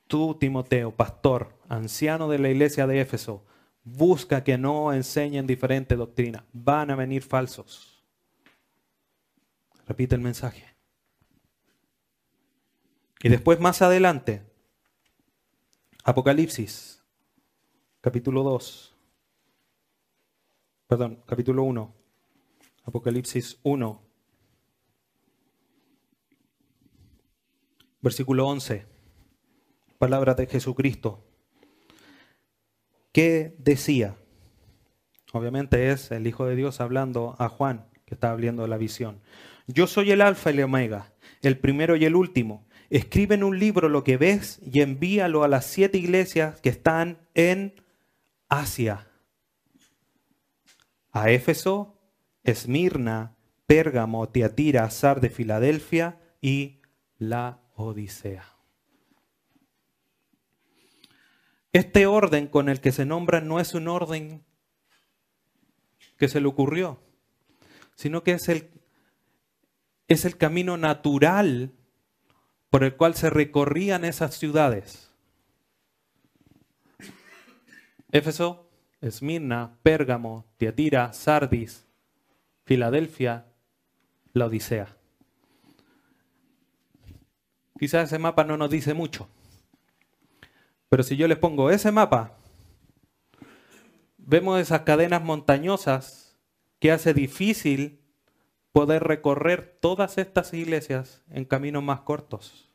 Tú, 0.06 0.34
Timoteo, 0.34 0.90
pastor, 0.90 1.54
anciano 1.68 2.28
de 2.28 2.38
la 2.38 2.50
iglesia 2.50 2.86
de 2.86 3.00
Éfeso, 3.00 3.44
busca 3.84 4.44
que 4.44 4.58
no 4.58 4.92
enseñen 4.92 5.46
diferente 5.46 5.96
doctrina. 5.96 6.44
Van 6.52 6.90
a 6.90 6.96
venir 6.96 7.22
falsos. 7.22 8.04
Repite 9.86 10.14
el 10.14 10.20
mensaje. 10.20 10.66
Y 13.22 13.28
después 13.28 13.60
más 13.60 13.82
adelante, 13.82 14.42
Apocalipsis 16.04 17.00
capítulo 18.00 18.42
2, 18.42 18.96
perdón, 20.88 21.22
capítulo 21.26 21.62
1, 21.62 21.94
Apocalipsis 22.84 23.58
1, 23.62 24.02
versículo 28.00 28.48
11, 28.48 28.86
palabras 29.98 30.36
de 30.36 30.46
Jesucristo. 30.46 31.24
¿Qué 33.12 33.54
decía? 33.58 34.16
Obviamente 35.32 35.92
es 35.92 36.10
el 36.10 36.26
Hijo 36.26 36.44
de 36.46 36.56
Dios 36.56 36.80
hablando 36.80 37.36
a 37.38 37.48
Juan, 37.48 37.86
que 38.04 38.14
está 38.14 38.32
abriendo 38.32 38.66
la 38.66 38.78
visión. 38.78 39.20
Yo 39.68 39.86
soy 39.86 40.10
el 40.10 40.20
Alfa 40.20 40.50
y 40.50 40.54
el 40.58 40.64
Omega, 40.64 41.12
el 41.40 41.58
primero 41.58 41.94
y 41.94 42.04
el 42.04 42.16
último. 42.16 42.66
Escribe 42.90 43.36
en 43.36 43.44
un 43.44 43.58
libro 43.58 43.88
lo 43.88 44.02
que 44.02 44.16
ves 44.16 44.58
y 44.60 44.80
envíalo 44.80 45.44
a 45.44 45.48
las 45.48 45.66
siete 45.66 45.98
iglesias 45.98 46.60
que 46.60 46.68
están 46.68 47.18
en 47.34 47.80
Asia. 48.48 49.08
A 51.12 51.30
Éfeso, 51.30 52.01
Esmirna, 52.44 53.36
Pérgamo, 53.66 54.28
Tiatira, 54.28 54.88
de 54.88 55.30
Filadelfia 55.30 56.20
y 56.40 56.80
la 57.18 57.60
Odisea. 57.76 58.44
Este 61.72 62.06
orden 62.06 62.48
con 62.48 62.68
el 62.68 62.80
que 62.80 62.92
se 62.92 63.06
nombra 63.06 63.40
no 63.40 63.58
es 63.58 63.74
un 63.74 63.88
orden 63.88 64.44
que 66.18 66.28
se 66.28 66.40
le 66.40 66.48
ocurrió, 66.48 67.00
sino 67.94 68.22
que 68.22 68.32
es 68.32 68.48
el, 68.48 68.70
es 70.06 70.24
el 70.24 70.36
camino 70.36 70.76
natural 70.76 71.72
por 72.68 72.84
el 72.84 72.96
cual 72.96 73.14
se 73.14 73.30
recorrían 73.30 74.04
esas 74.04 74.36
ciudades. 74.36 75.10
Éfeso, 78.10 78.68
Esmirna, 79.00 79.78
Pérgamo, 79.82 80.44
Tiatira, 80.58 81.12
Sardis, 81.14 81.86
Filadelfia, 82.64 83.46
la 84.32 84.46
Odisea. 84.46 84.96
Quizás 87.78 88.04
ese 88.04 88.18
mapa 88.18 88.44
no 88.44 88.56
nos 88.56 88.70
dice 88.70 88.94
mucho, 88.94 89.28
pero 90.88 91.02
si 91.02 91.16
yo 91.16 91.26
les 91.26 91.38
pongo 91.38 91.70
ese 91.70 91.90
mapa, 91.90 92.36
vemos 94.18 94.60
esas 94.60 94.82
cadenas 94.82 95.22
montañosas 95.22 96.38
que 96.78 96.92
hace 96.92 97.14
difícil 97.14 98.00
poder 98.72 99.02
recorrer 99.02 99.78
todas 99.80 100.18
estas 100.18 100.54
iglesias 100.54 101.22
en 101.30 101.44
caminos 101.44 101.82
más 101.82 102.00
cortos. 102.00 102.70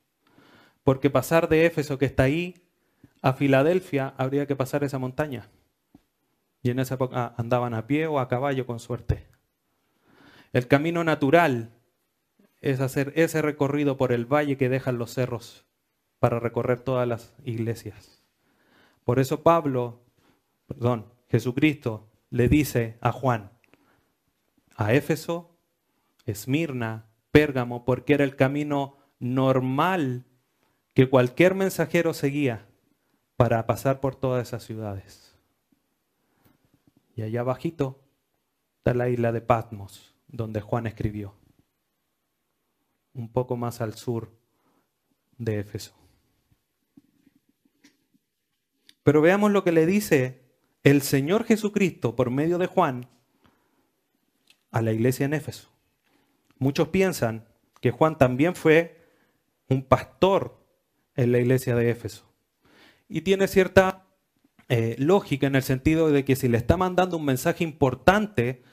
Porque 0.84 1.10
pasar 1.10 1.50
de 1.50 1.66
Éfeso, 1.66 1.98
que 1.98 2.06
está 2.06 2.24
ahí, 2.24 2.56
a 3.22 3.34
Filadelfia, 3.34 4.14
habría 4.18 4.46
que 4.46 4.56
pasar 4.56 4.84
esa 4.84 5.00
montaña. 5.00 5.50
Y 6.62 6.70
en 6.70 6.80
esa 6.80 6.96
época 6.96 7.34
andaban 7.38 7.74
a 7.74 7.88
pie 7.88 8.08
o 8.08 8.20
a 8.20 8.28
caballo 8.28 8.66
con 8.66 8.80
suerte. 8.80 9.37
El 10.54 10.68
camino 10.68 11.04
natural 11.04 11.74
es 12.62 12.80
hacer 12.80 13.14
ese 13.16 13.41
recorrido 13.41 13.98
por 13.98 14.12
el 14.12 14.26
valle 14.26 14.58
que 14.58 14.70
dejan 14.70 14.98
los 14.98 15.14
cerros 15.14 15.66
para 16.20 16.39
recorrer 16.39 16.82
todas 16.82 17.08
las 17.08 17.36
iglesias. 17.43 18.24
Por 19.04 19.20
eso 19.20 19.43
Pablo, 19.43 20.02
perdón, 20.68 21.14
Jesucristo 21.30 22.10
le 22.30 22.48
dice 22.48 22.98
a 23.02 23.12
Juan, 23.12 23.52
a 24.76 24.93
Éfeso, 24.93 25.58
Esmirna, 26.26 27.06
Pérgamo, 27.32 27.86
porque 27.86 28.14
era 28.14 28.24
el 28.24 28.36
camino 28.36 28.98
normal 29.20 30.26
que 30.93 31.10
cualquier 31.10 31.56
mensajero 31.56 32.14
seguía 32.14 32.68
para 33.36 33.66
pasar 33.68 34.00
por 34.00 34.16
todas 34.16 34.48
esas 34.48 34.64
ciudades. 34.64 35.36
Y 37.16 37.22
allá 37.22 37.41
abajito 37.41 38.04
está 38.80 38.93
la 38.93 39.10
isla 39.10 39.32
de 39.32 39.41
Patmos, 39.41 40.16
donde 40.28 40.61
Juan 40.61 40.88
escribió, 40.88 41.36
un 43.13 43.32
poco 43.32 43.55
más 43.57 43.82
al 43.82 43.93
sur 43.93 44.38
de 45.38 45.59
Éfeso. 45.59 45.93
Pero 49.03 49.21
veamos 49.21 49.51
lo 49.51 49.63
que 49.63 49.71
le 49.71 49.86
dice 49.86 50.41
el 50.84 51.01
Señor 51.01 51.45
Jesucristo 51.45 52.15
por 52.15 52.30
medio 52.30 52.57
de 52.57 52.67
Juan 52.67 53.07
a 54.71 54.82
la 54.82 54.91
iglesia 54.91 55.25
en 55.25 55.34
Éfeso. 55.34 55.69
Muchos 56.59 56.89
piensan 56.89 57.47
que 57.82 57.91
Juan 57.91 58.17
también 58.17 58.55
fue 58.55 58.97
un 59.67 59.84
pastor 59.84 60.65
en 61.15 61.32
la 61.32 61.39
iglesia 61.39 61.75
de 61.75 61.89
Éfeso. 61.89 62.32
Y 63.07 63.21
tiene 63.21 63.47
cierta 63.47 64.07
eh, 64.69 64.95
lógica 64.99 65.47
en 65.47 65.55
el 65.55 65.63
sentido 65.63 66.11
de 66.11 66.25
que 66.25 66.36
si 66.36 66.47
le 66.47 66.57
está 66.57 66.78
mandando 66.78 67.17
un 67.17 67.25
mensaje 67.25 67.63
importante 67.63 68.63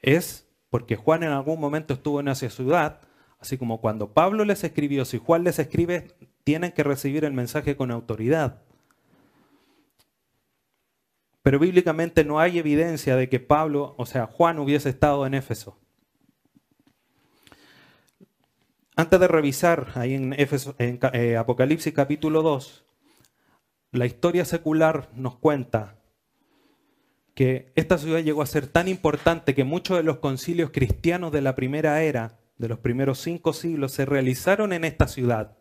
es 0.00 0.49
porque 0.70 0.96
Juan 0.96 1.22
en 1.24 1.30
algún 1.30 1.60
momento 1.60 1.94
estuvo 1.94 2.20
en 2.20 2.28
esa 2.28 2.48
ciudad, 2.48 3.00
así 3.40 3.58
como 3.58 3.80
cuando 3.80 4.12
Pablo 4.12 4.44
les 4.44 4.64
escribió, 4.64 5.04
si 5.04 5.18
Juan 5.18 5.44
les 5.44 5.58
escribe, 5.58 6.14
tienen 6.44 6.72
que 6.72 6.84
recibir 6.84 7.24
el 7.24 7.32
mensaje 7.32 7.76
con 7.76 7.90
autoridad. 7.90 8.62
Pero 11.42 11.58
bíblicamente 11.58 12.24
no 12.24 12.38
hay 12.38 12.58
evidencia 12.58 13.16
de 13.16 13.28
que 13.28 13.40
Pablo, 13.40 13.94
o 13.98 14.06
sea, 14.06 14.26
Juan 14.26 14.58
hubiese 14.58 14.90
estado 14.90 15.26
en 15.26 15.34
Éfeso. 15.34 15.78
Antes 18.94 19.18
de 19.18 19.28
revisar 19.28 19.92
ahí 19.94 20.14
en, 20.14 20.34
eh, 20.38 21.36
Apocalipsis 21.38 21.94
capítulo 21.94 22.42
2, 22.42 22.84
la 23.92 24.06
historia 24.06 24.44
secular 24.44 25.08
nos 25.14 25.36
cuenta 25.36 25.99
que 27.34 27.72
esta 27.74 27.98
ciudad 27.98 28.20
llegó 28.20 28.42
a 28.42 28.46
ser 28.46 28.66
tan 28.66 28.88
importante 28.88 29.54
que 29.54 29.64
muchos 29.64 29.96
de 29.96 30.02
los 30.02 30.18
concilios 30.18 30.70
cristianos 30.70 31.32
de 31.32 31.40
la 31.40 31.54
primera 31.54 32.02
era, 32.02 32.38
de 32.58 32.68
los 32.68 32.78
primeros 32.78 33.18
cinco 33.20 33.52
siglos, 33.52 33.92
se 33.92 34.04
realizaron 34.04 34.72
en 34.72 34.84
esta 34.84 35.06
ciudad. 35.06 35.56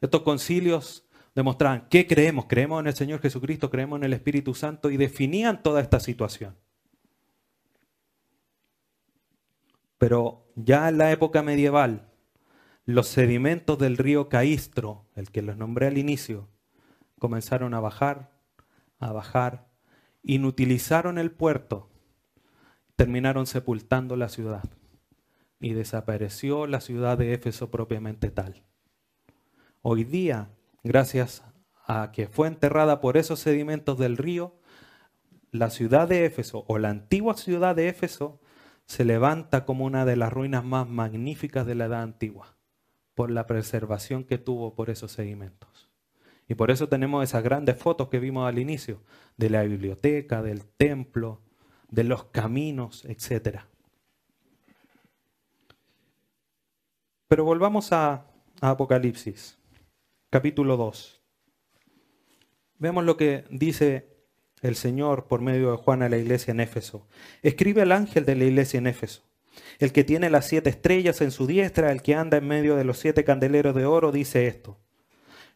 Estos 0.00 0.22
concilios 0.22 1.06
demostraban 1.34 1.86
qué 1.88 2.06
creemos, 2.06 2.46
creemos 2.48 2.80
en 2.80 2.88
el 2.88 2.94
Señor 2.94 3.20
Jesucristo, 3.20 3.70
creemos 3.70 3.98
en 3.98 4.04
el 4.04 4.12
Espíritu 4.12 4.54
Santo 4.54 4.90
y 4.90 4.96
definían 4.96 5.62
toda 5.62 5.80
esta 5.80 6.00
situación. 6.00 6.56
Pero 9.98 10.48
ya 10.56 10.88
en 10.88 10.98
la 10.98 11.12
época 11.12 11.42
medieval, 11.42 12.08
los 12.84 13.06
sedimentos 13.06 13.78
del 13.78 13.96
río 13.96 14.28
Caistro, 14.28 15.06
el 15.14 15.30
que 15.30 15.42
los 15.42 15.56
nombré 15.56 15.86
al 15.86 15.98
inicio, 15.98 16.48
comenzaron 17.18 17.72
a 17.74 17.80
bajar, 17.80 18.32
a 18.98 19.12
bajar, 19.12 19.71
inutilizaron 20.22 21.18
el 21.18 21.30
puerto, 21.30 21.90
terminaron 22.96 23.46
sepultando 23.46 24.16
la 24.16 24.28
ciudad 24.28 24.64
y 25.60 25.72
desapareció 25.74 26.66
la 26.66 26.80
ciudad 26.80 27.18
de 27.18 27.34
Éfeso 27.34 27.70
propiamente 27.70 28.30
tal. 28.30 28.64
Hoy 29.80 30.04
día 30.04 30.50
gracias 30.84 31.44
a 31.86 32.12
que 32.12 32.28
fue 32.28 32.48
enterrada 32.48 33.00
por 33.00 33.16
esos 33.16 33.40
sedimentos 33.40 33.98
del 33.98 34.16
río, 34.16 34.56
la 35.50 35.70
ciudad 35.70 36.08
de 36.08 36.24
Éfeso 36.24 36.64
o 36.68 36.78
la 36.78 36.90
antigua 36.90 37.34
ciudad 37.34 37.76
de 37.76 37.88
Éfeso 37.88 38.40
se 38.86 39.04
levanta 39.04 39.64
como 39.64 39.84
una 39.84 40.04
de 40.04 40.16
las 40.16 40.32
ruinas 40.32 40.64
más 40.64 40.88
magníficas 40.88 41.66
de 41.66 41.74
la 41.74 41.86
edad 41.86 42.02
antigua, 42.02 42.56
por 43.14 43.30
la 43.30 43.46
preservación 43.46 44.24
que 44.24 44.38
tuvo 44.38 44.74
por 44.74 44.90
esos 44.90 45.12
sedimentos. 45.12 45.91
Y 46.52 46.54
por 46.54 46.70
eso 46.70 46.86
tenemos 46.86 47.24
esas 47.24 47.42
grandes 47.42 47.78
fotos 47.78 48.10
que 48.10 48.18
vimos 48.18 48.46
al 48.46 48.58
inicio, 48.58 49.00
de 49.38 49.48
la 49.48 49.62
biblioteca, 49.62 50.42
del 50.42 50.66
templo, 50.66 51.40
de 51.88 52.04
los 52.04 52.24
caminos, 52.24 53.06
etc. 53.06 53.60
Pero 57.26 57.46
volvamos 57.46 57.90
a, 57.92 58.26
Apocalipsis 58.60 59.58
capítulo 60.28 60.76
2. 60.76 61.22
Veamos 62.76 63.04
lo 63.04 63.16
que 63.16 63.46
dice 63.48 64.14
el 64.60 64.76
Señor 64.76 65.28
por 65.28 65.40
medio 65.40 65.70
de 65.70 65.78
Juan 65.78 66.02
a 66.02 66.10
la 66.10 66.18
iglesia 66.18 66.50
en 66.50 66.60
Éfeso. 66.60 67.08
Escribe 67.40 67.80
al 67.80 67.92
ángel 67.92 68.26
de 68.26 68.36
la 68.36 68.44
iglesia 68.44 68.76
en 68.76 68.88
Éfeso. 68.88 69.22
El 69.78 69.90
que 69.92 70.04
tiene 70.04 70.28
las 70.28 70.48
siete 70.48 70.68
estrellas 70.68 71.22
en 71.22 71.30
su 71.30 71.46
diestra, 71.46 71.90
el 71.92 72.02
que 72.02 72.14
anda 72.14 72.36
en 72.36 72.46
medio 72.46 72.76
de 72.76 72.84
los 72.84 72.98
siete 72.98 73.24
candeleros 73.24 73.74
de 73.74 73.86
oro, 73.86 74.12
dice 74.12 74.46
esto. 74.46 74.81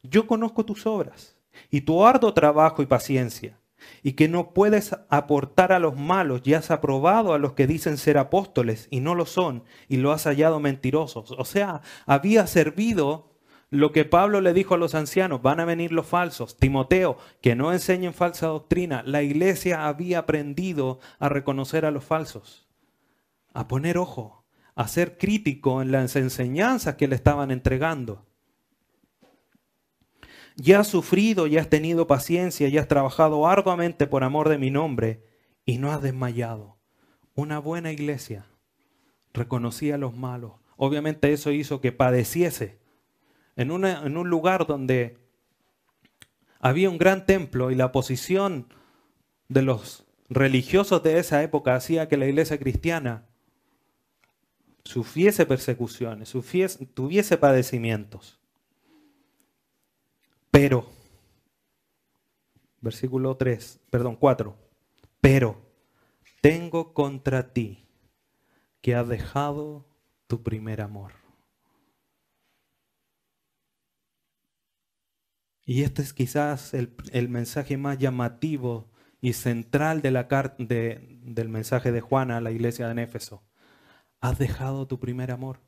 Yo 0.09 0.27
conozco 0.27 0.65
tus 0.65 0.87
obras 0.87 1.37
y 1.71 1.83
tu 1.83 2.05
arduo 2.05 2.35
trabajo 2.35 2.83
y 2.83 2.87
paciencia, 2.87 3.59
y 4.03 4.13
que 4.13 4.29
no 4.29 4.53
puedes 4.53 4.97
aportar 5.09 5.73
a 5.73 5.79
los 5.79 5.97
malos 5.97 6.43
y 6.45 6.55
has 6.55 6.71
aprobado 6.71 7.35
a 7.35 7.39
los 7.39 7.53
que 7.53 7.67
dicen 7.67 7.97
ser 7.97 8.19
apóstoles 8.19 8.89
y 8.91 9.01
no 9.01 9.15
lo 9.15 9.27
son, 9.27 9.65
y 9.89 9.99
lo 9.99 10.13
has 10.13 10.25
hallado 10.25 10.61
mentirosos. 10.61 11.33
O 11.33 11.45
sea, 11.45 11.83
había 12.07 12.47
servido 12.47 13.37
lo 13.71 13.93
que 13.93 14.05
Pablo 14.05 14.41
le 14.41 14.53
dijo 14.53 14.75
a 14.75 14.79
los 14.79 14.95
ancianos, 14.95 15.43
van 15.43 15.61
a 15.61 15.65
venir 15.65 15.93
los 15.93 16.07
falsos. 16.07 16.57
Timoteo, 16.57 17.19
que 17.41 17.57
no 17.57 17.73
enseñen 17.73 18.15
falsa 18.15 18.47
doctrina. 18.47 19.03
La 19.05 19.23
iglesia 19.23 19.89
había 19.89 20.21
aprendido 20.21 21.01
a 21.19 21.29
reconocer 21.29 21.85
a 21.85 21.91
los 21.91 22.05
falsos, 22.05 22.69
a 23.53 23.67
poner 23.67 23.99
ojo, 23.99 24.45
a 24.77 24.87
ser 24.89 25.19
crítico 25.19 25.83
en 25.83 25.91
las 25.91 26.15
enseñanzas 26.17 26.95
que 26.95 27.09
le 27.09 27.17
estaban 27.17 27.51
entregando. 27.51 28.26
Ya 30.57 30.81
has 30.81 30.89
sufrido, 30.89 31.47
ya 31.47 31.61
has 31.61 31.69
tenido 31.69 32.07
paciencia, 32.07 32.69
ya 32.69 32.81
has 32.81 32.89
trabajado 32.89 33.47
arduamente 33.47 34.07
por 34.07 34.25
amor 34.25 34.49
de 34.49 34.59
mi 34.59 34.71
nombre 34.71 35.23
y 35.67 35.77
no 35.77 35.93
has 35.93 36.01
desmayado. 36.01 36.79
Una 37.35 37.59
buena 37.59 37.93
iglesia 37.93 38.47
reconocía 39.35 39.97
a 39.97 39.99
los 39.99 40.17
malos. 40.17 40.53
Obviamente 40.77 41.33
eso 41.33 41.53
hizo 41.53 41.83
que 41.83 41.93
padeciese 41.93 42.79
en, 43.57 43.71
un 43.71 44.31
lugar 44.31 44.67
donde 44.67 45.19
había 46.61 46.91
un 46.91 46.99
gran 46.99 47.27
templo 47.27 47.71
y 47.71 47.75
la 47.75 47.93
posición 47.93 48.73
de 49.49 49.63
los 49.63 50.07
religiosos 50.29 51.03
de 51.03 51.19
esa 51.19 51.43
época 51.43 51.75
hacía 51.75 52.09
que 52.09 52.17
la 52.17 52.27
iglesia 52.27 52.59
cristiana 52.59 53.27
sufriese 54.85 55.47
persecuciones, 55.47 56.33
tuviese 56.95 57.37
padecimientos. 57.39 58.39
Pero, 60.59 60.87
versículo 62.81 63.37
3, 63.37 63.79
perdón, 63.91 64.17
4, 64.17 64.57
pero 65.21 65.61
tengo 66.41 66.95
contra 66.95 67.53
ti 67.53 67.87
que 68.81 68.95
has 68.95 69.07
dejado 69.07 69.87
tu 70.27 70.43
primer 70.43 70.81
amor. 70.81 71.13
Y 75.67 75.83
este 75.83 76.01
es 76.01 76.15
quizás 76.15 76.73
el, 76.73 77.29
mensaje 77.29 77.77
más 77.77 77.99
llamativo 77.99 78.91
y 79.21 79.35
central 79.35 80.01
de 80.01 80.11
la 80.11 80.23
de, 80.57 81.19
del 81.23 81.51
mensaje 81.51 81.93
de 81.93 82.01
Juan 82.01 82.31
a 82.31 82.41
la 82.41 82.51
iglesia 82.51 82.89
de 82.89 83.03
Éfeso. 83.03 83.45
Has 84.23 84.39
dejado 84.39 84.87
tu 84.87 84.99
primer 85.01 85.33
amor. 85.33 85.61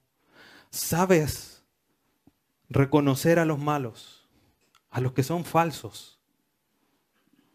Sabes 0.70 1.62
reconocer 2.70 3.39
a 3.39 3.45
los 3.45 3.59
malos, 3.59 4.17
a 4.91 5.01
los 5.01 5.12
que 5.12 5.22
son 5.22 5.45
falsos. 5.45 6.20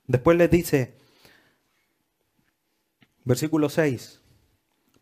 Después 0.07 0.37
les 0.37 0.51
dice, 0.51 0.97
versículo 3.23 3.69
6, 3.69 4.21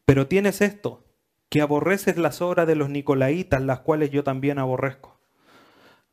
pero 0.05 0.27
tienes 0.27 0.61
esto, 0.61 1.05
que 1.49 1.61
aborreces 1.61 2.17
las 2.17 2.41
obras 2.41 2.65
de 2.65 2.75
los 2.75 2.89
nicolaitas, 2.89 3.61
las 3.61 3.81
cuales 3.81 4.09
yo 4.09 4.23
también 4.23 4.57
aborrezco. 4.57 5.19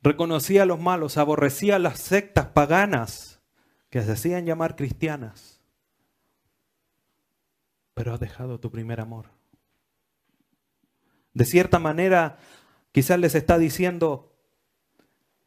Reconocía 0.03 0.63
a 0.63 0.67
los 0.67 0.81
malos, 0.81 1.17
aborrecía 1.17 1.79
las 1.79 2.01
sectas 2.01 2.47
paganas 2.47 3.41
que 3.89 4.03
se 4.03 4.13
hacían 4.13 4.47
llamar 4.47 4.75
cristianas. 4.75 5.61
Pero 7.95 8.15
has 8.15 8.21
dejado 8.21 8.59
tu 8.59 8.71
primer 8.71 9.01
amor. 9.01 9.27
De 11.35 11.45
cierta 11.45 11.79
manera, 11.79 12.39
quizás 12.91 13.19
les 13.21 13.37
está 13.37 13.59
diciendo, 13.59 14.28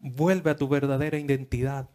vuelve 0.01 0.51
a 0.51 0.55
tu 0.55 0.67
verdadera 0.67 1.17
identidad. 1.17 1.89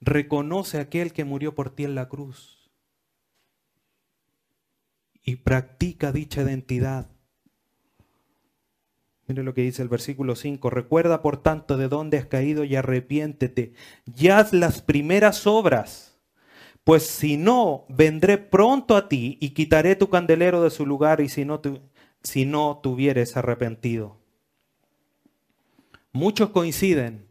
Reconoce 0.00 0.78
a 0.78 0.82
aquel 0.82 1.12
que 1.12 1.24
murió 1.24 1.54
por 1.54 1.70
ti 1.70 1.84
en 1.84 1.94
la 1.94 2.08
cruz. 2.08 2.70
Y 5.22 5.36
practica 5.36 6.12
dicha 6.12 6.42
identidad. 6.42 7.10
Mire 9.26 9.42
lo 9.42 9.54
que 9.54 9.62
dice 9.62 9.80
el 9.80 9.88
versículo 9.88 10.36
5. 10.36 10.68
Recuerda 10.68 11.22
por 11.22 11.38
tanto 11.38 11.78
de 11.78 11.88
dónde 11.88 12.18
has 12.18 12.26
caído 12.26 12.64
y 12.64 12.76
arrepiéntete. 12.76 13.72
Y 14.14 14.28
haz 14.28 14.52
las 14.52 14.82
primeras 14.82 15.46
obras. 15.46 16.18
Pues 16.82 17.06
si 17.06 17.38
no, 17.38 17.86
vendré 17.88 18.36
pronto 18.36 18.96
a 18.96 19.08
ti 19.08 19.38
y 19.40 19.50
quitaré 19.50 19.96
tu 19.96 20.10
candelero 20.10 20.62
de 20.62 20.68
su 20.68 20.84
lugar 20.84 21.22
y 21.22 21.30
si 21.30 21.46
no, 21.46 21.60
tu, 21.60 21.80
si 22.22 22.44
no 22.44 22.80
tuvieres 22.82 23.38
arrepentido. 23.38 24.23
Muchos 26.14 26.50
coinciden 26.50 27.26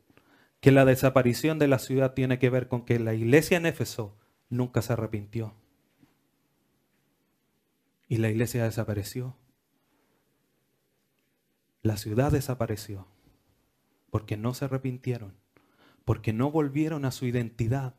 que 0.59 0.73
la 0.73 0.83
desaparición 0.83 1.57
de 1.57 1.69
la 1.69 1.79
ciudad 1.79 2.13
tiene 2.13 2.37
que 2.37 2.49
ver 2.49 2.67
con 2.67 2.83
que 2.83 2.99
la 2.99 3.13
iglesia 3.13 3.55
en 3.55 3.65
Éfeso 3.65 4.17
nunca 4.49 4.81
se 4.81 4.91
arrepintió. 4.91 5.53
Y 8.09 8.17
la 8.17 8.29
iglesia 8.29 8.65
desapareció. 8.65 9.37
La 11.81 11.95
ciudad 11.95 12.33
desapareció 12.33 13.07
porque 14.09 14.35
no 14.35 14.53
se 14.53 14.65
arrepintieron, 14.65 15.33
porque 16.03 16.33
no 16.33 16.51
volvieron 16.51 17.05
a 17.05 17.11
su 17.11 17.25
identidad, 17.25 17.95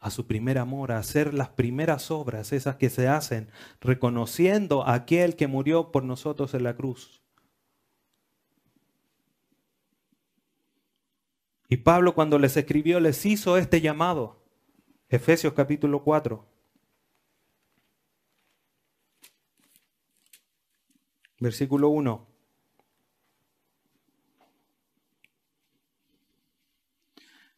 a 0.00 0.10
su 0.10 0.26
primer 0.26 0.58
amor, 0.58 0.90
a 0.90 0.98
hacer 0.98 1.32
las 1.32 1.50
primeras 1.50 2.10
obras, 2.10 2.52
esas 2.52 2.74
que 2.74 2.90
se 2.90 3.06
hacen, 3.06 3.50
reconociendo 3.80 4.84
a 4.84 4.94
aquel 4.94 5.36
que 5.36 5.46
murió 5.46 5.92
por 5.92 6.02
nosotros 6.02 6.54
en 6.54 6.64
la 6.64 6.74
cruz. 6.74 7.22
Y 11.68 11.78
Pablo 11.78 12.14
cuando 12.14 12.38
les 12.38 12.56
escribió 12.56 12.98
les 12.98 13.26
hizo 13.26 13.58
este 13.58 13.82
llamado. 13.82 14.42
Efesios 15.10 15.52
capítulo 15.52 16.02
4. 16.02 16.46
Versículo 21.40 21.90
1. 21.90 22.26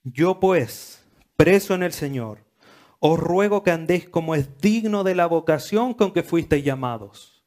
Yo 0.02 0.40
pues, 0.40 1.06
preso 1.36 1.74
en 1.74 1.82
el 1.82 1.92
Señor, 1.92 2.44
os 2.98 3.18
ruego 3.18 3.62
que 3.62 3.70
andéis 3.70 4.08
como 4.08 4.34
es 4.34 4.58
digno 4.58 5.04
de 5.04 5.14
la 5.14 5.26
vocación 5.26 5.94
con 5.94 6.12
que 6.12 6.22
fuisteis 6.22 6.64
llamados. 6.64 7.44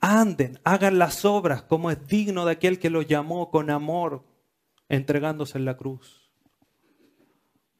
Anden, 0.00 0.58
hagan 0.64 0.98
las 0.98 1.24
obras 1.24 1.62
como 1.62 1.90
es 1.90 2.06
digno 2.06 2.44
de 2.44 2.52
aquel 2.52 2.78
que 2.78 2.90
los 2.90 3.06
llamó 3.06 3.50
con 3.50 3.70
amor, 3.70 4.24
entregándose 4.88 5.58
en 5.58 5.64
la 5.64 5.76
cruz. 5.76 6.30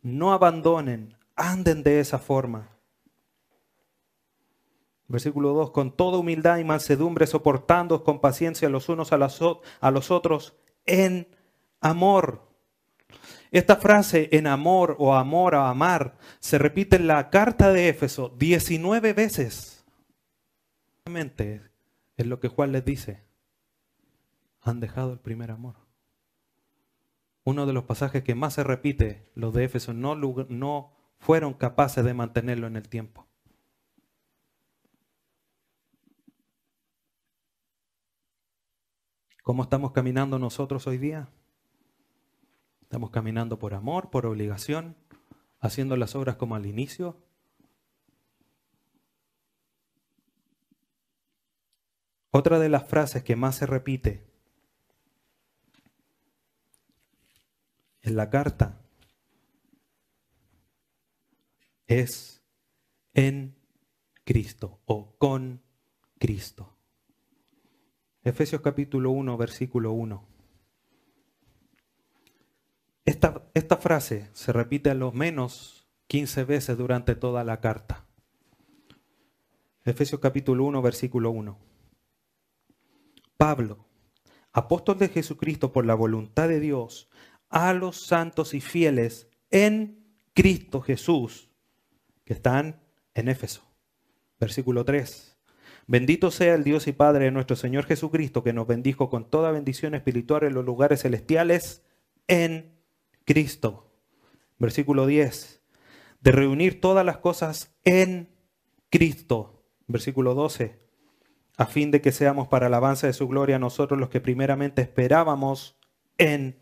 No 0.03 0.33
abandonen, 0.33 1.17
anden 1.37 1.83
de 1.83 2.01
esa 2.01 2.19
forma. 2.19 2.71
Versículo 5.07 5.53
2, 5.53 5.71
con 5.71 5.97
toda 5.97 6.19
humildad 6.19 6.59
y 6.59 6.65
mansedumbre, 6.65 7.27
soportando 7.27 8.05
con 8.05 8.21
paciencia 8.21 8.69
los 8.69 8.89
unos 8.89 9.13
a, 9.13 9.19
a 9.81 9.91
los 9.91 10.11
otros 10.11 10.55
en 10.87 11.29
amor 11.81 12.55
esta 13.55 13.77
frase 13.77 14.31
en 14.33 14.49
amor 14.49 14.97
o 14.99 15.15
amor 15.15 15.55
a 15.55 15.69
amar 15.69 16.17
se 16.41 16.59
repite 16.59 16.97
en 16.97 17.07
la 17.07 17.31
carta 17.31 17.73
de 17.73 17.89
Éfeso 17.89 18.35
19 18.37 19.13
veces. 19.13 19.85
Es 22.17 22.27
lo 22.27 22.41
que 22.41 22.49
Juan 22.49 22.73
les 22.73 22.85
dice. 22.85 23.23
Han 24.61 24.81
dejado 24.81 25.13
el 25.13 25.21
primer 25.21 25.53
amor. 25.53 25.77
Uno 27.45 27.67
de 27.67 27.75
los 27.75 27.85
pasajes 27.85 28.23
que 28.25 28.35
más 28.35 28.55
se 28.55 28.65
repite, 28.65 29.31
los 29.35 29.53
de 29.53 29.65
Éfeso, 29.65 29.93
no, 29.93 30.15
no 30.17 30.93
fueron 31.19 31.53
capaces 31.53 32.03
de 32.03 32.15
mantenerlo 32.15 32.67
en 32.67 32.77
el 32.77 32.89
tiempo. 32.89 33.29
¿Cómo 39.43 39.63
estamos 39.63 39.93
caminando 39.93 40.39
nosotros 40.39 40.87
hoy 40.87 40.97
día? 40.97 41.29
Estamos 42.81 43.11
caminando 43.11 43.59
por 43.59 43.75
amor, 43.75 44.09
por 44.09 44.25
obligación, 44.25 44.97
haciendo 45.61 45.99
las 45.99 46.15
obras 46.15 46.37
como 46.37 46.55
al 46.55 46.65
inicio. 46.65 47.23
Otra 52.31 52.59
de 52.59 52.71
las 52.71 52.89
frases 52.89 53.23
que 53.23 53.37
más 53.37 53.57
se 53.57 53.67
repite 53.67 54.34
en 58.05 58.17
la 58.17 58.29
carta 58.29 58.81
es 61.87 62.43
en 63.15 63.57
Cristo 64.25 64.81
o 64.85 65.17
con 65.17 65.63
Cristo. 66.19 66.77
Efesios 68.23 68.61
capítulo 68.61 69.11
1, 69.11 69.37
versículo 69.37 69.93
1. 69.93 70.29
Esta, 73.07 73.51
esta 73.55 73.77
frase 73.77 74.31
se 74.33 74.53
repite 74.53 74.91
a 74.91 74.95
lo 74.95 75.13
menos 75.13 75.89
15 76.07 76.45
veces 76.45 76.79
durante 76.79 77.15
toda 77.15 77.43
la 77.45 77.61
carta. 77.61 78.07
Efesios 79.85 80.21
capítulo 80.21 80.65
1, 80.65 80.81
versículo 80.83 81.31
1. 81.31 81.59
Pablo, 83.37 83.87
apóstol 84.53 84.99
de 84.99 85.09
Jesucristo 85.09 85.73
por 85.73 85.85
la 85.85 85.95
voluntad 85.95 86.49
de 86.49 86.61
Dios, 86.61 87.11
a 87.49 87.73
los 87.73 88.07
santos 88.07 88.55
y 88.55 88.61
fieles 88.61 89.29
en 89.51 90.05
Cristo 90.35 90.81
Jesús, 90.81 91.51
que 92.25 92.33
están 92.33 92.83
en 93.15 93.29
Éfeso. 93.29 93.63
Versículo 94.41 94.85
3. 94.85 95.35
Bendito 95.87 96.31
sea 96.31 96.55
el 96.55 96.65
Dios 96.65 96.87
y 96.87 96.93
Padre 96.93 97.27
de 97.27 97.31
nuestro 97.31 97.57
Señor 97.57 97.85
Jesucristo, 97.85 98.43
que 98.43 98.53
nos 98.53 98.67
bendijo 98.67 99.11
con 99.11 99.29
toda 99.29 99.51
bendición 99.51 99.95
espiritual 99.95 100.45
en 100.45 100.55
los 100.55 100.65
lugares 100.65 101.03
celestiales 101.03 101.85
en 102.27 102.75
Cristo. 103.25 103.93
Versículo 104.59 105.07
10. 105.07 105.63
De 106.21 106.33
reunir 106.33 106.81
todas 106.81 107.05
las 107.05 107.19
cosas 107.19 107.77
en 107.85 108.35
Cristo. 108.91 109.63
Versículo 109.87 110.35
12. 110.35 110.83
A 111.57 111.67
fin 111.67 111.91
de 111.91 112.01
que 112.01 112.13
seamos 112.13 112.49
para 112.49 112.67
alabanza 112.67 113.07
de 113.07 113.13
su 113.13 113.29
gloria 113.29 113.59
nosotros 113.59 114.01
los 114.01 114.09
que 114.09 114.21
primeramente 114.21 114.83
esperábamos 114.83 115.79
en 116.19 116.59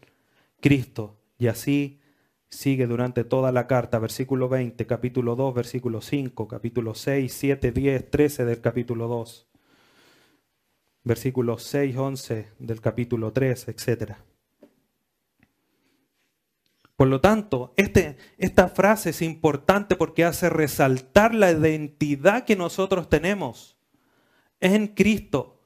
Cristo. 0.63 1.19
Y 1.39 1.49
así 1.49 2.01
sigue 2.49 2.87
durante 2.87 3.25
toda 3.25 3.53
la 3.53 3.67
carta, 3.67 3.99
versículo 3.99 4.49
20, 4.49 4.87
capítulo 4.87 5.37
2, 5.37 5.55
versículo 5.55 6.01
5, 6.01 6.49
capítulo 6.49 6.95
6, 6.95 7.33
7, 7.33 7.73
10, 7.73 8.11
13 8.11 8.45
del 8.47 8.61
capítulo 8.63 9.09
2. 9.09 9.49
versículos 11.05 11.65
6, 11.65 11.97
11 11.97 12.49
del 12.61 12.81
capítulo 12.81 13.33
3, 13.33 13.69
etc. 13.69 14.13
Por 16.95 17.09
lo 17.09 17.21
tanto, 17.21 17.75
este, 17.77 18.17
esta 18.39 18.69
frase 18.69 19.11
es 19.11 19.21
importante 19.23 19.97
porque 19.97 20.25
hace 20.25 20.49
resaltar 20.49 21.35
la 21.35 21.51
identidad 21.51 22.45
que 22.45 22.55
nosotros 22.55 23.09
tenemos 23.09 23.77
en 24.61 24.87
Cristo. 24.87 25.59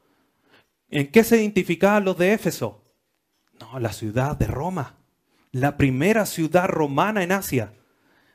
¿En 0.89 1.11
qué 1.11 1.23
se 1.23 1.37
identificaban 1.37 2.05
los 2.05 2.17
de 2.17 2.33
Éfeso? 2.33 2.86
No, 3.59 3.79
la 3.79 3.91
ciudad 3.91 4.37
de 4.37 4.47
Roma, 4.47 4.95
la 5.51 5.77
primera 5.77 6.25
ciudad 6.25 6.67
romana 6.67 7.23
en 7.23 7.31
Asia. 7.31 7.73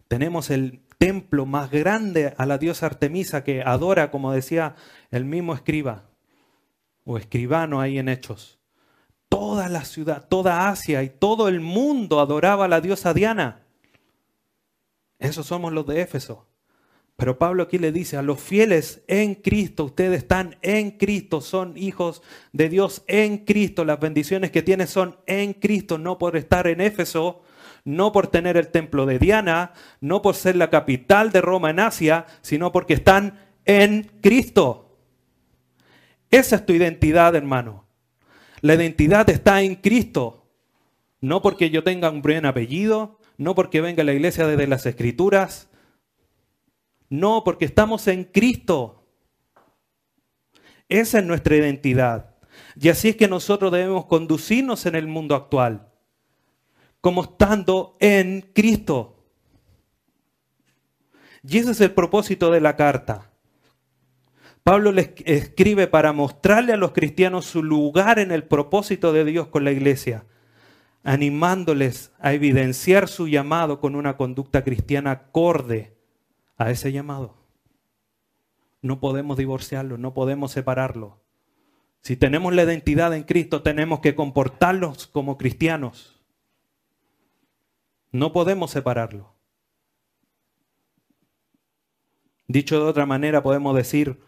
Tenemos 0.08 0.50
el 0.50 0.80
templo 0.98 1.46
más 1.46 1.70
grande 1.70 2.34
a 2.36 2.46
la 2.46 2.58
diosa 2.58 2.86
Artemisa 2.86 3.44
que 3.44 3.62
adora, 3.62 4.10
como 4.10 4.32
decía 4.32 4.76
el 5.10 5.24
mismo 5.24 5.54
escriba 5.54 6.04
o 7.04 7.18
escribano 7.18 7.80
ahí 7.80 7.98
en 7.98 8.08
Hechos. 8.08 8.58
Toda 9.28 9.68
la 9.68 9.84
ciudad, 9.84 10.26
toda 10.28 10.68
Asia 10.68 11.02
y 11.02 11.08
todo 11.08 11.48
el 11.48 11.60
mundo 11.60 12.20
adoraba 12.20 12.66
a 12.66 12.68
la 12.68 12.80
diosa 12.80 13.14
Diana. 13.14 13.62
Esos 15.18 15.46
somos 15.46 15.72
los 15.72 15.86
de 15.86 16.02
Éfeso. 16.02 16.46
Pero 17.16 17.38
Pablo 17.38 17.64
aquí 17.64 17.78
le 17.78 17.92
dice 17.92 18.16
a 18.16 18.22
los 18.22 18.40
fieles 18.40 19.02
en 19.06 19.34
Cristo, 19.34 19.84
ustedes 19.84 20.18
están 20.18 20.56
en 20.62 20.92
Cristo, 20.92 21.40
son 21.40 21.76
hijos 21.76 22.22
de 22.52 22.68
Dios 22.68 23.04
en 23.06 23.38
Cristo. 23.38 23.84
Las 23.84 24.00
bendiciones 24.00 24.50
que 24.50 24.62
tienen 24.62 24.88
son 24.88 25.18
en 25.26 25.52
Cristo, 25.52 25.98
no 25.98 26.18
por 26.18 26.36
estar 26.36 26.66
en 26.66 26.80
Éfeso, 26.80 27.42
no 27.84 28.12
por 28.12 28.28
tener 28.28 28.56
el 28.56 28.68
templo 28.68 29.06
de 29.06 29.18
Diana, 29.18 29.72
no 30.00 30.22
por 30.22 30.34
ser 30.34 30.56
la 30.56 30.70
capital 30.70 31.32
de 31.32 31.40
Roma 31.40 31.70
en 31.70 31.80
Asia, 31.80 32.26
sino 32.40 32.72
porque 32.72 32.94
están 32.94 33.38
en 33.64 34.10
Cristo. 34.20 34.98
Esa 36.30 36.56
es 36.56 36.66
tu 36.66 36.72
identidad, 36.72 37.34
hermano. 37.36 37.86
La 38.62 38.74
identidad 38.74 39.28
está 39.28 39.62
en 39.62 39.76
Cristo. 39.76 40.46
No 41.20 41.42
porque 41.42 41.70
yo 41.70 41.84
tenga 41.84 42.10
un 42.10 42.22
buen 42.22 42.46
apellido, 42.46 43.18
no 43.36 43.54
porque 43.54 43.80
venga 43.80 44.02
a 44.02 44.06
la 44.06 44.12
iglesia 44.12 44.46
desde 44.46 44.66
las 44.66 44.86
escrituras, 44.86 45.68
no, 47.12 47.44
porque 47.44 47.66
estamos 47.66 48.08
en 48.08 48.24
Cristo. 48.24 49.06
Esa 50.88 51.18
es 51.18 51.24
nuestra 51.26 51.56
identidad. 51.56 52.36
Y 52.74 52.88
así 52.88 53.10
es 53.10 53.16
que 53.16 53.28
nosotros 53.28 53.70
debemos 53.70 54.06
conducirnos 54.06 54.86
en 54.86 54.94
el 54.94 55.06
mundo 55.06 55.34
actual, 55.34 55.92
como 57.02 57.24
estando 57.24 57.98
en 58.00 58.50
Cristo. 58.54 59.26
Y 61.46 61.58
ese 61.58 61.72
es 61.72 61.82
el 61.82 61.90
propósito 61.90 62.50
de 62.50 62.62
la 62.62 62.76
carta. 62.76 63.30
Pablo 64.64 64.90
le 64.90 65.14
escribe 65.26 65.88
para 65.88 66.14
mostrarle 66.14 66.72
a 66.72 66.78
los 66.78 66.92
cristianos 66.92 67.44
su 67.44 67.62
lugar 67.62 68.20
en 68.20 68.30
el 68.30 68.44
propósito 68.44 69.12
de 69.12 69.26
Dios 69.26 69.48
con 69.48 69.64
la 69.64 69.72
iglesia, 69.72 70.24
animándoles 71.02 72.12
a 72.20 72.32
evidenciar 72.32 73.06
su 73.06 73.28
llamado 73.28 73.80
con 73.80 73.96
una 73.96 74.16
conducta 74.16 74.64
cristiana 74.64 75.10
acorde 75.10 75.91
a 76.62 76.70
ese 76.70 76.92
llamado. 76.92 77.34
No 78.80 79.00
podemos 79.00 79.36
divorciarlo, 79.36 79.98
no 79.98 80.14
podemos 80.14 80.52
separarlo. 80.52 81.20
Si 82.00 82.16
tenemos 82.16 82.52
la 82.52 82.64
identidad 82.64 83.14
en 83.14 83.22
Cristo, 83.22 83.62
tenemos 83.62 84.00
que 84.00 84.14
comportarnos 84.14 85.06
como 85.06 85.38
cristianos. 85.38 86.20
No 88.10 88.32
podemos 88.32 88.70
separarlo. 88.70 89.32
Dicho 92.48 92.82
de 92.82 92.90
otra 92.90 93.06
manera, 93.06 93.42
podemos 93.42 93.74
decir 93.76 94.20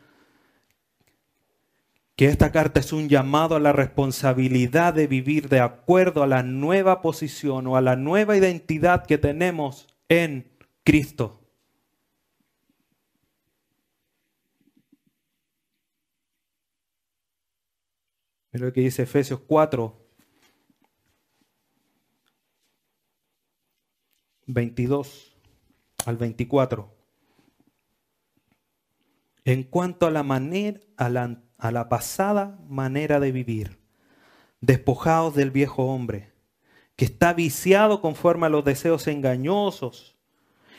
que 2.16 2.26
esta 2.26 2.52
carta 2.52 2.78
es 2.80 2.92
un 2.92 3.08
llamado 3.08 3.56
a 3.56 3.60
la 3.60 3.72
responsabilidad 3.72 4.94
de 4.94 5.08
vivir 5.08 5.48
de 5.48 5.60
acuerdo 5.60 6.22
a 6.22 6.28
la 6.28 6.44
nueva 6.44 7.02
posición 7.02 7.66
o 7.66 7.76
a 7.76 7.80
la 7.80 7.96
nueva 7.96 8.36
identidad 8.36 9.04
que 9.04 9.18
tenemos 9.18 9.88
en 10.08 10.48
Cristo. 10.84 11.43
Es 18.54 18.60
lo 18.60 18.72
que 18.72 18.82
dice 18.82 19.02
Efesios 19.02 19.40
4, 19.48 20.00
22 24.46 25.36
al 26.06 26.16
24. 26.16 26.94
En 29.44 29.64
cuanto 29.64 30.06
a 30.06 30.12
la 30.12 30.22
manera, 30.22 30.78
a 30.96 31.08
la, 31.08 31.42
a 31.58 31.72
la 31.72 31.88
pasada 31.88 32.60
manera 32.68 33.18
de 33.18 33.32
vivir, 33.32 33.80
despojados 34.60 35.34
del 35.34 35.50
viejo 35.50 35.86
hombre, 35.86 36.30
que 36.94 37.06
está 37.06 37.32
viciado 37.32 38.00
conforme 38.00 38.46
a 38.46 38.50
los 38.50 38.64
deseos 38.64 39.08
engañosos, 39.08 40.16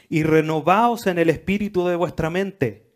y 0.07 0.23
renovados 0.23 1.07
en 1.07 1.19
el 1.19 1.29
espíritu 1.29 1.85
de 1.85 1.97
vuestra 1.97 2.29
mente, 2.29 2.95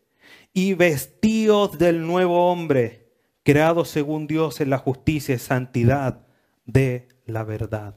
y 0.54 0.74
vestidos 0.74 1.78
del 1.78 2.08
nuevo 2.08 2.50
hombre 2.50 2.99
creado 3.50 3.84
según 3.84 4.28
Dios 4.28 4.62
en 4.62 4.70
la 4.70 4.78
justicia 4.78 5.34
y 5.34 5.39
santidad 5.39 6.28
de 6.68 7.08
la 7.26 7.43
verdad. 7.43 7.95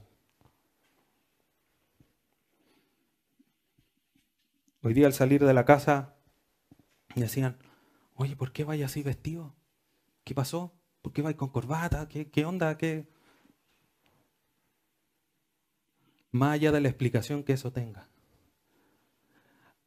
Hoy 4.82 4.94
día 4.94 5.06
al 5.06 5.12
salir 5.12 5.44
de 5.44 5.52
la 5.52 5.66
casa 5.66 6.16
me 7.14 7.20
decían, 7.20 7.58
oye, 8.14 8.34
¿por 8.34 8.52
qué 8.52 8.64
vaya 8.64 8.86
así 8.86 9.02
vestido? 9.02 9.54
¿Qué 10.24 10.34
pasó? 10.34 10.72
¿Por 11.02 11.12
qué 11.12 11.20
vais 11.20 11.36
con 11.36 11.50
corbata? 11.50 12.08
¿Qué, 12.08 12.30
qué 12.30 12.46
onda? 12.46 12.78
¿Qué? 12.78 13.10
Más 16.30 16.54
allá 16.54 16.72
de 16.72 16.80
la 16.80 16.88
explicación 16.88 17.44
que 17.44 17.52
eso 17.52 17.72
tenga. 17.72 18.08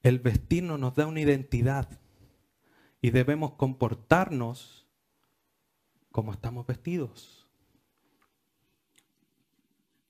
El 0.04 0.20
vestirnos 0.20 0.80
nos 0.80 0.94
da 0.94 1.08
una 1.08 1.22
identidad 1.22 1.90
y 3.02 3.10
debemos 3.10 3.54
comportarnos 3.54 4.85
cómo 6.16 6.32
estamos 6.32 6.66
vestidos. 6.66 7.46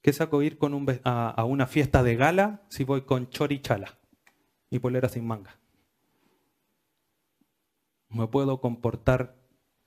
¿Qué 0.04 0.14
saco 0.14 0.44
ir 0.44 0.60
con 0.60 0.76
un, 0.76 1.02
a, 1.04 1.44
una 1.46 1.66
fiesta 1.66 2.04
de 2.04 2.16
gala 2.16 2.62
si 2.70 2.84
voy 2.84 3.06
con 3.06 3.28
chorichala 3.32 3.98
y 4.70 4.78
polera 4.78 5.10
sin 5.10 5.26
manga? 5.26 5.58
Me 8.10 8.28
puedo 8.28 8.62
comportar 8.62 9.36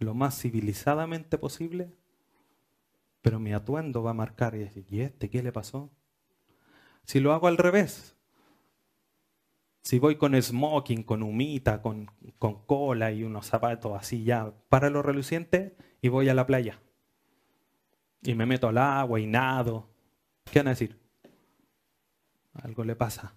lo 0.00 0.12
más 0.12 0.36
civilizadamente 0.36 1.38
posible, 1.38 1.94
pero 3.22 3.38
mi 3.38 3.52
atuendo 3.52 4.02
va 4.02 4.10
a 4.10 4.14
marcar 4.14 4.56
y 4.56 4.58
decir, 4.58 4.86
¿y 4.90 5.02
este 5.02 5.30
qué 5.30 5.40
le 5.40 5.52
pasó? 5.52 5.88
Si 7.04 7.20
lo 7.20 7.32
hago 7.32 7.46
al 7.46 7.58
revés, 7.58 8.16
si 9.82 10.00
voy 10.00 10.16
con 10.16 10.34
smoking, 10.34 11.04
con 11.04 11.22
humita, 11.22 11.80
con, 11.80 12.10
con 12.40 12.64
cola 12.66 13.12
y 13.12 13.22
unos 13.22 13.46
zapatos 13.46 13.96
así 13.96 14.24
ya 14.24 14.52
para 14.68 14.90
lo 14.90 15.02
reluciente, 15.02 15.76
y 16.00 16.08
voy 16.08 16.28
a 16.28 16.34
la 16.34 16.46
playa. 16.46 16.80
Y 18.22 18.34
me 18.34 18.46
meto 18.46 18.68
al 18.68 18.78
agua 18.78 19.20
y 19.20 19.26
nado. 19.26 19.88
¿Qué 20.44 20.58
van 20.60 20.68
a 20.68 20.70
decir? 20.70 20.98
Algo 22.54 22.84
le 22.84 22.96
pasa. 22.96 23.34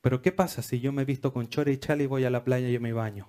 Pero 0.00 0.22
¿qué 0.22 0.32
pasa 0.32 0.62
si 0.62 0.80
yo 0.80 0.92
me 0.92 1.04
visto 1.04 1.32
con 1.32 1.48
chore 1.48 1.72
y 1.72 1.78
chale 1.78 2.04
y 2.04 2.06
voy 2.06 2.24
a 2.24 2.30
la 2.30 2.44
playa 2.44 2.68
y 2.68 2.78
me 2.78 2.92
baño? 2.92 3.28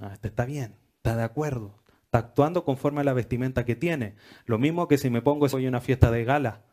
Ah, 0.00 0.10
este 0.12 0.28
está 0.28 0.44
bien, 0.44 0.76
está 0.96 1.16
de 1.16 1.22
acuerdo, 1.22 1.82
está 2.04 2.18
actuando 2.18 2.64
conforme 2.64 3.00
a 3.00 3.04
la 3.04 3.12
vestimenta 3.12 3.64
que 3.64 3.76
tiene. 3.76 4.16
Lo 4.46 4.58
mismo 4.58 4.88
que 4.88 4.98
si 4.98 5.10
me 5.10 5.22
pongo 5.22 5.46
hoy 5.52 5.66
una 5.66 5.80
fiesta 5.80 6.10
de 6.10 6.24
gala 6.24 6.64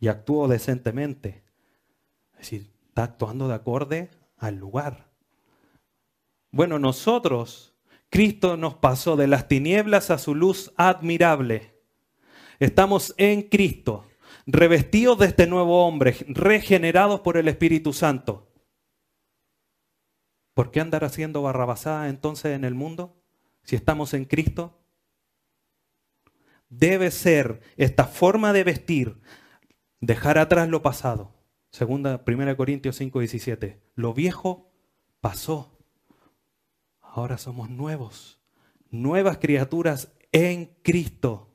y 0.00 0.08
actúo 0.08 0.48
decentemente. 0.48 1.44
Es 2.32 2.38
decir, 2.38 2.70
está 2.88 3.04
actuando 3.04 3.48
de 3.48 3.54
acorde 3.54 4.10
al 4.36 4.56
lugar. 4.56 5.10
Bueno, 6.50 6.78
nosotros 6.78 7.75
Cristo 8.16 8.56
nos 8.56 8.76
pasó 8.76 9.14
de 9.14 9.26
las 9.26 9.46
tinieblas 9.46 10.08
a 10.10 10.16
su 10.16 10.34
luz 10.34 10.72
admirable. 10.78 11.74
Estamos 12.58 13.14
en 13.18 13.42
Cristo, 13.42 14.06
revestidos 14.46 15.18
de 15.18 15.26
este 15.26 15.46
nuevo 15.46 15.86
hombre, 15.86 16.16
regenerados 16.26 17.20
por 17.20 17.36
el 17.36 17.46
Espíritu 17.46 17.92
Santo. 17.92 18.50
¿Por 20.54 20.70
qué 20.70 20.80
andar 20.80 21.04
haciendo 21.04 21.42
barrabasada 21.42 22.08
entonces 22.08 22.56
en 22.56 22.64
el 22.64 22.72
mundo 22.72 23.22
si 23.64 23.76
estamos 23.76 24.14
en 24.14 24.24
Cristo? 24.24 24.82
Debe 26.70 27.10
ser 27.10 27.60
esta 27.76 28.04
forma 28.04 28.54
de 28.54 28.64
vestir, 28.64 29.20
dejar 30.00 30.38
atrás 30.38 30.70
lo 30.70 30.80
pasado. 30.80 31.34
Segunda, 31.70 32.24
1 32.26 32.56
Corintios 32.56 32.96
5, 32.96 33.18
17. 33.18 33.78
Lo 33.94 34.14
viejo 34.14 34.72
pasó 35.20 35.75
ahora 37.20 37.38
somos 37.38 37.70
nuevos, 37.70 38.38
nuevas 38.90 39.38
criaturas 39.38 40.12
en 40.32 40.66
Cristo. 40.82 41.50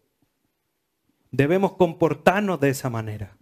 Debemos 1.31 1.73
comportarnos 1.73 2.59
de 2.59 2.69
esa 2.69 2.89
manera. 2.89 3.37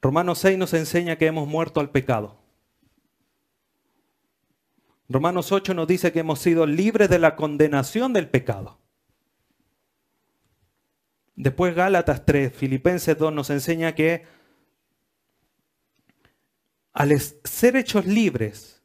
Romanos 0.00 0.38
6 0.38 0.58
nos 0.58 0.74
enseña 0.74 1.16
que 1.16 1.26
hemos 1.26 1.46
muerto 1.46 1.80
al 1.80 1.90
pecado. 1.90 2.38
Romanos 5.08 5.52
8 5.52 5.74
nos 5.74 5.86
dice 5.86 6.12
que 6.12 6.20
hemos 6.20 6.40
sido 6.40 6.66
libres 6.66 7.08
de 7.08 7.18
la 7.18 7.36
condenación 7.36 8.12
del 8.12 8.28
pecado. 8.28 8.78
Después 11.36 11.74
Gálatas 11.74 12.24
3, 12.24 12.52
Filipenses 12.52 13.16
2 13.18 13.32
nos 13.32 13.50
enseña 13.50 13.94
que 13.94 14.24
al 16.96 17.20
ser 17.20 17.76
hechos 17.76 18.06
libres 18.06 18.82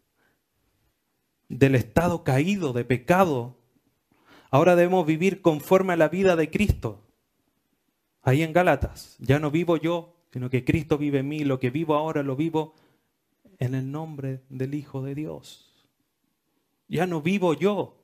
del 1.47 1.75
estado 1.75 2.25
caído 2.25 2.73
de 2.73 2.83
pecado, 2.83 3.57
ahora 4.49 4.75
debemos 4.75 5.05
vivir 5.05 5.41
conforme 5.41 5.93
a 5.93 5.95
la 5.95 6.09
vida 6.09 6.35
de 6.35 6.49
Cristo. 6.49 7.07
Ahí 8.21 8.43
en 8.43 8.51
Gálatas, 8.51 9.15
ya 9.19 9.39
no 9.39 9.49
vivo 9.49 9.77
yo, 9.77 10.17
sino 10.33 10.49
que 10.49 10.65
Cristo 10.65 10.97
vive 10.97 11.19
en 11.19 11.29
mí, 11.29 11.45
lo 11.45 11.61
que 11.61 11.69
vivo 11.69 11.95
ahora 11.95 12.21
lo 12.21 12.35
vivo 12.35 12.75
en 13.59 13.75
el 13.75 13.89
nombre 13.89 14.41
del 14.49 14.73
Hijo 14.73 15.01
de 15.01 15.15
Dios. 15.15 15.87
Ya 16.89 17.07
no 17.07 17.21
vivo 17.21 17.53
yo, 17.53 17.95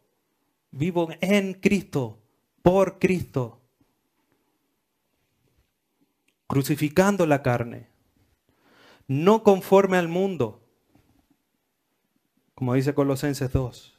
vivo 0.72 1.10
en 1.20 1.56
Cristo, 1.56 2.24
por 2.62 2.98
Cristo, 2.98 3.60
crucificando 6.48 7.26
la 7.26 7.44
carne, 7.44 7.97
no 9.08 9.44
conforme 9.44 9.98
al 9.98 10.10
mundo, 10.10 10.62
como 12.54 12.74
dice 12.74 12.94
Colosenses 12.94 13.52
2, 13.52 13.98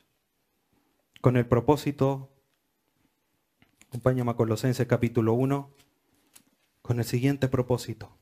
con 1.21 1.37
el 1.37 1.47
propósito, 1.47 2.31
acompáñame 3.89 4.33
a 4.33 4.37
Colosenses 4.37 4.87
capítulo 4.87 5.33
1, 5.33 5.71
con 6.83 6.99
el 6.99 7.05
siguiente 7.05 7.49
propósito. 7.49 8.17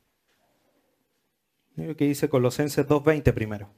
Mira 1.75 1.95
que 1.95 2.07
dice 2.07 2.29
Colosenses 2.29 2.87
2.20 2.87 3.35
primero. 3.35 3.69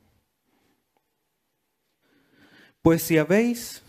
Pues 2.83 3.03
si 3.03 3.19
habéis, 3.19 3.83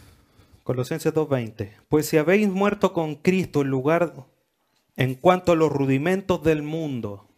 Colosenses 0.64 1.14
2.20, 1.14 1.74
pues 1.90 2.08
si 2.08 2.18
habéis 2.18 2.50
muerto 2.50 2.94
con 2.94 3.16
Cristo 3.16 3.62
en 3.62 3.68
lugar, 3.68 4.28
en 4.96 5.16
cuanto 5.16 5.52
a 5.52 5.56
los 5.56 5.72
rudimentos 5.72 6.44
del 6.44 6.64
mundo, 6.64 7.29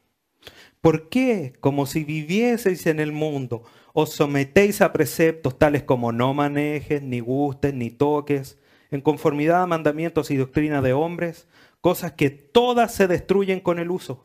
¿por 0.81 1.09
qué, 1.09 1.53
como 1.59 1.85
si 1.85 2.03
vivieseis 2.03 2.87
en 2.87 2.99
el 2.99 3.11
mundo, 3.11 3.63
os 3.93 4.11
sometéis 4.11 4.81
a 4.81 4.91
preceptos 4.91 5.57
tales 5.57 5.83
como 5.83 6.11
no 6.11 6.33
manejes, 6.33 7.01
ni 7.01 7.19
gustes, 7.19 7.73
ni 7.73 7.89
toques, 7.89 8.57
en 8.89 9.01
conformidad 9.01 9.63
a 9.63 9.67
mandamientos 9.67 10.31
y 10.31 10.37
doctrina 10.37 10.81
de 10.81 10.93
hombres, 10.93 11.47
cosas 11.79 12.13
que 12.13 12.29
todas 12.29 12.93
se 12.93 13.07
destruyen 13.07 13.59
con 13.59 13.79
el 13.79 13.91
uso? 13.91 14.21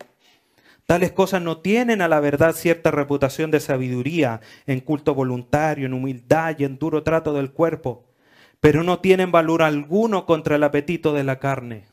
Tales 0.86 1.10
cosas 1.10 1.42
no 1.42 1.58
tienen 1.58 2.00
a 2.00 2.06
la 2.06 2.20
verdad 2.20 2.54
cierta 2.54 2.92
reputación 2.92 3.50
de 3.50 3.58
sabiduría, 3.58 4.40
en 4.66 4.80
culto 4.80 5.14
voluntario, 5.14 5.86
en 5.86 5.92
humildad 5.92 6.56
y 6.58 6.64
en 6.64 6.78
duro 6.78 7.02
trato 7.02 7.32
del 7.32 7.50
cuerpo, 7.50 8.04
pero 8.60 8.84
no 8.84 9.00
tienen 9.00 9.32
valor 9.32 9.62
alguno 9.62 10.26
contra 10.26 10.56
el 10.56 10.62
apetito 10.62 11.12
de 11.12 11.24
la 11.24 11.40
carne. 11.40 11.84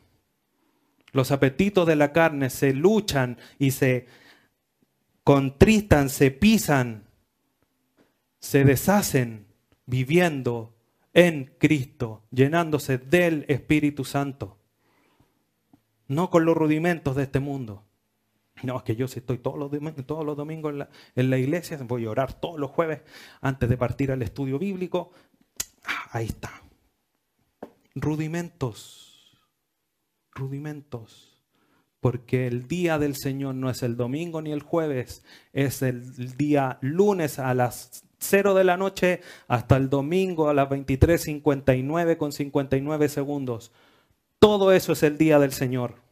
Los 1.10 1.32
apetitos 1.32 1.86
de 1.88 1.96
la 1.96 2.12
carne 2.12 2.50
se 2.50 2.72
luchan 2.72 3.38
y 3.58 3.72
se 3.72 4.06
contristan, 5.24 6.10
se 6.10 6.30
pisan, 6.30 7.08
se 8.38 8.64
deshacen 8.64 9.46
viviendo 9.86 10.74
en 11.14 11.54
Cristo, 11.58 12.22
llenándose 12.30 12.98
del 12.98 13.46
Espíritu 13.48 14.04
Santo, 14.04 14.58
no 16.08 16.28
con 16.28 16.44
los 16.44 16.56
rudimentos 16.56 17.16
de 17.16 17.24
este 17.24 17.40
mundo. 17.40 17.84
No, 18.62 18.76
es 18.76 18.82
que 18.84 18.96
yo 18.96 19.08
si 19.08 19.18
estoy 19.18 19.38
todos 19.38 19.58
los, 19.58 19.70
domingos, 20.36 20.74
en 21.16 21.30
la, 21.30 21.38
iglesia, 21.38 21.78
voy 21.82 22.04
a 22.04 22.10
orar 22.10 22.34
todos 22.34 22.58
los 22.58 22.70
jueves 22.70 23.02
antes 23.40 23.68
de 23.68 23.76
partir 23.76 24.12
al 24.12 24.22
estudio 24.22 24.58
bíblico. 24.58 25.10
Ah, 25.84 26.10
ahí 26.12 26.26
está. 26.26 26.62
Rudimentos. 27.94 29.36
Rudimentos. 30.32 31.33
Porque 32.04 32.46
el 32.46 32.68
día 32.68 32.98
del 32.98 33.16
Señor 33.16 33.54
no 33.54 33.70
es 33.70 33.82
el 33.82 33.96
domingo 33.96 34.42
ni 34.42 34.52
el 34.52 34.60
jueves, 34.60 35.24
es 35.54 35.80
el 35.80 36.36
día 36.36 36.76
lunes 36.82 37.38
a 37.38 37.54
las 37.54 38.04
0 38.18 38.52
de 38.52 38.64
la 38.64 38.76
noche 38.76 39.22
hasta 39.48 39.78
el 39.78 39.88
domingo 39.88 40.50
a 40.50 40.52
las 40.52 40.68
23.59 40.68 42.18
con 42.18 42.32
59 42.32 43.08
segundos. 43.08 43.72
Todo 44.38 44.70
eso 44.72 44.92
es 44.92 45.02
el 45.02 45.16
día 45.16 45.38
del 45.38 45.52
Señor 45.52 46.04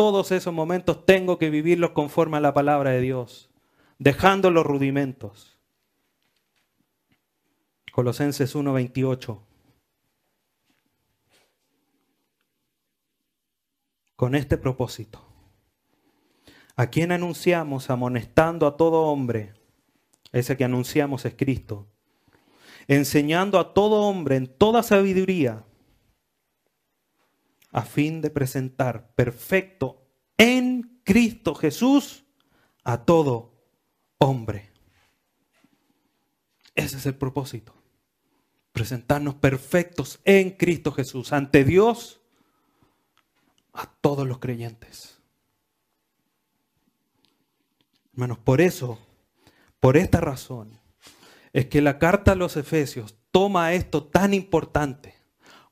todos 0.00 0.32
esos 0.32 0.54
momentos 0.54 1.04
tengo 1.04 1.36
que 1.36 1.50
vivirlos 1.50 1.90
conforme 1.90 2.38
a 2.38 2.40
la 2.40 2.54
palabra 2.54 2.90
de 2.90 3.02
Dios, 3.02 3.50
dejando 3.98 4.50
los 4.50 4.64
rudimentos. 4.64 5.58
Colosenses 7.92 8.54
1:28. 8.54 9.49
Con 14.20 14.34
este 14.34 14.58
propósito, 14.58 15.26
a 16.76 16.90
quien 16.90 17.10
anunciamos 17.10 17.88
amonestando 17.88 18.66
a 18.66 18.76
todo 18.76 19.04
hombre, 19.04 19.54
ese 20.30 20.58
que 20.58 20.64
anunciamos 20.64 21.24
es 21.24 21.34
Cristo, 21.34 21.88
enseñando 22.86 23.58
a 23.58 23.72
todo 23.72 24.02
hombre 24.02 24.36
en 24.36 24.46
toda 24.46 24.82
sabiduría, 24.82 25.64
a 27.72 27.80
fin 27.80 28.20
de 28.20 28.28
presentar 28.28 29.14
perfecto 29.14 30.06
en 30.36 31.00
Cristo 31.02 31.54
Jesús 31.54 32.26
a 32.84 33.06
todo 33.06 33.54
hombre. 34.18 34.70
Ese 36.74 36.98
es 36.98 37.06
el 37.06 37.14
propósito. 37.14 37.72
Presentarnos 38.72 39.36
perfectos 39.36 40.20
en 40.26 40.50
Cristo 40.50 40.92
Jesús 40.92 41.32
ante 41.32 41.64
Dios 41.64 42.19
a 43.72 43.86
todos 44.00 44.26
los 44.26 44.38
creyentes. 44.38 45.20
Hermanos, 48.12 48.38
por 48.38 48.60
eso, 48.60 48.98
por 49.78 49.96
esta 49.96 50.20
razón, 50.20 50.78
es 51.52 51.66
que 51.66 51.80
la 51.80 51.98
carta 51.98 52.32
a 52.32 52.36
los 52.36 52.56
Efesios 52.56 53.16
toma 53.30 53.72
esto 53.72 54.04
tan 54.04 54.34
importante 54.34 55.20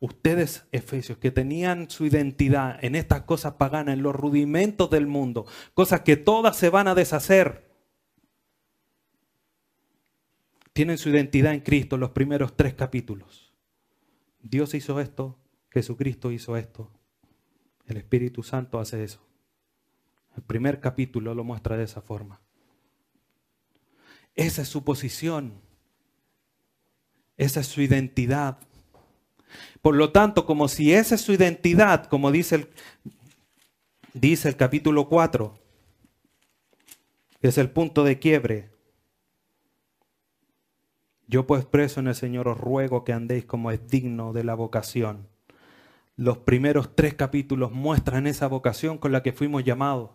Ustedes, 0.01 0.65
Efesios, 0.71 1.19
que 1.19 1.33
tenían 1.33 1.91
su 1.91 2.07
identidad 2.07 2.79
en 2.85 2.95
estas 2.95 3.23
cosas 3.23 3.55
paganas, 3.55 3.95
en 3.95 4.03
los 4.03 4.15
rudimentos 4.15 4.91
del 4.91 5.09
mundo, 5.09 5.47
cosas 5.75 6.03
que 6.03 6.17
todas 6.17 6.57
se 6.57 6.71
van 6.71 6.87
a 6.87 6.95
deshacer, 6.95 7.69
tienen 10.73 10.99
su 10.99 11.09
identidad 11.09 11.53
en 11.53 11.61
Cristo 11.61 11.97
los 11.97 12.11
primeros 12.11 12.57
tres 12.57 12.75
capítulos. 12.75 13.53
Dios 14.41 14.73
hizo 14.75 15.01
esto, 15.01 15.37
Jesucristo 15.71 16.31
hizo 16.31 16.57
esto, 16.57 16.93
el 17.89 17.97
Espíritu 17.97 18.43
Santo 18.43 18.79
hace 18.79 19.03
eso. 19.03 19.21
El 20.37 20.43
primer 20.43 20.81
capítulo 20.81 21.35
lo 21.35 21.45
muestra 21.45 21.77
de 21.77 21.85
esa 21.85 22.01
forma. 22.01 22.41
Esa 24.35 24.63
es 24.63 24.69
su 24.69 24.85
posición. 24.85 25.61
Esa 27.37 27.61
es 27.61 27.67
su 27.67 27.81
identidad. 27.81 28.59
Por 29.83 29.97
lo 29.97 30.13
tanto, 30.13 30.45
como 30.47 30.69
si 30.69 30.93
esa 30.93 31.15
es 31.15 31.23
su 31.23 31.33
identidad, 31.33 32.07
como 32.07 32.31
dice 32.31 32.57
el, 32.57 32.69
dice 34.13 34.49
el 34.49 34.57
capítulo 34.57 35.09
4, 35.09 35.59
que 37.41 37.49
es 37.49 37.59
el 37.59 37.71
punto 37.71 38.05
de 38.05 38.19
quiebre. 38.19 38.71
Yo 41.27 41.47
pues 41.47 41.65
preso 41.65 42.01
en 42.01 42.09
el 42.09 42.15
Señor 42.15 42.49
os 42.49 42.59
ruego 42.59 43.05
que 43.05 43.13
andéis 43.13 43.45
como 43.45 43.71
es 43.71 43.87
digno 43.89 44.33
de 44.33 44.45
la 44.45 44.55
vocación. 44.55 45.29
Los 46.19 46.39
primeros 46.39 46.97
tres 46.97 47.15
capítulos 47.15 47.71
muestran 47.71 48.27
esa 48.27 48.49
vocación 48.49 48.99
con 48.99 49.13
la 49.13 49.23
que 49.23 49.33
fuimos 49.33 49.63
llamados. 49.63 50.11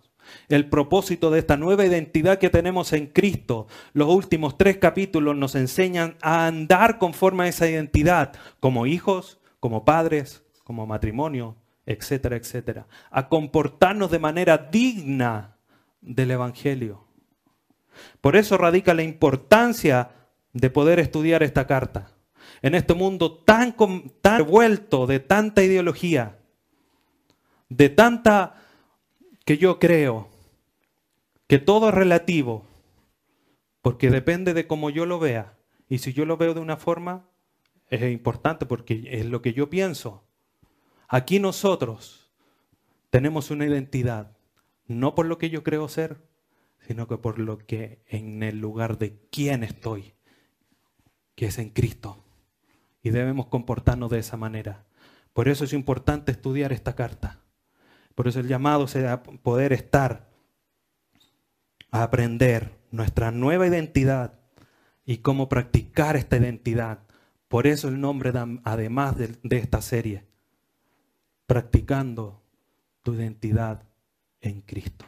El 0.49 0.67
propósito 0.67 1.31
de 1.31 1.39
esta 1.39 1.55
nueva 1.55 1.85
identidad 1.85 2.39
que 2.39 2.49
tenemos 2.49 2.91
en 2.91 3.07
Cristo. 3.07 3.67
Los 3.93 4.09
últimos 4.09 4.57
tres 4.57 4.79
capítulos 4.79 5.37
nos 5.37 5.55
enseñan 5.55 6.17
a 6.21 6.45
andar 6.45 6.97
conforme 6.97 7.45
a 7.45 7.47
esa 7.47 7.69
identidad 7.69 8.33
como 8.59 8.85
hijos, 8.85 9.39
como 9.61 9.85
padres, 9.85 10.43
como 10.65 10.85
matrimonio, 10.85 11.55
etcétera, 11.85 12.35
etcétera. 12.35 12.85
A 13.09 13.29
comportarnos 13.29 14.11
de 14.11 14.19
manera 14.19 14.57
digna 14.57 15.55
del 16.01 16.31
Evangelio. 16.31 17.07
Por 18.19 18.35
eso 18.35 18.57
radica 18.57 18.93
la 18.93 19.03
importancia 19.03 20.09
de 20.51 20.69
poder 20.69 20.99
estudiar 20.99 21.43
esta 21.43 21.65
carta. 21.65 22.12
En 22.61 22.75
este 22.75 22.93
mundo 22.93 23.39
tan, 23.39 23.75
revuelto 24.23 25.07
de 25.07 25.19
tanta 25.19 25.63
ideología, 25.63 26.39
de 27.69 27.89
tanta 27.89 28.55
que 29.45 29.57
yo 29.57 29.79
creo 29.79 30.29
que 31.47 31.59
todo 31.59 31.89
es 31.89 31.95
relativo, 31.95 32.65
porque 33.81 34.09
depende 34.09 34.53
de 34.53 34.65
cómo 34.65 34.89
yo 34.89 35.05
lo 35.05 35.19
vea. 35.19 35.57
Y 35.89 35.99
si 35.99 36.13
yo 36.13 36.25
lo 36.25 36.37
veo 36.37 36.53
de 36.53 36.61
una 36.61 36.77
forma, 36.77 37.29
es 37.89 38.01
importante 38.11 38.65
porque 38.65 39.03
es 39.11 39.25
lo 39.25 39.41
que 39.41 39.53
yo 39.53 39.69
pienso. 39.69 40.23
Aquí 41.07 41.39
nosotros 41.39 42.31
tenemos 43.09 43.51
una 43.51 43.65
identidad, 43.65 44.35
no 44.87 45.13
por 45.13 45.25
lo 45.27 45.37
que 45.37 45.49
yo 45.49 45.63
creo 45.63 45.87
ser, 45.87 46.17
sino 46.87 47.07
que 47.07 47.17
por 47.17 47.39
lo 47.39 47.59
que 47.59 48.01
en 48.07 48.41
el 48.43 48.59
lugar 48.59 48.97
de 48.97 49.19
quién 49.29 49.63
estoy. 49.63 50.13
que 51.35 51.47
es 51.47 51.57
en 51.57 51.69
Cristo. 51.69 52.22
Y 53.03 53.11
debemos 53.11 53.47
comportarnos 53.47 54.09
de 54.09 54.19
esa 54.19 54.37
manera. 54.37 54.85
Por 55.33 55.47
eso 55.47 55.65
es 55.65 55.73
importante 55.73 56.31
estudiar 56.31 56.71
esta 56.71 56.95
carta. 56.95 57.39
Por 58.15 58.27
eso 58.27 58.39
el 58.39 58.47
llamado 58.47 58.87
será 58.87 59.21
poder 59.21 59.73
estar, 59.73 60.31
a 61.91 62.03
aprender 62.03 62.79
nuestra 62.89 63.29
nueva 63.29 63.67
identidad 63.67 64.39
y 65.05 65.17
cómo 65.17 65.49
practicar 65.49 66.15
esta 66.15 66.37
identidad. 66.37 66.99
Por 67.47 67.67
eso 67.67 67.87
el 67.87 67.99
nombre, 67.99 68.31
además 68.63 69.17
de, 69.17 69.37
de 69.43 69.57
esta 69.57 69.81
serie, 69.81 70.25
practicando 71.45 72.41
tu 73.03 73.13
identidad 73.13 73.83
en 74.41 74.61
Cristo. 74.61 75.05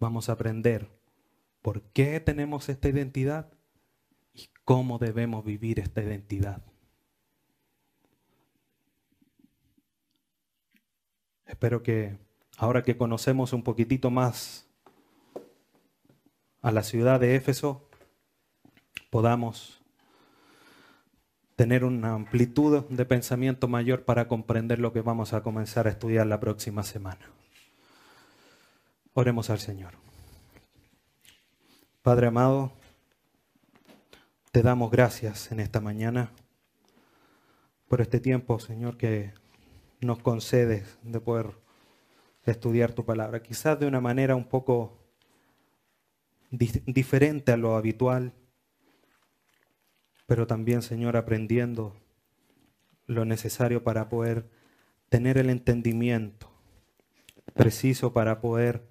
Vamos 0.00 0.28
a 0.28 0.32
aprender 0.32 0.90
por 1.62 1.82
qué 1.82 2.18
tenemos 2.20 2.68
esta 2.68 2.88
identidad 2.88 3.53
y 4.34 4.48
cómo 4.64 4.98
debemos 4.98 5.44
vivir 5.44 5.78
esta 5.80 6.02
identidad. 6.02 6.62
Espero 11.46 11.82
que 11.82 12.18
ahora 12.56 12.82
que 12.82 12.96
conocemos 12.96 13.52
un 13.52 13.62
poquitito 13.62 14.10
más 14.10 14.66
a 16.62 16.72
la 16.72 16.82
ciudad 16.82 17.20
de 17.20 17.36
Éfeso, 17.36 17.88
podamos 19.10 19.82
tener 21.56 21.84
una 21.84 22.14
amplitud 22.14 22.84
de 22.86 23.04
pensamiento 23.04 23.68
mayor 23.68 24.04
para 24.04 24.26
comprender 24.26 24.80
lo 24.80 24.92
que 24.92 25.02
vamos 25.02 25.32
a 25.32 25.42
comenzar 25.42 25.86
a 25.86 25.90
estudiar 25.90 26.26
la 26.26 26.40
próxima 26.40 26.82
semana. 26.82 27.30
Oremos 29.12 29.50
al 29.50 29.60
Señor. 29.60 29.94
Padre 32.02 32.26
amado, 32.26 32.72
te 34.54 34.62
damos 34.62 34.92
gracias 34.92 35.50
en 35.50 35.58
esta 35.58 35.80
mañana 35.80 36.30
por 37.88 38.00
este 38.00 38.20
tiempo, 38.20 38.60
Señor, 38.60 38.96
que 38.96 39.34
nos 40.00 40.20
concedes 40.20 40.96
de 41.02 41.18
poder 41.18 41.50
estudiar 42.44 42.92
tu 42.92 43.04
palabra. 43.04 43.42
Quizás 43.42 43.80
de 43.80 43.88
una 43.88 44.00
manera 44.00 44.36
un 44.36 44.44
poco 44.44 44.96
diferente 46.52 47.50
a 47.50 47.56
lo 47.56 47.74
habitual, 47.74 48.32
pero 50.26 50.46
también, 50.46 50.82
Señor, 50.82 51.16
aprendiendo 51.16 51.96
lo 53.06 53.24
necesario 53.24 53.82
para 53.82 54.08
poder 54.08 54.48
tener 55.08 55.36
el 55.36 55.50
entendimiento 55.50 56.48
preciso 57.54 58.12
para 58.12 58.40
poder 58.40 58.88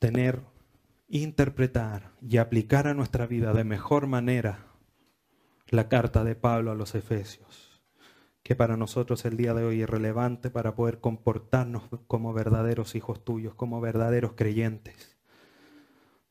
tener, 0.00 0.40
interpretar 1.10 2.12
y 2.22 2.36
aplicar 2.36 2.86
a 2.86 2.94
nuestra 2.94 3.26
vida 3.26 3.52
de 3.52 3.64
mejor 3.64 4.06
manera 4.06 4.66
la 5.68 5.88
carta 5.88 6.22
de 6.22 6.36
Pablo 6.36 6.70
a 6.70 6.76
los 6.76 6.94
Efesios, 6.94 7.82
que 8.44 8.54
para 8.54 8.76
nosotros 8.76 9.24
el 9.24 9.36
día 9.36 9.52
de 9.52 9.64
hoy 9.64 9.82
es 9.82 9.90
relevante 9.90 10.50
para 10.50 10.76
poder 10.76 11.00
comportarnos 11.00 11.82
como 12.06 12.32
verdaderos 12.32 12.94
hijos 12.94 13.24
tuyos, 13.24 13.54
como 13.54 13.80
verdaderos 13.80 14.34
creyentes. 14.36 15.18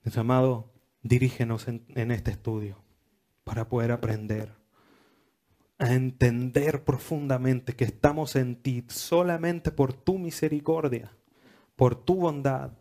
Mis 0.04 0.18
amados, 0.18 0.66
dirígenos 1.04 1.68
en, 1.68 1.86
en 1.90 2.12
este 2.12 2.32
estudio 2.32 2.82
para 3.44 3.68
poder 3.68 3.92
aprender 3.92 4.54
a 5.78 5.94
entender 5.94 6.86
profundamente 6.86 7.76
que 7.76 7.86
estamos 7.86 8.36
en 8.38 8.62
ti 8.62 8.86
solamente 8.88 9.72
por 9.72 9.92
tu 9.94 10.20
misericordia, 10.20 11.18
por 11.76 11.96
tu 11.96 12.16
bondad, 12.16 12.72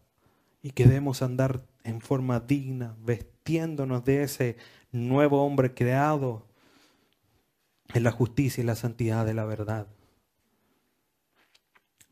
y 0.63 0.73
que 0.73 0.85
debemos 0.85 1.23
andar 1.23 1.65
en 1.89 2.01
forma 2.01 2.41
digna, 2.41 2.97
vestiéndonos 3.01 4.05
de 4.05 4.23
ese 4.23 4.57
nuevo 4.93 5.45
hombre 5.45 5.73
creado 5.73 6.47
en 7.95 8.05
la 8.05 8.13
justicia 8.13 8.63
y 8.63 8.67
la 8.67 8.77
santidad 8.77 9.25
de 9.25 9.35
la 9.35 9.47
verdad. 9.47 9.87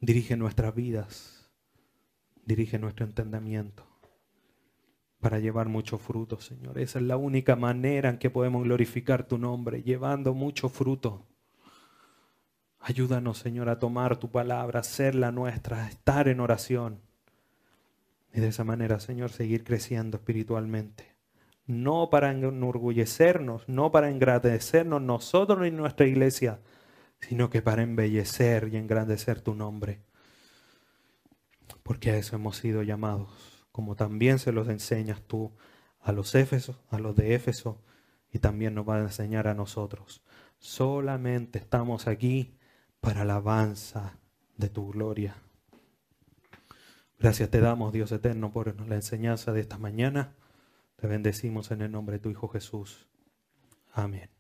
Dirige 0.00 0.36
nuestras 0.36 0.74
vidas, 0.74 1.50
dirige 2.44 2.78
nuestro 2.78 3.04
entendimiento 3.04 3.84
para 5.20 5.38
llevar 5.38 5.68
mucho 5.68 5.98
fruto, 5.98 6.40
Señor. 6.40 6.78
Esa 6.78 6.98
es 6.98 7.04
la 7.04 7.16
única 7.16 7.56
manera 7.56 8.08
en 8.08 8.18
que 8.18 8.30
podemos 8.30 8.64
glorificar 8.64 9.26
tu 9.26 9.38
nombre, 9.38 9.82
llevando 9.82 10.34
mucho 10.34 10.68
fruto. 10.68 11.26
Ayúdanos, 12.80 13.38
Señor, 13.38 13.68
a 13.68 13.78
tomar 13.78 14.16
tu 14.16 14.30
palabra, 14.30 14.78
a 14.78 14.82
hacerla 14.82 15.32
nuestra, 15.32 15.84
a 15.84 15.88
estar 15.88 16.28
en 16.28 16.40
oración. 16.40 17.00
Y 18.32 18.40
de 18.40 18.48
esa 18.48 18.64
manera, 18.64 19.00
Señor, 19.00 19.30
seguir 19.30 19.64
creciendo 19.64 20.18
espiritualmente. 20.18 21.16
No 21.66 22.10
para 22.10 22.30
enorgullecernos, 22.30 23.68
no 23.68 23.90
para 23.90 24.10
engrandecernos 24.10 25.02
nosotros 25.02 25.60
ni 25.60 25.70
nuestra 25.70 26.06
iglesia, 26.06 26.60
sino 27.20 27.50
que 27.50 27.62
para 27.62 27.82
embellecer 27.82 28.68
y 28.72 28.76
engrandecer 28.76 29.40
tu 29.40 29.54
nombre. 29.54 30.02
Porque 31.82 32.10
a 32.10 32.16
eso 32.16 32.36
hemos 32.36 32.56
sido 32.58 32.82
llamados 32.82 33.56
como 33.76 33.94
también 33.94 34.38
se 34.38 34.52
los 34.52 34.70
enseñas 34.70 35.20
tú 35.20 35.52
a 36.00 36.10
los 36.10 36.34
Éfesos, 36.34 36.80
a 36.88 36.98
los 36.98 37.14
de 37.14 37.34
Éfeso, 37.34 37.82
y 38.32 38.38
también 38.38 38.74
nos 38.74 38.88
va 38.88 38.96
a 38.96 39.00
enseñar 39.00 39.48
a 39.48 39.54
nosotros. 39.54 40.22
Solamente 40.58 41.58
estamos 41.58 42.06
aquí 42.06 42.56
para 43.02 43.20
alabanza 43.20 44.18
de 44.56 44.70
tu 44.70 44.92
gloria. 44.92 45.36
Gracias 47.18 47.50
te 47.50 47.60
damos, 47.60 47.92
Dios 47.92 48.12
eterno, 48.12 48.52
por 48.52 48.80
la 48.86 48.94
enseñanza 48.94 49.52
de 49.52 49.60
esta 49.60 49.78
mañana. 49.78 50.34
Te 50.96 51.06
bendecimos 51.06 51.70
en 51.70 51.82
el 51.82 51.90
nombre 51.90 52.16
de 52.16 52.20
tu 52.20 52.30
Hijo 52.30 52.48
Jesús. 52.48 53.06
Amén. 53.92 54.35